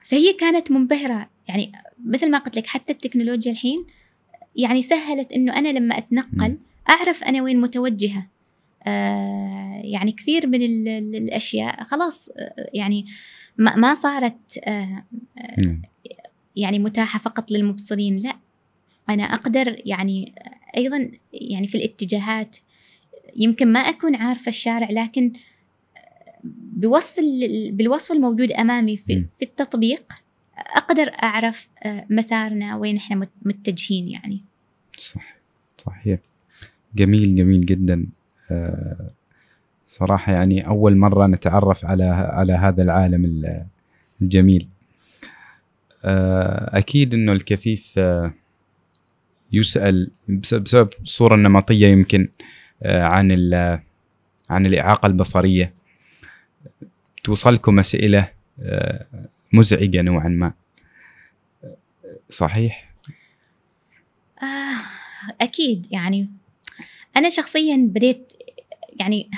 فهي 0.03 0.33
كانت 0.39 0.71
منبهرة. 0.71 1.29
يعني 1.47 1.71
مثل 2.05 2.31
ما 2.31 2.37
قلت 2.37 2.57
لك 2.57 2.67
حتى 2.67 2.93
التكنولوجيا 2.93 3.51
الحين 3.51 3.85
يعني 4.55 4.81
سهلت 4.81 5.33
إنه 5.33 5.57
أنا 5.57 5.69
لما 5.69 5.97
أتنقل 5.97 6.57
أعرف 6.89 7.23
أنا 7.23 7.41
وين 7.41 7.61
متوجهة. 7.61 8.27
آه 8.83 9.81
يعني 9.83 10.11
كثير 10.11 10.47
من 10.47 10.63
الأشياء 11.15 11.83
خلاص 11.83 12.29
يعني 12.73 13.05
ما, 13.57 13.93
صارت 13.93 14.59
يعني 16.55 16.79
متاحة 16.79 17.19
فقط 17.19 17.51
للمبصرين. 17.51 18.17
لا 18.17 18.35
أنا 19.09 19.23
أقدر 19.23 19.81
يعني 19.85 20.33
أيضا 20.77 21.11
يعني 21.33 21.67
في 21.67 21.75
الاتجاهات 21.75 22.57
يمكن 23.37 23.67
ما 23.67 23.79
أكون 23.79 24.15
عارفة 24.15 24.49
الشارع 24.49 24.89
لكن 24.89 25.33
بوصف 26.73 27.15
بالوصف 27.71 28.11
الموجود 28.11 28.51
أمامي 28.51 28.97
في, 28.97 29.25
في 29.39 29.45
التطبيق 29.45 30.13
أقدر 30.57 31.11
أعرف 31.23 31.67
آه، 31.83 32.05
مسارنا 32.09 32.75
وين 32.75 32.97
إحنا 32.97 33.27
متجهين 33.41 34.07
يعني. 34.07 34.41
صح 34.97 35.35
صحيح. 35.77 36.19
جميل 36.95 37.35
جميل 37.35 37.65
جدا. 37.65 38.05
آه، 38.51 39.09
صراحة 39.85 40.33
يعني 40.33 40.67
أول 40.67 40.97
مرة 40.97 41.27
نتعرف 41.27 41.85
على 41.85 42.03
على 42.03 42.53
هذا 42.53 42.83
العالم 42.83 43.43
الجميل. 44.21 44.67
آه، 46.05 46.77
أكيد 46.77 47.13
إنه 47.13 47.31
الكفيف 47.31 47.99
يسأل 49.51 50.11
بسبب 50.29 50.89
الصورة 51.01 51.35
النمطية 51.35 51.87
يمكن 51.87 52.29
عن 52.85 53.53
عن 54.49 54.65
الإعاقة 54.65 55.05
البصرية. 55.05 55.73
توصلكم 57.23 57.79
أسئلة 57.79 58.31
مزعجة 59.53 60.01
نوعا 60.01 60.27
ما. 60.27 60.53
صحيح؟ 62.29 62.91
آه 64.43 64.81
أكيد. 65.41 65.87
يعني 65.91 66.29
أنا 67.17 67.29
شخصيا 67.29 67.75
بديت 67.75 68.33
يعني 68.99 69.29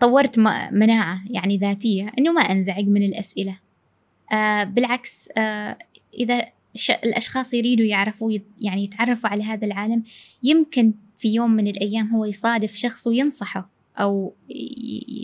طورت 0.00 0.38
مناعة 0.72 1.20
يعني 1.30 1.58
ذاتية 1.58 2.12
إنه 2.18 2.32
ما 2.32 2.40
أنزعج 2.40 2.84
من 2.84 3.02
الأسئلة. 3.02 3.58
آه 4.32 4.64
بالعكس 4.64 5.28
آه 5.38 5.78
إذا 6.14 6.46
الأشخاص 6.90 7.54
يريدوا 7.54 7.86
يعرفوا 7.86 8.38
يعني 8.60 8.84
يتعرفوا 8.84 9.28
على 9.30 9.42
هذا 9.42 9.66
العالم 9.66 10.02
يمكن 10.42 10.94
في 11.18 11.28
يوم 11.28 11.50
من 11.50 11.66
الأيام 11.66 12.08
هو 12.08 12.24
يصادف 12.24 12.74
شخص 12.74 13.06
وينصحه 13.06 13.70
أو 13.96 14.34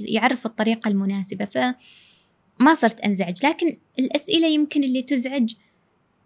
يعرف 0.09 0.47
الطريقة 0.47 0.89
المناسبة. 0.89 1.45
ف 1.45 1.59
ما 2.61 2.75
صرت 2.75 3.01
أنزعج 3.01 3.47
لكن 3.47 3.77
الأسئلة 3.99 4.47
يمكن 4.47 4.85
اللي 4.85 5.03
تزعج. 5.03 5.55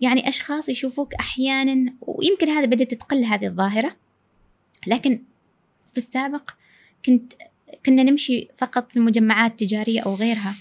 يعني 0.01 0.29
أشخاص 0.29 0.68
يشوفوك 0.68 1.14
أحيانا 1.14 1.95
ويمكن 2.01 2.49
هذا 2.49 2.66
بدأت 2.66 2.95
تقل 2.95 3.25
هذه 3.25 3.47
الظاهرة. 3.47 3.97
لكن 4.87 5.23
في 5.93 5.99
السابق 5.99 6.51
كنت 7.05 7.33
كنا 7.87 8.03
نمشي 8.03 8.49
فقط 8.59 8.93
في 8.93 9.01
مجمعات 9.01 9.61
تجارية 9.61 10.01
أو 10.01 10.14
غيرها. 10.14 10.57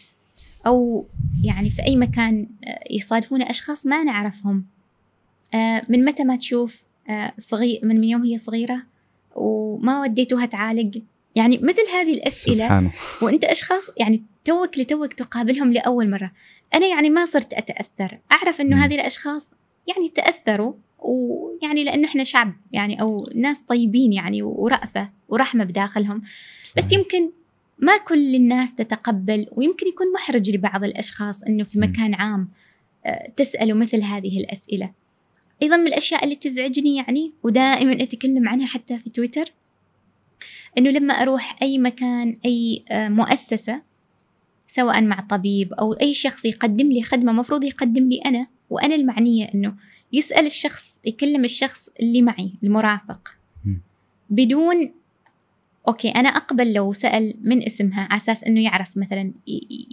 أو 0.68 1.06
يعني 1.44 1.70
في 1.70 1.84
أي 1.84 1.96
مكان 1.96 2.48
آه، 2.68 2.84
يصادفون 2.92 3.42
أشخاص 3.42 3.88
ما 3.88 4.04
نعرفهم. 4.04 4.66
آه، 5.54 5.82
من 5.90 6.06
متى 6.06 6.24
ما 6.24 6.36
تشوف 6.36 6.84
آه، 7.10 7.34
صغير 7.38 7.80
من 7.84 8.04
يوم 8.04 8.24
هي 8.24 8.38
صغيرة 8.38 8.84
وما 9.36 10.02
وديتوها 10.02 10.46
تعالج؟ 10.46 11.02
يعني 11.36 11.58
مثل 11.58 11.82
هذه 11.94 12.14
الأسئلة 12.14 12.66
سبحانه. 12.66 12.92
وأنت 13.22 13.44
أشخاص 13.44 13.90
يعني 13.98 14.24
توك 14.46 14.80
لتوك 14.80 15.14
تقابلهم 15.14 15.72
لأول 15.72 16.10
مرة. 16.10 16.32
أنا 16.76 16.88
يعني 16.88 17.10
ما 17.10 17.26
صرت 17.26 17.54
أتأثر. 17.54 18.20
أعرف 18.32 18.62
أنه 18.62 18.86
هذه 18.86 18.96
الأشخاص 18.96 19.50
يعني 19.88 20.10
تأثروا 20.10 20.74
ويعني 21.00 21.84
لأنه 21.84 22.08
إحنا 22.08 22.24
شعب 22.24 22.54
يعني 22.72 23.02
أو 23.02 23.30
ناس 23.36 23.60
طيبين 23.60 24.14
يعني 24.14 24.42
ورأفة 24.44 25.10
ورحمة 25.30 25.64
بداخلهم. 25.64 26.22
صحيح. 26.66 26.78
بس 26.78 26.92
يمكن 26.92 27.30
ما 27.80 27.98
كل 27.98 28.36
الناس 28.36 28.76
تتقبل 28.76 29.48
ويمكن 29.52 29.88
يكون 29.88 30.14
محرج 30.14 30.50
لبعض 30.50 30.84
الأشخاص 30.84 31.44
أنه 31.44 31.64
في 31.64 31.80
مكان 31.80 32.14
عام 32.14 32.50
آه، 33.06 33.32
تسألوا 33.36 33.78
مثل 33.78 34.02
هذه 34.02 34.40
الأسئلة. 34.40 34.92
أيضا 35.64 35.78
من 35.78 35.88
الأشياء 35.88 36.24
اللي 36.24 36.36
تزعجني 36.36 36.96
يعني 36.96 37.34
ودائما 37.44 38.04
أتكلم 38.04 38.50
عنها 38.50 38.68
حتى 38.68 39.00
في 39.00 39.10
تويتر 39.10 39.54
أنه 40.78 40.90
لما 40.90 41.14
أروح 41.14 41.58
أي 41.62 41.78
مكان 41.78 42.38
أي 42.46 42.84
آه، 42.90 43.10
مؤسسة 43.10 43.82
سواء 44.68 45.02
مع 45.02 45.28
طبيب 45.30 45.74
أو 45.74 45.94
أي 45.94 46.14
شخص 46.14 46.46
يقدم 46.46 46.88
لي 46.88 47.04
خدمة 47.04 47.32
مفروض 47.32 47.64
يقدم 47.64 48.10
لي 48.10 48.18
أنا 48.26 48.48
وأنا 48.70 48.96
المعنية 48.96 49.46
أنه 49.56 49.76
يسأل 50.14 50.46
الشخص 50.46 51.02
يكلم 51.06 51.46
الشخص 51.46 51.90
اللي 52.00 52.22
معي 52.22 52.54
المرافق. 52.64 53.36
بدون 54.30 54.94
okay 55.90 56.10
أنا 56.10 56.30
أقبل 56.30 56.74
لو 56.74 56.94
سأل 56.94 57.34
من 57.42 57.64
اسمها 57.64 58.02
على 58.02 58.18
أساس 58.18 58.44
إنه 58.44 58.64
يعرف 58.64 58.98
مثلا 58.98 59.34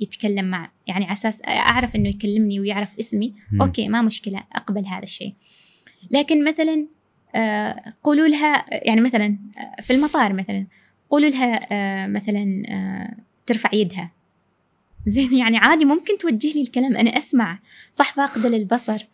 يتكلم 0.02 0.44
مع 0.44 0.70
يعني 0.86 1.04
على 1.04 1.12
أساس 1.12 1.42
أعرف 1.48 1.96
إنه 1.96 2.08
يكلمني 2.08 2.60
ويعرف 2.60 2.88
اسمي 2.98 3.34
okay 3.60 3.88
ما 3.88 4.02
مشكلة 4.02 4.42
أقبل 4.52 4.86
هذا 4.86 5.02
الشيء. 5.02 5.34
لكن 6.10 6.44
مثلا 6.44 6.86
آه 7.34 7.94
قولوا 8.04 8.26
لها 8.26 8.64
يعني 8.70 9.00
مثلا 9.00 9.38
آه، 9.58 9.82
في 9.82 9.92
المطار 9.92 10.32
مثلا 10.32 10.66
قولوا 11.10 11.28
لها 11.28 11.66
آه 11.72 12.06
مثلا 12.06 12.62
آه 12.68 13.16
ترفع 13.46 13.70
يدها. 13.72 14.10
زين 15.06 15.34
يعني 15.34 15.56
عادي 15.56 15.84
ممكن 15.84 16.18
توجه 16.18 16.52
لي 16.54 16.62
الكلام 16.62 16.96
أنا 16.96 17.18
أسمع 17.18 17.58
صح 17.92 18.12
فاقدة 18.12 18.48
للبصر. 18.48 19.06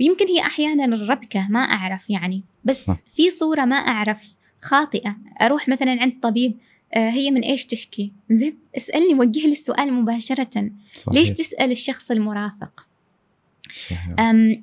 ويمكن 0.00 0.26
هي 0.26 0.40
أحيانا 0.40 0.84
الربكة 0.84 1.46
ما 1.50 1.60
أعرف 1.60 2.10
يعني 2.10 2.42
بس 2.64 2.86
صح. 2.86 2.96
في 3.16 3.30
صورة 3.30 3.64
ما 3.64 3.76
أعرف 3.76 4.39
خاطئة. 4.62 5.16
أروح 5.42 5.68
مثلا 5.68 6.00
عند 6.00 6.12
طبيب 6.22 6.56
آه 6.94 7.10
هي 7.10 7.30
من 7.30 7.40
إيش 7.40 7.66
تشكي؟ 7.66 8.12
زين 8.30 8.58
اسألني 8.76 9.14
وجه 9.14 9.46
لي 9.46 9.52
السؤال 9.52 9.92
مباشرة. 9.92 10.70
صحيح. 10.96 11.14
ليش 11.14 11.30
تسأل 11.30 11.70
الشخص 11.70 12.10
المرافق؟ 12.10 12.86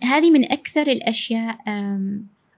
هذه 0.04 0.32
من 0.32 0.52
أكثر 0.52 0.88
الأشياء 0.88 1.58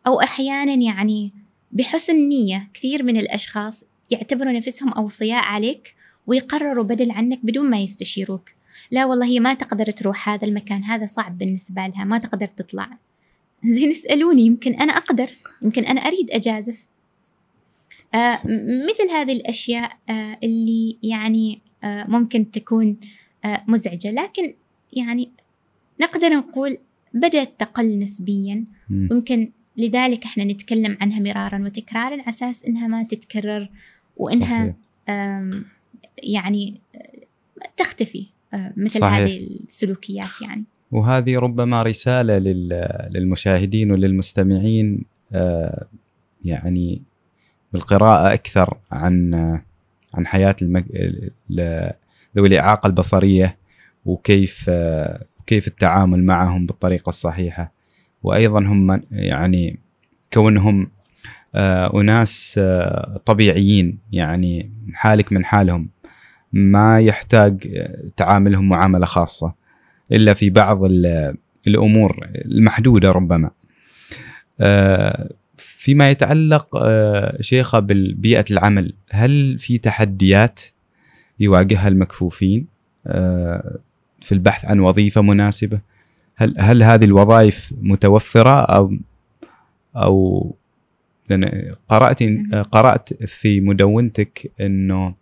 أو 0.08 0.22
أحيانا 0.22 0.74
يعني 0.74 1.34
بحسن 1.72 2.16
نية 2.16 2.70
كثير 2.74 3.04
من 3.04 3.18
الأشخاص 3.18 3.84
يعتبروا 4.12 4.52
نفسهم 4.52 4.94
أوصياء 4.94 5.44
عليك 5.44 5.96
ويقرروا 6.28 6.84
بدل 6.84 7.12
عنك 7.12 7.40
بدون 7.44 7.70
ما 7.70 7.80
يستشيروك. 7.80 8.50
لا 8.92 9.06
والله 9.06 9.26
هي 9.26 9.40
ما 9.40 9.54
تقدر 9.54 9.92
تروح 9.92 10.30
هذا 10.30 10.48
المكان 10.48 10.84
هذا 10.84 11.06
صعب 11.06 11.38
بالنسبة 11.38 11.88
لها 11.88 12.04
ما 12.04 12.18
تقدر 12.18 12.48
تطلع. 12.48 12.90
زين 13.64 13.90
اسألوني 13.90 14.42
يمكن 14.42 14.74
أنا 14.74 14.94
أقدر 14.94 15.30
يمكن 15.62 15.86
أنا 15.86 16.02
أريد 16.02 16.32
أجازف. 16.32 16.76
آه 16.76 16.90
مثل 18.88 19.10
هذه 19.12 19.32
الأشياء 19.32 19.92
آه 20.10 20.38
اللي 20.44 20.98
يعني 21.04 21.62
آه 21.84 22.04
ممكن 22.04 22.52
تكون 22.52 22.98
آه 23.46 23.64
مزعجة. 23.68 24.12
لكن 24.12 24.54
يعني 24.94 25.30
نقدر 26.02 26.30
نقول 26.30 26.78
بدأت 27.14 27.52
تقل 27.60 28.00
نسبيا. 28.00 28.66
ممكن 28.90 29.52
لذلك 29.78 30.24
إحنا 30.24 30.44
نتكلم 30.44 30.98
عنها 31.02 31.20
مرارا 31.20 31.66
وتكرارا 31.66 32.14
على 32.14 32.30
أساس 32.30 32.66
إنها 32.66 32.88
ما 32.88 33.04
تتكرر 33.04 33.70
وإنها 34.18 34.76
يعني 36.24 36.82
تختفي 37.78 38.26
آه، 38.54 38.74
مثل 38.78 39.00
صحيح. 39.00 39.14
هذه 39.14 39.38
السلوكيات 39.38 40.42
يعني. 40.42 40.64
وهذه 40.92 41.40
ربما 41.40 41.84
رسالة 41.84 42.38
للمشاهدين 43.10 43.92
وللمستمعين 43.92 45.06
آه، 45.34 45.88
يعني 46.46 47.02
بالقراءة 47.74 48.34
أكثر 48.34 48.78
عن 48.92 49.34
عن 50.14 50.28
حياة 50.28 50.56
المك... 50.62 50.86
ذوي 52.38 52.48
الإعاقة 52.48 52.88
البصرية 52.88 53.58
وكيف 54.06 54.70
كيف 55.48 55.68
التعامل 55.68 56.24
معهم 56.24 56.66
بالطريقة 56.66 57.10
الصحيحة. 57.10 57.72
وأيضا 58.24 58.60
هم 58.60 59.02
يعني 59.12 59.80
كونهم 60.34 60.90
آه، 61.56 62.02
أناس 62.02 62.56
آه، 62.58 63.22
طبيعيين 63.26 63.98
يعني 64.12 64.72
حالك 64.94 65.34
من 65.34 65.46
حالهم 65.46 65.90
ما 66.54 67.00
يحتاج 67.00 67.68
آه، 67.78 68.04
تعاملهم 68.18 68.70
معاملة 68.70 69.06
خاصة 69.06 69.54
إلا 70.12 70.34
في 70.34 70.50
بعض 70.50 70.80
الأمور 71.68 72.30
المحدودة 72.46 73.12
ربما. 73.12 73.52
فيما 75.60 76.10
يتعلق 76.10 76.68
شيخة 77.40 77.80
بالبيئة 77.80 78.46
العمل 78.52 78.94
هل 79.10 79.60
في 79.60 79.78
تحديات 79.78 80.62
يواجهها 81.40 81.88
المكفوفين 81.88 82.68
في 84.22 84.32
البحث 84.32 84.66
عن 84.66 84.80
وظيفة 84.80 85.22
مناسبة؟ 85.22 85.80
هل 86.36 86.56
هل 86.58 86.84
هذه 86.84 87.06
الوظائف 87.06 87.74
متوفرة 87.82 88.60
أو 88.60 88.98
أو 89.96 90.56
لأن 91.30 91.76
قرأت 91.90 92.24
قرأت 92.72 93.14
في 93.24 93.62
مدونتك 93.62 94.52
إنه 94.62 95.14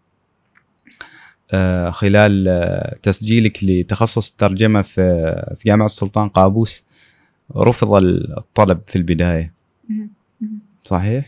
آه، 1.52 1.90
خلال 1.90 2.48
آه، 2.48 2.98
تسجيلك 3.04 3.64
لتخصص 3.64 4.32
الترجمة 4.32 4.82
في 4.82 5.56
في 5.58 5.70
جامعة 5.70 5.86
السلطان 5.86 6.30
قابوس 6.30 6.84
رفض 7.56 7.96
الطلب 7.96 8.80
في 8.88 8.96
البداية. 8.96 9.54
صحيح؟ 10.84 11.26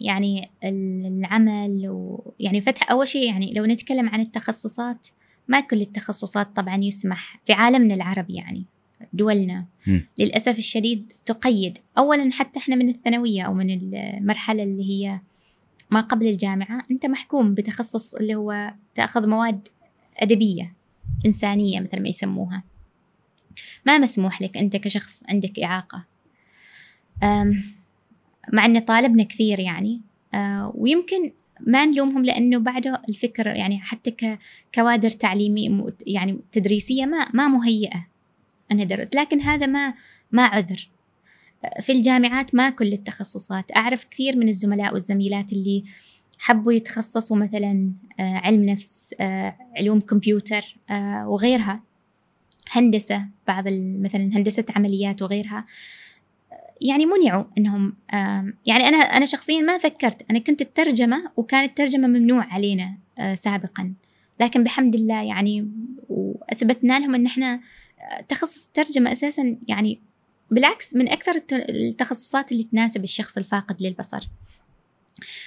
يعني 0.00 0.50
العمل 0.64 1.88
و 1.88 2.32
يعني 2.40 2.60
فتح 2.60 2.90
أول 2.90 3.08
شيء 3.08 3.26
يعني 3.26 3.52
لو 3.54 3.64
نتكلم 3.64 4.08
عن 4.08 4.20
التخصصات 4.20 5.06
ما 5.48 5.60
كل 5.60 5.80
التخصصات 5.80 6.56
طبعا 6.56 6.76
يسمح 6.76 7.40
في 7.46 7.52
عالمنا 7.52 7.94
العربي 7.94 8.34
يعني 8.34 8.64
دولنا. 9.12 9.64
م. 9.86 10.00
للأسف 10.18 10.58
الشديد 10.58 11.12
تقيد. 11.26 11.78
أولا 11.98 12.30
حتى 12.32 12.58
إحنا 12.58 12.76
من 12.76 12.88
الثانوية 12.88 13.42
أو 13.42 13.54
من 13.54 13.70
المرحلة 13.70 14.62
اللي 14.62 14.90
هي 14.90 15.20
ما 15.90 16.00
قبل 16.00 16.26
الجامعة 16.26 16.86
أنت 16.90 17.06
محكوم 17.06 17.54
بتخصص 17.54 18.14
اللي 18.14 18.34
هو 18.34 18.74
تأخذ 18.94 19.26
مواد 19.28 19.68
أدبية 20.16 20.72
إنسانية 21.26 21.80
مثل 21.80 22.02
ما 22.02 22.08
يسموها. 22.08 22.62
ما 23.86 23.98
مسموح 23.98 24.42
لك 24.42 24.56
أنت 24.56 24.76
كشخص 24.76 25.22
عندك 25.28 25.58
إعاقة. 25.58 26.04
مع 28.52 28.64
أن 28.66 28.78
طالبنا 28.78 29.22
كثير 29.22 29.58
يعني. 29.58 30.00
آه، 30.34 30.72
ويمكن 30.74 31.32
ما 31.60 31.86
نلومهم 31.86 32.24
لأنه 32.24 32.58
بعده 32.58 33.02
الفكر 33.08 33.46
يعني 33.46 33.78
حتى 33.80 34.38
كوادر 34.74 35.10
تعليمية 35.10 35.86
يعني 36.06 36.38
تدريسية 36.52 37.04
ما 37.06 37.28
ما 37.34 37.48
مهيئة 37.48 38.06
انها 38.72 38.84
درس 38.84 39.14
لكن 39.14 39.40
هذا 39.40 39.66
ما 39.66 39.94
ما 40.32 40.44
عذر. 40.44 40.88
في 41.80 41.92
الجامعات 41.92 42.54
ما 42.54 42.70
كل 42.70 42.92
التخصصات. 42.92 43.76
أعرف 43.76 44.04
كثير 44.04 44.36
من 44.36 44.48
الزملاء 44.48 44.92
والزميلات 44.94 45.52
اللي 45.52 45.84
حبوا 46.38 46.72
يتخصصوا 46.72 47.36
مثلا 47.36 47.92
آه، 48.20 48.36
علم 48.36 48.64
نفس 48.64 49.14
آه، 49.20 49.56
علوم 49.76 50.00
كمبيوتر 50.00 50.76
وغيرها. 51.24 51.82
هندسة 52.70 53.26
بعض 53.46 53.64
مثلا 54.00 54.22
هندسة 54.22 54.64
عمليات 54.76 55.22
وغيرها. 55.22 55.66
يعني 56.80 57.06
منعوا 57.06 57.44
إنهم 57.58 57.94
يعني 58.66 58.88
أنا 58.88 58.96
أنا 58.96 59.24
شخصيا 59.26 59.60
ما 59.60 59.78
فكرت 59.78 60.30
أنا 60.30 60.38
كنت 60.38 60.60
الترجمة 60.60 61.30
وكانت 61.36 61.70
الترجمة 61.70 62.08
ممنوع 62.08 62.44
علينا 62.44 62.96
آه، 63.18 63.34
سابقا. 63.34 63.94
لكن 64.40 64.64
بحمد 64.64 64.94
الله 64.94 65.22
يعني 65.22 65.70
وأثبتنا 66.08 66.98
لهم 66.98 67.14
إن 67.14 67.26
إحنا 67.26 67.60
آه، 68.00 68.20
تخصص 68.20 68.66
الترجمة 68.66 69.12
أساسا 69.12 69.56
يعني 69.68 70.00
بالعكس 70.50 70.94
من 70.94 71.08
أكثر 71.08 71.40
التخصصات 71.52 72.52
اللي 72.52 72.62
تناسب 72.62 73.04
الشخص 73.04 73.36
الفاقد 73.38 73.82
للبصر. 73.82 74.28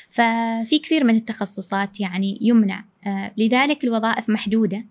ففي 0.09 0.79
كثير 0.83 1.03
من 1.03 1.15
التخصصات 1.15 1.99
يعني 1.99 2.37
يمنع 2.41 2.85
آه، 3.07 3.31
لذلك 3.37 3.83
الوظائف 3.83 4.29
محدودة. 4.29 4.85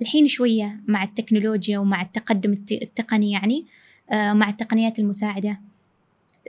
الحين 0.00 0.28
شوية 0.28 0.80
مع 0.88 1.02
التكنولوجيا 1.02 1.78
ومع 1.78 2.02
التقدم 2.02 2.52
التقني 2.72 3.32
يعني 3.32 3.66
مع 4.12 4.48
التقنيات 4.48 4.98
المساعدة. 4.98 5.60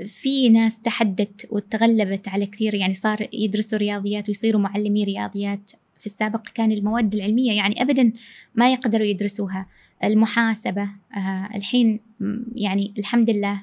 في 0.08 0.50
ناس 0.50 0.80
تحدت 0.80 1.48
وتغلبت 1.50 2.28
على 2.28 2.46
كثير 2.46 2.74
يعني 2.74 2.94
صار 2.94 3.28
يدرسوا 3.34 3.78
رياضيات 3.78 4.28
ويصيروا 4.30 4.62
معلمي 4.62 5.04
رياضيات. 5.04 5.72
في 6.00 6.06
السابق 6.06 6.48
كان 6.50 6.72
المواد 6.72 7.16
العلمية 7.16 7.52
يعني 7.52 7.82
أبدا 7.82 8.12
ما 8.56 8.74
يقدروا 8.74 9.06
يدرسوها. 9.06 9.68
المحاسبة 10.04 10.90
آه 11.18 11.50
الحين 11.56 12.00
يعني 12.56 12.94
الحمد 12.98 13.30
لله 13.30 13.62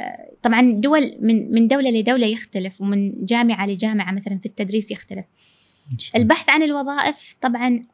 آه 0.00 0.30
طبعا 0.42 0.72
دول 0.72 1.16
من 1.20 1.52
من 1.52 1.68
دولة 1.68 1.90
لدولة 1.90 2.26
يختلف 2.26 2.80
ومن 2.80 3.24
جامعة 3.24 3.66
لجامعة 3.66 4.12
مثلا 4.12 4.38
في 4.38 4.46
التدريس 4.46 4.90
يختلف. 4.90 5.24
البحث 6.16 6.48
عن 6.48 6.62
الوظائف 6.62 7.36
طبعا 7.40 7.84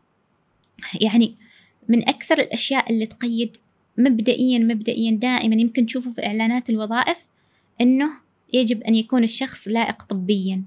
يعني 1.01 1.35
من 1.89 2.09
أكثر 2.09 2.39
الأشياء 2.39 2.93
اللي 2.93 3.07
تقيد 3.07 3.57
مبدئيا 3.99 4.59
مبدئيا 4.59 5.11
دائما 5.11 5.55
يمكن 5.55 5.87
تشوفه 5.87 6.11
في 6.11 6.27
إعلانات 6.27 6.71
الوظائف 6.71 7.25
إنه 7.81 8.11
يجب 8.53 8.83
أن 8.83 8.95
يكون 8.95 9.25
الشخص 9.25 9.69
لائق 9.69 10.03
طبيا. 10.03 10.65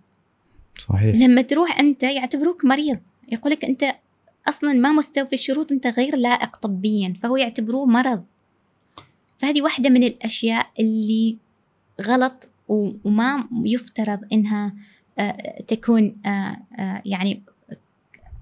صحيح. 0.80 1.16
لما 1.16 1.42
تروح 1.42 1.80
أنت 1.80 2.04
يعتبروك 2.04 2.66
مريض 2.66 3.00
يقولك 3.32 3.66
أنت 3.66 3.96
أصلا 4.48 4.74
ما 4.74 4.92
مستوفي 4.92 5.34
الشروط 5.34 5.72
أنت 5.72 5.88
غير 5.88 6.16
لائق 6.16 6.56
طبيا 6.56 7.14
فهو 7.24 7.38
يعتبروه 7.38 7.86
مرض. 7.86 8.24
فهذه 9.38 9.62
واحدة 9.62 9.90
من 9.90 10.04
الأشياء 10.04 10.68
اللي 10.80 11.38
غلط 12.02 12.50
وما 12.68 13.48
يفترض 13.66 14.20
إنها 14.34 14.74
آه، 15.20 15.62
تكون 15.68 16.18
آه، 16.26 16.58
آه، 16.80 17.02
يعني 17.06 17.44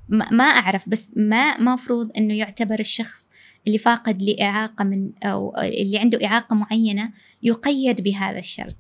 ما 0.10 0.44
أعرف 0.44 0.90
بس 0.90 1.12
ما 1.16 1.62
مفروض 1.62 2.12
إنه 2.18 2.34
يعتبر 2.34 2.80
الشخص 2.80 3.29
اللي 3.70 3.78
فاقد 3.78 4.22
لإعاقة 4.22 4.84
من 4.84 5.12
أو 5.24 5.58
اللي 5.58 5.98
عنده 5.98 6.26
إعاقة 6.26 6.56
معينة 6.56 7.12
يقيد 7.44 8.02
بهذا 8.02 8.40
الشرط. 8.40 8.76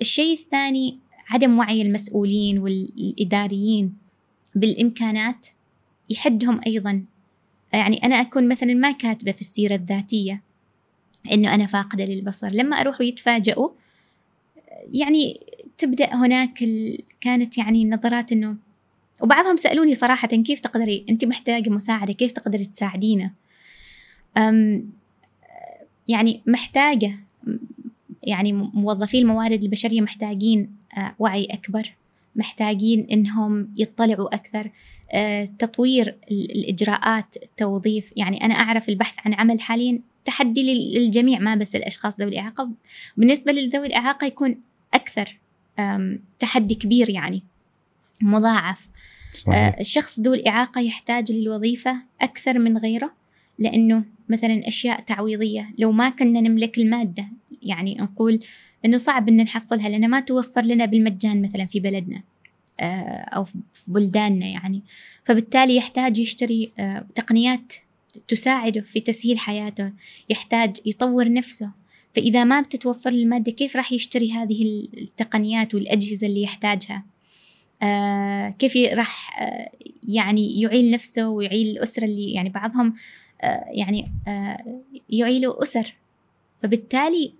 الشيء 0.00 0.32
الثاني 0.32 0.98
عدم 1.28 1.58
وعي 1.58 1.82
المسؤولين 1.82 2.58
والإداريين 2.58 3.94
بالإمكانات 4.54 5.46
يحدهم 6.10 6.60
أيضا. 6.66 7.04
يعني 7.72 7.96
أنا 8.04 8.20
أكون 8.20 8.48
مثلا 8.48 8.74
ما 8.74 8.90
كاتبة 8.90 9.32
في 9.32 9.40
السيرة 9.40 9.74
الذاتية 9.74 10.42
إنه 11.32 11.54
أنا 11.54 11.66
فاقدة 11.66 12.04
للبصر. 12.04 12.48
لما 12.48 12.76
أروح 12.76 13.00
ويتفاجئوا 13.00 13.68
يعني 14.92 15.40
تبدأ 15.78 16.14
هناك 16.14 16.62
ال... 16.62 16.98
كانت 17.20 17.58
يعني 17.58 17.90
نظرات 17.90 18.32
إنه 18.32 18.56
وبعضهم 19.20 19.56
سألوني 19.56 19.94
صراحة 19.94 20.28
كيف 20.28 20.60
تقدري 20.60 21.04
أنت 21.10 21.24
محتاجة 21.24 21.70
مساعدة 21.70 22.12
كيف 22.12 22.32
تقدري 22.32 22.64
تساعدينا 22.64 23.30
يعني 26.08 26.40
محتاجة 26.46 27.18
يعني 28.22 28.52
موظفي 28.52 29.18
الموارد 29.18 29.62
البشرية 29.62 30.00
محتاجين 30.00 30.70
آه، 30.96 31.14
وعي 31.18 31.44
أكبر 31.44 31.92
محتاجين 32.36 33.06
إنهم 33.12 33.68
يطلعوا 33.76 34.34
أكثر 34.34 34.70
آه، 35.12 35.48
تطوير 35.58 36.16
الإجراءات 36.30 37.36
التوظيف. 37.42 38.12
يعني 38.16 38.44
أنا 38.44 38.54
أعرف 38.54 38.88
البحث 38.88 39.14
عن 39.24 39.34
عمل 39.34 39.60
حاليا 39.60 40.00
تحدي 40.24 40.74
للجميع 40.74 41.38
ما 41.38 41.54
بس 41.54 41.76
الأشخاص 41.76 42.20
ذوي 42.20 42.28
الإعاقة. 42.28 42.70
بالنسبة 43.16 43.52
لذوي 43.52 43.86
الإعاقة 43.86 44.26
يكون 44.26 44.60
أكثر 44.94 45.38
تحدي 46.38 46.74
كبير 46.74 47.10
يعني 47.10 47.42
مضاعف. 48.22 48.88
صحيح. 49.34 49.54
آه، 49.54 49.80
الشخص 49.80 50.20
ذو 50.20 50.34
الإعاقة 50.34 50.80
يحتاج 50.80 51.32
للوظيفة 51.32 51.96
أكثر 52.20 52.58
من 52.58 52.78
غيره 52.78 53.12
لأنه 53.58 54.04
مثلا 54.30 54.68
أشياء 54.68 55.00
تعويضية. 55.00 55.70
لو 55.78 55.92
ما 55.92 56.10
كنا 56.10 56.40
نملك 56.40 56.78
المادة 56.78 57.26
يعني 57.62 57.94
نقول 57.94 58.40
إنه 58.84 58.96
صعب 58.96 59.28
إن 59.28 59.36
نحصلها 59.36 59.88
لأن 59.88 60.10
ما 60.10 60.20
توفر 60.20 60.62
لنا 60.62 60.84
بالمجان 60.84 61.42
مثلا 61.42 61.66
في 61.66 61.80
بلدنا 61.80 62.22
آه، 62.80 63.28
أو 63.34 63.44
في 63.44 63.54
بلداننا 63.86 64.46
يعني. 64.46 64.82
فبالتالي 65.24 65.76
يحتاج 65.76 66.18
يشتري 66.18 66.72
آه، 66.78 67.06
تقنيات 67.14 67.72
تساعده 68.28 68.80
في 68.80 69.00
تسهيل 69.00 69.38
حياته 69.38 69.92
يحتاج 70.28 70.76
يطور 70.86 71.32
نفسه. 71.32 71.70
فإذا 72.14 72.44
ما 72.44 72.60
بتتوفر 72.60 73.10
المادة 73.10 73.52
كيف 73.52 73.76
راح 73.76 73.92
يشتري 73.92 74.32
هذه 74.32 74.88
التقنيات 74.94 75.74
والأجهزة 75.74 76.26
اللي 76.26 76.42
يحتاجها؟ 76.42 77.04
آه 77.82 78.48
كيف 78.48 78.76
راح 78.76 79.40
آه 79.40 79.70
يعني 80.08 80.60
يعيل 80.60 80.90
نفسه 80.90 81.28
ويعيل 81.28 81.70
الأسرة 81.70 82.04
اللي 82.04 82.32
يعني 82.32 82.48
بعضهم 82.48 82.94
يعني 83.70 84.12
آه 84.28 84.82
يعيلوا 85.10 85.62
أسر. 85.62 85.94
فبالتالي 86.62 87.32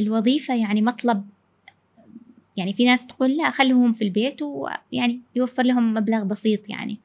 الوظيفة 0.00 0.54
يعني 0.54 0.82
مطلب 0.82 1.24
يعني 2.56 2.72
في 2.72 2.84
ناس 2.84 3.06
تقول 3.06 3.36
لا 3.36 3.50
خلهم 3.50 3.92
في 3.92 4.04
البيت 4.04 4.42
ويعني 4.42 5.20
يوفر 5.36 5.62
لهم 5.62 5.94
مبلغ 5.94 6.24
بسيط 6.24 6.70
يعني. 6.70 6.98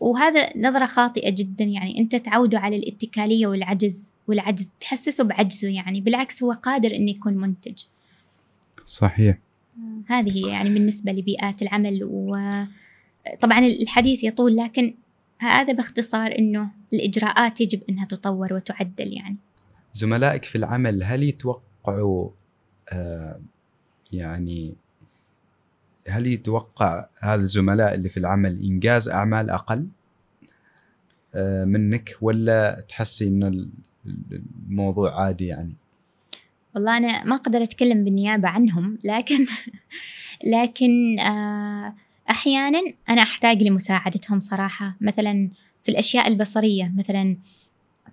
وهذا 0.00 0.58
نظرة 0.58 0.86
خاطئة 0.86 1.30
جدا 1.30 1.64
يعني 1.64 1.98
أنت 1.98 2.16
تعوده 2.16 2.58
على 2.58 2.76
الاتكالية 2.76 3.46
والعجز 3.46 4.14
والعجز 4.28 4.72
تحسسه 4.80 5.24
بعجزه 5.24 5.68
يعني 5.68 6.00
بالعكس 6.00 6.42
هو 6.42 6.52
قادر 6.52 6.94
أنه 6.94 7.10
يكون 7.10 7.34
منتج. 7.34 7.82
صحيح. 8.86 9.38
هذه 10.06 10.30
هي 10.30 10.50
يعني 10.50 10.70
بالنسبة 10.70 11.12
لبيئات 11.12 11.62
العمل 11.62 12.00
وطبعا 12.04 13.58
الحديث 13.58 14.24
يطول 14.24 14.56
لكن 14.56 14.94
هذا 15.38 15.72
باختصار 15.72 16.38
أنه 16.38 16.70
الإجراءات 16.94 17.60
يجب 17.60 17.80
أنها 17.88 18.04
تطور 18.04 18.52
وتعدل 18.52 19.12
يعني. 19.12 19.36
زملائك 19.94 20.44
في 20.44 20.58
العمل 20.58 21.02
هل 21.04 21.22
يتوقعوا 21.22 22.30
آه 22.92 23.40
يعني 24.12 24.74
هل 26.08 26.26
يتوقع 26.26 27.06
هذا 27.20 27.42
الزملاء 27.42 27.94
اللي 27.94 28.08
في 28.08 28.16
العمل 28.16 28.62
إنجاز 28.62 29.08
أعمال 29.08 29.50
أقل 29.50 29.86
آه 31.34 31.64
منك 31.64 32.16
ولا 32.20 32.84
تحسي 32.88 33.28
ان 33.28 33.70
الموضوع 34.66 35.24
عادي 35.24 35.46
يعني؟ 35.46 35.74
والله 36.74 36.96
أنا 36.96 37.24
ما 37.24 37.36
أقدر 37.36 37.62
أتكلم 37.62 38.04
بالنيابة 38.04 38.48
عنهم 38.48 38.98
لكن 39.04 39.46
لكن 40.54 41.18
آه 41.18 41.94
أحيانا 42.30 42.82
أنا 43.08 43.22
أحتاج 43.22 43.62
لمساعدتهم 43.62 44.40
صراحة 44.40 44.96
مثلا 45.00 45.50
في 45.82 45.88
الأشياء 45.88 46.28
البصرية 46.28 46.92
مثلا 46.96 47.36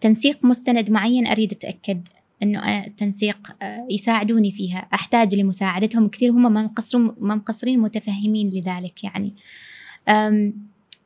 تنسيق 0.01 0.45
مستند 0.45 0.89
معين 0.89 1.28
أريد 1.28 1.51
أتأكد 1.51 2.07
إنه 2.43 2.86
التنسيق 2.86 3.55
آه، 3.61 3.88
يساعدوني 3.91 4.51
فيها. 4.51 4.88
أحتاج 4.93 5.36
لمساعدتهم 5.36 6.07
كثير 6.07 6.32
هم 6.32 6.53
ما 6.53 6.64
مقصرين 6.64 7.11
ما 7.20 7.36
مقصرين 7.36 7.80
متفهمين 7.80 8.49
لذلك 8.49 9.03
يعني. 9.03 9.34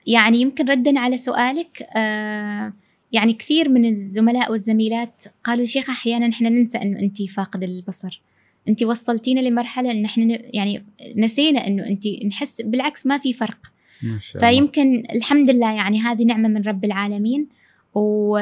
يعني 0.07 0.41
يمكن 0.41 0.69
ردا 0.69 0.99
على 0.99 1.17
سؤالك 1.17 1.87
آه، 1.95 2.73
يعني 3.11 3.33
كثير 3.33 3.69
من 3.69 3.85
الزملاء 3.85 4.51
والزميلات 4.51 5.23
قالوا 5.43 5.65
شيخ 5.65 5.89
أحيانا 5.89 6.29
إحنا 6.29 6.49
ننسى 6.49 6.77
إنه 6.77 6.99
انت 6.99 7.21
فاقد 7.21 7.63
البصر. 7.63 8.21
انت 8.70 8.84
وصلتينا 8.84 9.39
لمرحلة 9.39 9.91
إن 9.91 10.05
إحنا 10.05 10.39
يعني 10.53 10.84
نسينا 11.15 11.68
إنه 11.68 11.86
انت 11.86 12.07
نحس 12.07 12.61
بالعكس 12.61 13.05
ما 13.05 13.18
في 13.18 13.34
فرق 13.34 13.57
ما 14.03 14.20
شاء 14.20 14.41
الله. 14.41 14.49
فيمكن 14.49 15.03
الحمد 15.15 15.49
لله 15.49 15.72
يعني 15.72 16.01
هذه 16.01 16.24
نعمة 16.24 16.47
من 16.47 16.61
رب 16.61 16.86
العالمين 16.86 17.47
و 17.95 18.38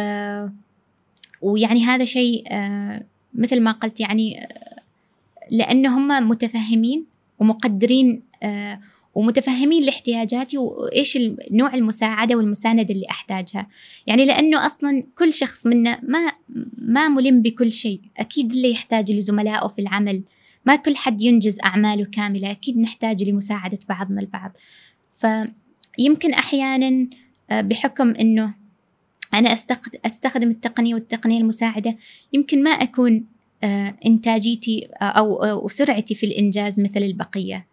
ويعني 1.41 1.85
هذا 1.85 2.05
شيء 2.05 2.43
آه، 2.47 3.03
مثل 3.33 3.61
ما 3.61 3.71
قلت 3.71 3.99
يعني 3.99 4.41
آه، 4.43 4.81
لأنه 5.51 5.97
هم 5.97 6.29
متفهمين 6.29 7.05
ومقدرين 7.39 8.21
آه، 8.43 8.79
ومتفهمين 9.15 9.83
لاحتياجاتي 9.83 10.57
وإيش 10.57 11.17
نوع 11.51 11.73
المساعدة 11.73 12.35
والمساندة 12.35 12.93
اللي 12.93 13.05
أحتاجها. 13.09 13.67
يعني 14.07 14.25
لأنه 14.25 14.65
أصلا 14.65 15.03
كل 15.17 15.33
شخص 15.33 15.67
منا 15.67 15.99
ما 16.03 16.31
ما 16.77 17.07
ملم 17.07 17.41
بكل 17.41 17.71
شيء. 17.71 18.01
أكيد 18.17 18.51
اللي 18.51 18.71
يحتاج 18.71 19.11
لزملائه 19.11 19.67
في 19.67 19.81
العمل. 19.81 20.23
ما 20.65 20.75
كل 20.75 20.95
حد 20.95 21.21
ينجز 21.21 21.57
أعماله 21.65 22.05
كاملة. 22.05 22.51
أكيد 22.51 22.77
نحتاج 22.77 23.23
لمساعدة 23.23 23.79
بعضنا 23.89 24.21
البعض. 24.21 24.51
فيمكن 25.19 26.33
أحيانا 26.33 27.07
بحكم 27.51 28.09
إنه 28.09 28.53
أنا 29.33 29.53
أستخدم 30.05 30.49
التقنية 30.49 30.93
والتقنية 30.93 31.39
المساعدة 31.39 31.97
يمكن 32.33 32.63
ما 32.63 32.69
أكون 32.69 33.25
آه، 33.63 33.95
إنتاجيتي 34.05 34.87
آه، 35.01 35.05
أو 35.05 35.67
سرعتي 35.67 36.15
في 36.15 36.25
الإنجاز 36.25 36.79
مثل 36.79 37.03
البقية. 37.03 37.65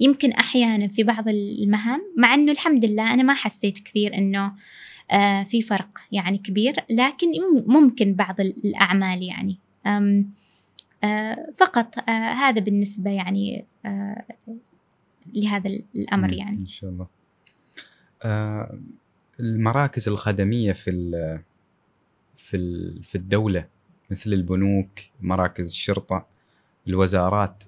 يمكن 0.00 0.32
أحيانا 0.32 0.88
في 0.88 1.02
بعض 1.02 1.28
المهام 1.28 2.00
مع 2.16 2.34
أنه 2.34 2.52
الحمد 2.52 2.84
لله 2.84 3.14
أنا 3.14 3.22
ما 3.22 3.34
حسيت 3.34 3.78
كثير 3.78 4.14
أنه 4.14 4.52
آه، 5.10 5.42
في 5.42 5.62
فرق 5.62 5.88
يعني 6.12 6.38
كبير 6.38 6.74
لكن 6.90 7.26
ممكن 7.66 8.14
بعض 8.14 8.40
الأعمال 8.40 9.22
يعني. 9.22 9.58
فقط 11.56 12.10
هذا 12.10 12.60
بالنسبة 12.60 13.10
يعني 13.10 13.64
لهذا 15.34 15.70
الأمر 15.96 16.32
يعني. 16.32 16.56
إن 16.56 16.66
شاء 16.66 16.90
الله. 16.90 17.06
المراكز 19.40 20.08
الخدمية 20.08 20.72
في 20.72 20.90
في 22.36 22.90
في 23.02 23.14
الدولة 23.14 23.66
مثل 24.10 24.32
البنوك 24.32 24.88
مراكز 25.20 25.68
الشرطة 25.68 26.26
الوزارات 26.88 27.64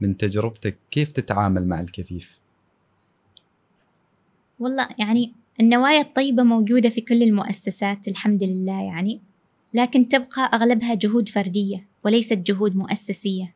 من 0.00 0.16
تجربتك 0.16 0.78
كيف 0.90 1.12
تتعامل 1.12 1.68
مع 1.68 1.80
الكفيف؟ 1.80 2.38
والله 4.60 4.88
يعني 4.98 5.32
النوايا 5.60 6.00
الطيبة 6.00 6.42
موجودة 6.42 6.88
في 6.88 7.00
كل 7.00 7.22
المؤسسات 7.22 8.08
الحمد 8.08 8.42
لله 8.42 8.82
يعني 8.82 9.20
لكن 9.74 10.08
تبقى 10.08 10.50
أغلبها 10.54 10.94
جهود 10.94 11.28
فردية 11.28 11.86
وليست 12.04 12.32
جهود 12.38 12.76
مؤسسية. 12.76 13.54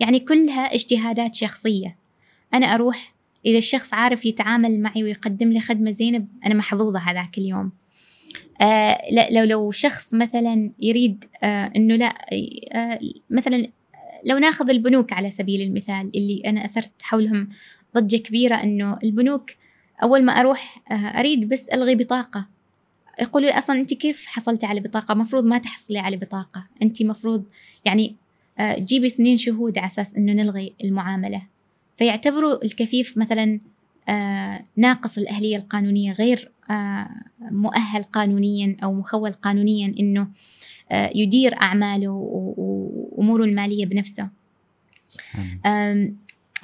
يعني 0.00 0.20
كلها 0.20 0.74
اجتهادات 0.74 1.34
شخصية. 1.34 1.96
أنا 2.54 2.66
أروح 2.66 3.14
إذا 3.46 3.58
الشخص 3.58 3.94
عارف 3.94 4.24
يتعامل 4.24 4.80
معي 4.80 5.02
ويقدم 5.02 5.48
لي 5.48 5.60
خدمة 5.60 5.90
زينة 5.90 6.26
أنا 6.46 6.54
محظوظة 6.54 6.98
هذاك 6.98 7.38
اليوم. 7.38 7.72
آه 8.60 8.98
لو 9.30 9.44
لو 9.44 9.70
شخص 9.70 10.14
مثلا 10.14 10.70
يريد 10.80 11.24
آه 11.42 11.72
إنه 11.76 11.96
لا 11.96 12.14
آه 12.72 13.00
مثلا 13.30 13.68
لو 14.24 14.38
ناخذ 14.38 14.70
البنوك 14.70 15.12
على 15.12 15.30
سبيل 15.30 15.60
المثال 15.60 16.10
اللي 16.14 16.42
أنا 16.46 16.64
أثرت 16.64 17.02
حولهم 17.02 17.48
ضجة 17.96 18.16
كبيرة 18.16 18.54
إنه 18.54 18.98
البنوك 19.04 19.50
أول 20.02 20.24
ما 20.24 20.32
أروح 20.32 20.82
آه 20.90 20.94
أريد 20.94 21.48
بس 21.48 21.68
ألغي 21.68 21.94
بطاقة. 21.94 22.46
يقولوا 23.20 23.50
لي 23.50 23.58
أصلا 23.58 23.80
أنت 23.80 23.94
كيف 23.94 24.26
حصلتي 24.26 24.66
على 24.66 24.80
بطاقة؟ 24.80 25.14
مفروض 25.14 25.44
ما 25.44 25.58
تحصلي 25.58 25.98
على 25.98 26.16
بطاقة. 26.16 26.66
أنت 26.82 27.02
مفروض 27.02 27.44
يعني 27.84 28.16
آه 28.58 28.78
جيبي 28.78 29.06
اثنين 29.06 29.36
شهود 29.36 29.78
على 29.78 29.86
أساس 29.86 30.14
إنه 30.16 30.32
نلغي 30.32 30.74
المعاملة. 30.84 31.42
فيعتبروا 31.96 32.64
الكفيف 32.64 33.18
مثلا 33.18 33.60
آه 34.08 34.64
ناقص 34.76 35.18
الأهلية 35.18 35.56
القانونية 35.56 36.12
غير 36.12 36.52
مؤهل 37.40 38.02
قانونيا 38.02 38.76
أو 38.82 38.94
مخول 38.94 39.32
قانونيا 39.32 39.94
آه 40.92 41.10
يدير 41.14 41.56
أعماله 41.62 42.10
وأموره 43.14 43.44
المالية 43.44 43.86
بنفسه. 43.86 44.28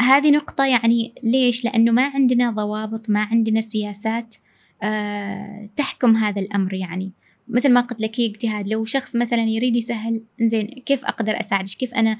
هذه 0.01 0.30
نقطة 0.30 0.66
يعني 0.66 1.12
ليش؟ 1.22 1.64
لأنه 1.64 1.92
ما 1.92 2.07
عندنا 2.07 2.51
ضوابط 2.51 3.11
ما 3.11 3.20
عندنا 3.20 3.61
سياسات 3.61 4.34
آه، 4.82 5.68
تحكم 5.76 6.16
هذا 6.16 6.40
الأمر 6.40 6.74
يعني. 6.74 7.12
مثل 7.48 7.72
ما 7.72 7.80
قلت 7.80 8.01
لك 8.01 8.20
هي 8.20 8.26
اجتهاد. 8.26 8.68
لو 8.68 8.84
شخص 8.84 9.16
مثلا 9.16 9.42
يريد 9.42 9.76
يسهل 9.76 10.22
زين 10.40 10.66
كيف 10.66 11.05
أقدر 11.05 11.40
أساعدك؟ 11.40 11.68
كيف 11.68 11.94
أنا؟ 11.94 12.18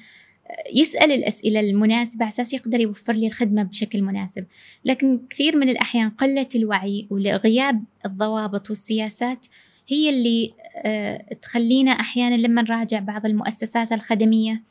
يسأل 0.75 1.13
الأسئلة 1.13 1.61
المناسبة 1.61 2.25
على 2.25 2.33
أساس 2.33 2.53
يقدر 2.55 2.81
يوفر 2.81 3.13
لي 3.13 3.27
الخدمة 3.27 3.63
بشكل 3.63 4.03
مناسب. 4.03 4.47
لكن 4.85 5.21
كثير 5.31 5.57
من 5.57 5.69
الأحيان 5.69 6.11
قلة 6.11 6.49
الوعي 6.55 7.07
وغياب 7.11 7.85
الضوابط 8.07 8.71
والسياسات 8.71 9.47
هي 9.93 10.11
اللي 10.11 10.53
آه، 10.77 11.35
تخلينا 11.43 11.91
أحيانا 11.91 12.35
لما 12.35 12.63
نراجع 12.63 12.99
بعض 12.99 13.27
المؤسسات 13.27 13.93
الخدمية 13.93 14.63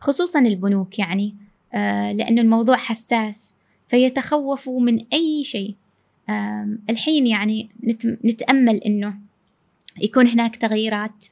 خصوصا 0.00 0.38
البنوك 0.40 0.98
يعني 0.98 1.34
آه، 1.74 2.12
لأنه 2.12 2.40
الموضوع 2.40 2.76
حساس 2.76 3.54
فيتخوفوا 3.88 4.80
من 4.80 5.06
أي 5.12 5.44
شيء. 5.44 5.74
الحين 6.90 7.26
يعني 7.26 7.68
نتأمل 8.24 8.76
أنه 8.76 9.14
يكون 10.00 10.26
هناك 10.26 10.56
تغييرات 10.56 11.24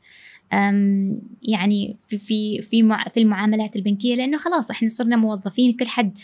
يعني 1.42 1.96
في 2.08 2.18
في 2.18 2.62
في 2.62 2.96
في 3.14 3.20
المعاملات 3.20 3.76
البنكية 3.76 4.14
لأنه 4.14 4.38
خلاص 4.38 4.70
إحنا 4.70 4.88
صرنا 4.88 5.16
موظفين 5.16 5.72
كل 5.72 5.86
حد 5.86 6.18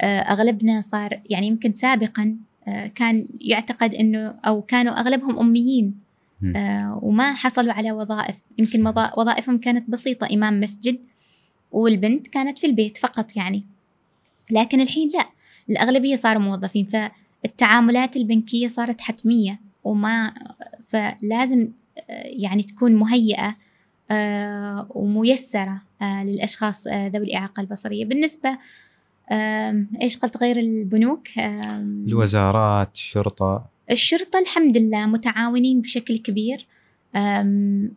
آه، 0.00 0.20
أغلبنا 0.20 0.80
صار 0.80 1.20
يعني 1.30 1.46
يمكن 1.46 1.72
سابقا 1.72 2.36
كان 2.94 3.28
يعتقد 3.40 3.94
إنه 3.94 4.34
أو 4.44 4.62
كانوا 4.62 5.00
أغلبهم 5.00 5.38
أميين. 5.38 6.07
آه 6.56 7.00
وما 7.02 7.34
حصلوا 7.34 7.72
على 7.72 7.92
وظائف. 7.92 8.36
يمكن 8.58 8.86
وظائفهم 9.16 9.58
كانت 9.58 9.90
بسيطة 9.90 10.28
إمام 10.32 10.60
مسجد 10.60 10.98
والبنت 11.72 12.28
كانت 12.28 12.58
في 12.58 12.66
البيت 12.66 12.98
فقط 12.98 13.36
يعني. 13.36 13.66
لكن 14.50 14.80
الحين 14.80 15.08
لا 15.08 15.26
الأغلبية 15.70 16.16
صاروا 16.16 16.42
موظفين 16.42 16.86
فالتعاملات 16.86 18.16
البنكية 18.16 18.68
صارت 18.68 19.00
حتمية 19.00 19.60
وما 19.84 20.34
فلازم 20.88 21.68
آه، 21.98 22.22
يعني 22.24 22.62
تكون 22.62 22.94
مهيئة 22.94 23.56
آه، 24.10 24.86
وميسرة 24.90 25.82
آه، 26.02 26.24
للأشخاص 26.24 26.86
ذوي 26.86 27.24
الإعاقة 27.24 27.60
البصرية. 27.60 28.04
بالنسبة 28.04 28.58
إيش 30.02 30.18
قلت 30.18 30.36
غير 30.36 30.56
البنوك؟ 30.56 31.28
الوزارات 31.38 32.94
الشرطة. 32.94 33.77
الشرطة 33.90 34.38
الحمد 34.38 34.76
لله 34.76 35.06
متعاونين 35.06 35.80
بشكل 35.80 36.18
كبير. 36.18 36.66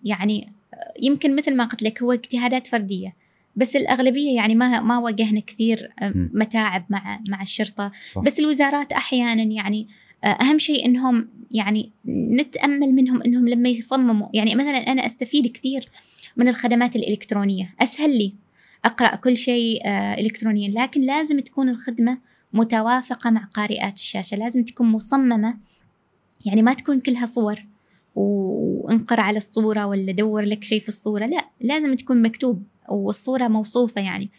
يعني 0.04 0.54
يمكن 1.02 1.36
مثل 1.36 1.56
ما 1.56 1.66
قلت 1.66 1.84
لك 1.84 2.04
هو 2.04 2.12
اجتهادات 2.12 2.68
فردية. 2.68 3.16
بس 3.56 3.76
الأغلبية 3.76 4.36
يعني 4.36 4.56
ما 4.56 4.80
ما 4.80 4.98
واجهنا 4.98 5.40
كثير 5.40 5.94
متاعب 6.14 6.86
مع 6.90 7.20
مع 7.30 7.42
الشرطة. 7.42 7.92
صح. 8.06 8.22
بس 8.22 8.40
الوزارات 8.40 8.94
أحيانا 8.94 9.44
يعني 9.44 9.88
أهم 10.24 10.60
شيء 10.60 10.86
إنهم 10.86 11.28
يعني 11.52 11.92
نتأمل 12.08 12.94
منهم 12.94 13.22
إنهم 13.22 13.48
لما 13.48 13.70
يصمموا. 13.70 14.28
يعني 14.34 14.56
مثلا 14.56 14.78
أنا 14.78 15.06
أستفيد 15.06 15.48
كثير 15.48 15.90
من 16.38 16.48
الخدمات 16.48 16.96
الإلكترونية. 16.96 17.74
أسهل 17.80 18.18
لي 18.18 18.34
أقرأ 18.86 19.16
كل 19.16 19.36
شيء 19.36 19.82
إلكترونيا. 19.88 20.70
لكن 20.70 21.02
لازم 21.02 21.40
تكون 21.40 21.70
الخدمة 21.70 22.18
متوافقة 22.54 23.30
مع 23.30 23.46
قارئات 23.46 23.94
الشاشة. 23.94 24.38
لازم 24.38 24.64
تكون 24.64 24.88
مصممة 24.88 25.58
يعني 26.46 26.62
ما 26.62 26.74
تكون 26.74 27.00
كلها 27.00 27.26
صور 27.26 27.66
وانقر 28.16 29.20
على 29.20 29.38
الصورة 29.38 29.86
ولا 29.86 30.12
دور 30.12 30.42
لك 30.42 30.64
شيء 30.64 30.82
في 30.82 30.88
الصورة. 30.88 31.26
لا 31.26 31.46
لازم 31.62 31.96
تكون 31.96 32.22
مكتوب 32.22 32.64
والصورة 32.90 33.48
موصوفة 33.48 34.02
يعني. 34.02 34.30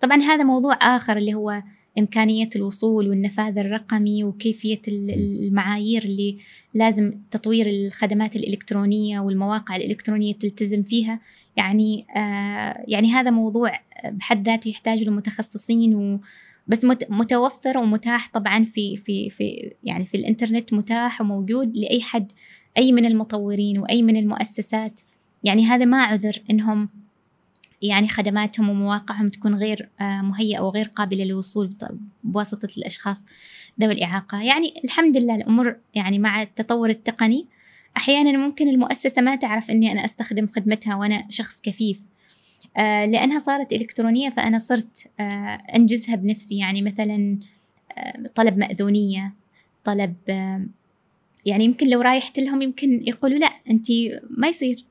طبعا 0.00 0.16
هذا 0.16 0.44
موضوع 0.44 0.74
آخر 0.74 1.16
اللي 1.16 1.34
هو 1.34 1.62
إمكانية 1.98 2.48
الوصول 2.56 3.08
والنفاذ 3.08 3.58
الرقمي 3.58 4.24
وكيفية 4.24 4.82
المعايير 4.88 6.04
اللي 6.04 6.38
لازم 6.74 7.12
تطوير 7.30 7.66
الخدمات 7.66 8.36
الإلكترونية 8.36 9.20
والمواقع 9.20 9.76
الإلكترونية 9.76 10.34
تلتزم 10.34 10.82
فيها. 10.82 11.20
يعني 11.56 12.06
آه 12.16 12.84
يعني 12.88 13.12
هذا 13.12 13.30
موضوع 13.30 13.80
بحد 14.04 14.48
ذاته 14.48 14.68
يحتاج 14.68 15.02
له 15.02 15.12
متخصصين 15.12 16.20
بس 16.68 16.86
متوفر 17.08 17.78
ومتاح 17.78 18.30
طبعا 18.32 18.64
في 18.64 18.96
في 18.96 19.30
في 19.30 19.72
يعني 19.84 20.06
في 20.06 20.16
الإنترنت 20.16 20.72
متاح 20.72 21.20
وموجود 21.20 21.76
لأي 21.76 22.02
حد 22.02 22.32
أي 22.76 22.92
من 22.92 23.06
المطورين 23.06 23.78
وأي 23.78 24.02
من 24.02 24.16
المؤسسات. 24.16 25.00
يعني 25.44 25.66
هذا 25.66 25.84
ما 25.84 26.02
عذر 26.02 26.42
إنهم 26.50 26.88
يعني 27.82 28.08
خدماتهم 28.08 28.68
ومواقعهم 28.68 29.28
تكون 29.28 29.54
غير 29.54 29.88
آه، 30.00 30.22
مهيئة 30.22 30.60
وغير 30.60 30.86
قابلة 30.86 31.24
للوصول 31.24 31.76
بواسطة 32.24 32.68
الأشخاص 32.78 33.24
ذوي 33.80 33.92
الإعاقة. 33.92 34.42
يعني 34.42 34.74
الحمد 34.84 35.16
لله 35.16 35.34
الأمور 35.34 35.76
يعني 35.94 36.18
مع 36.18 36.42
التطور 36.42 36.90
التقني 36.90 37.46
أحيانا 37.96 38.38
ممكن 38.38 38.68
المؤسسة 38.68 39.22
ما 39.22 39.36
تعرف 39.36 39.70
أني 39.70 39.92
أنا 39.92 40.04
أستخدم 40.04 40.46
خدمتها 40.46 40.96
وأنا 40.96 41.26
شخص 41.30 41.60
كفيف. 41.60 42.00
لأنها 42.82 43.38
صارت 43.38 43.72
إلكترونية 43.72 44.30
فأنا 44.30 44.58
صرت 44.58 45.06
آه 45.20 45.58
أنجزها 45.76 46.16
بنفسي. 46.16 46.58
يعني 46.58 46.82
مثلا 46.82 47.38
آه 47.92 48.30
طلب 48.34 48.58
مأذونية 48.58 49.32
طلب 49.84 50.14
آه 50.28 50.66
يعني 51.46 51.64
يمكن 51.64 51.88
لو 51.88 52.00
رايحت 52.00 52.38
لهم 52.38 52.62
يمكن 52.62 53.02
يقولوا 53.08 53.38
لا 53.38 53.50
أنت 53.70 53.86
ما 54.30 54.48
يصير. 54.48 54.84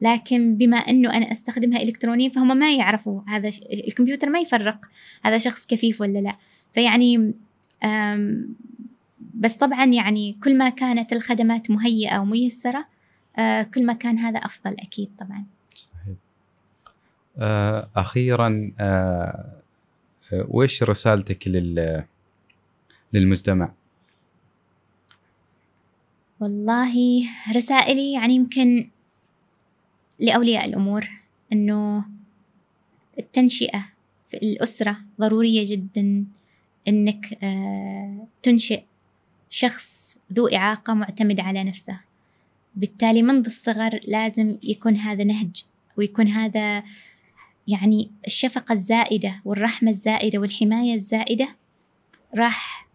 لكن 0.00 0.56
بما 0.56 0.76
إنه 0.76 1.16
أنا 1.16 1.32
أستخدمها 1.32 1.82
الكترونيا 1.82 2.28
فهم 2.28 2.56
ما 2.56 2.74
يعرفوا 2.74 3.20
هذا 3.28 3.50
الكمبيوتر 3.72 4.30
ما 4.30 4.40
يفرق 4.40 4.78
هذا 5.24 5.38
شخص 5.38 5.66
كفيف 5.66 6.00
ولا 6.00 6.18
لا. 6.18 6.36
فيعني 6.74 7.34
بس 9.34 9.54
طبعا 9.54 9.84
يعني 9.84 10.36
كل 10.44 10.58
ما 10.58 10.68
كانت 10.68 11.12
الخدمات 11.12 11.70
مهيئة 11.70 12.18
وميسرة 12.18 12.86
آه، 13.38 13.62
كل 13.62 13.86
ما 13.86 13.92
كان 13.92 14.18
هذا 14.18 14.38
أفضل 14.38 14.72
أكيد 14.72 15.10
طبعا. 15.18 15.44
آه، 17.38 17.88
أخيرا 17.96 18.72
آه، 18.80 19.54
وإيش 20.32 20.82
رسالتك 20.82 21.48
لل 21.48 22.04
للمجتمع؟ 23.12 23.72
والله 26.40 27.24
رسائلي 27.56 28.12
يعني 28.12 28.34
يمكن 28.34 28.88
لأولياء 30.18 30.64
الأمور 30.64 31.08
أنه 31.52 32.04
التنشئة 33.18 33.86
في 34.30 34.36
الأسرة 34.36 34.96
ضرورية 35.20 35.76
جدا 35.76 36.24
أنك 36.88 37.38
تنشئ 38.42 38.82
شخص 39.50 40.16
ذو 40.32 40.46
إعاقة 40.46 40.94
معتمد 40.94 41.40
على 41.40 41.64
نفسه 41.64 42.00
بالتالي 42.76 43.22
منذ 43.22 43.46
الصغر 43.46 44.00
لازم 44.06 44.56
يكون 44.62 44.96
هذا 44.96 45.24
نهج 45.24 45.64
ويكون 45.96 46.28
هذا 46.28 46.82
يعني 47.68 48.10
الشفقة 48.26 48.72
الزائدة 48.72 49.40
والرحمة 49.44 49.90
الزائدة 49.90 50.38
والحماية 50.38 50.94
الزائدة 50.94 51.48
راح 52.34 52.88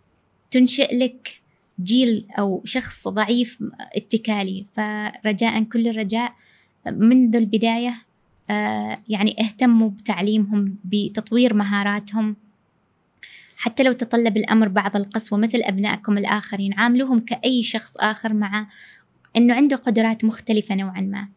تنشئ 0.51 0.95
لك 0.97 1.41
جيل 1.83 2.25
أو 2.39 2.61
شخص 2.65 3.07
ضعيف 3.07 3.63
اتكالي. 3.95 4.65
فرجاء 4.75 5.63
كل 5.63 5.87
الرجاء 5.87 6.33
منذ 6.87 7.35
البداية 7.35 7.95
آه، 8.49 8.99
يعني 9.09 9.35
اهتموا 9.41 9.89
بتعليمهم 9.89 10.75
بتطوير 10.85 11.53
مهاراتهم. 11.53 12.35
حتى 13.57 13.83
لو 13.83 13.93
تطلب 13.93 14.37
الأمر 14.37 14.67
بعض 14.67 14.95
القسوة 14.95 15.39
مثل 15.39 15.61
أبنائكم 15.63 16.17
الآخرين 16.17 16.73
عاملوهم 16.73 17.19
كأي 17.19 17.63
شخص 17.63 17.97
آخر 17.97 18.33
مع 18.33 18.67
أنه 19.37 19.53
عنده 19.53 19.75
قدرات 19.75 20.25
مختلفة 20.25 20.75
نوعا 20.75 21.01
ما. 21.01 21.27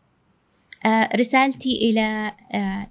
آه، 0.85 1.17
رسالتي 1.17 1.91
إلى 1.91 2.33
آه، 2.53 2.87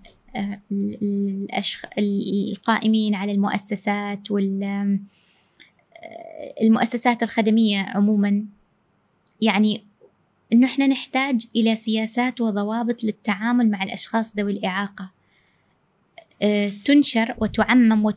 الأشخ... 0.71 1.85
القائمين 1.97 3.15
على 3.15 3.31
المؤسسات 3.31 4.31
والمؤسسات 6.61 7.23
الخدمية 7.23 7.79
عموما. 7.79 8.45
يعني 9.41 9.83
انه 10.53 10.67
إحنا 10.67 10.87
نحتاج 10.87 11.45
إلى 11.55 11.75
سياسات 11.75 12.41
وضوابط 12.41 13.03
للتعامل 13.03 13.69
مع 13.71 13.83
الأشخاص 13.83 14.37
ذوي 14.37 14.51
الإعاقة. 14.51 15.09
تنشر 16.85 17.35
وتعمم 17.37 18.13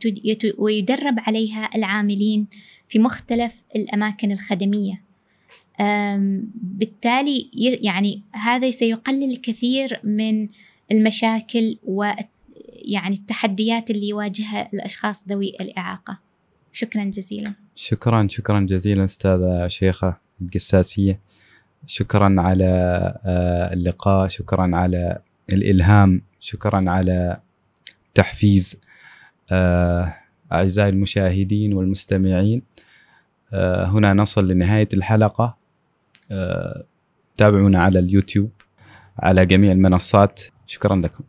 ويدرب 0.59 1.15
عليها 1.19 1.71
العاملين 1.75 2.47
في 2.89 2.99
مختلف 2.99 3.55
الأماكن 3.77 4.33
الخدمية. 4.33 5.03
بالتالي 6.55 7.51
يعني 7.83 8.23
هذا 8.33 8.71
سيقلل 8.71 9.33
الكثير 9.33 10.01
من 10.05 10.49
المشاكل 10.93 11.79
ويعني 11.85 13.15
التحديات 13.15 13.91
اللي 13.91 14.09
يواجهها 14.09 14.69
الأشخاص 14.75 15.29
ذوي 15.29 15.49
الإعاقة. 15.61 16.19
شكرا 16.73 17.05
جزيلا. 17.05 17.53
شكرا 17.75 18.27
شكرا 18.31 18.61
جزيلا 18.61 19.05
أستاذة 19.05 19.69
شيخة 19.69 20.17
القساسية. 20.43 21.21
شكرا 21.87 22.35
على 22.39 22.65
آه، 23.25 23.73
اللقاء 23.73 24.29
شكرا 24.29 24.77
على 24.77 25.19
الإلهام 25.53 26.23
شكرا 26.41 26.91
على 26.91 27.41
تحفيز 28.15 28.81
آه، 29.51 30.15
أعزائي 30.53 30.89
المشاهدين 30.89 31.73
والمستمعين. 31.73 32.63
آه، 33.53 33.85
هنا 33.85 34.15
نصل 34.15 34.49
لنهاية 34.49 34.89
الحلقة. 34.93 35.65
تابعونا 37.37 37.83
على 37.83 37.99
اليوتيوب. 37.99 38.51
على 39.19 39.47
جميع 39.47 39.73
المنصات. 39.73 40.41
شكرا 40.67 40.97
لكم. 40.97 41.25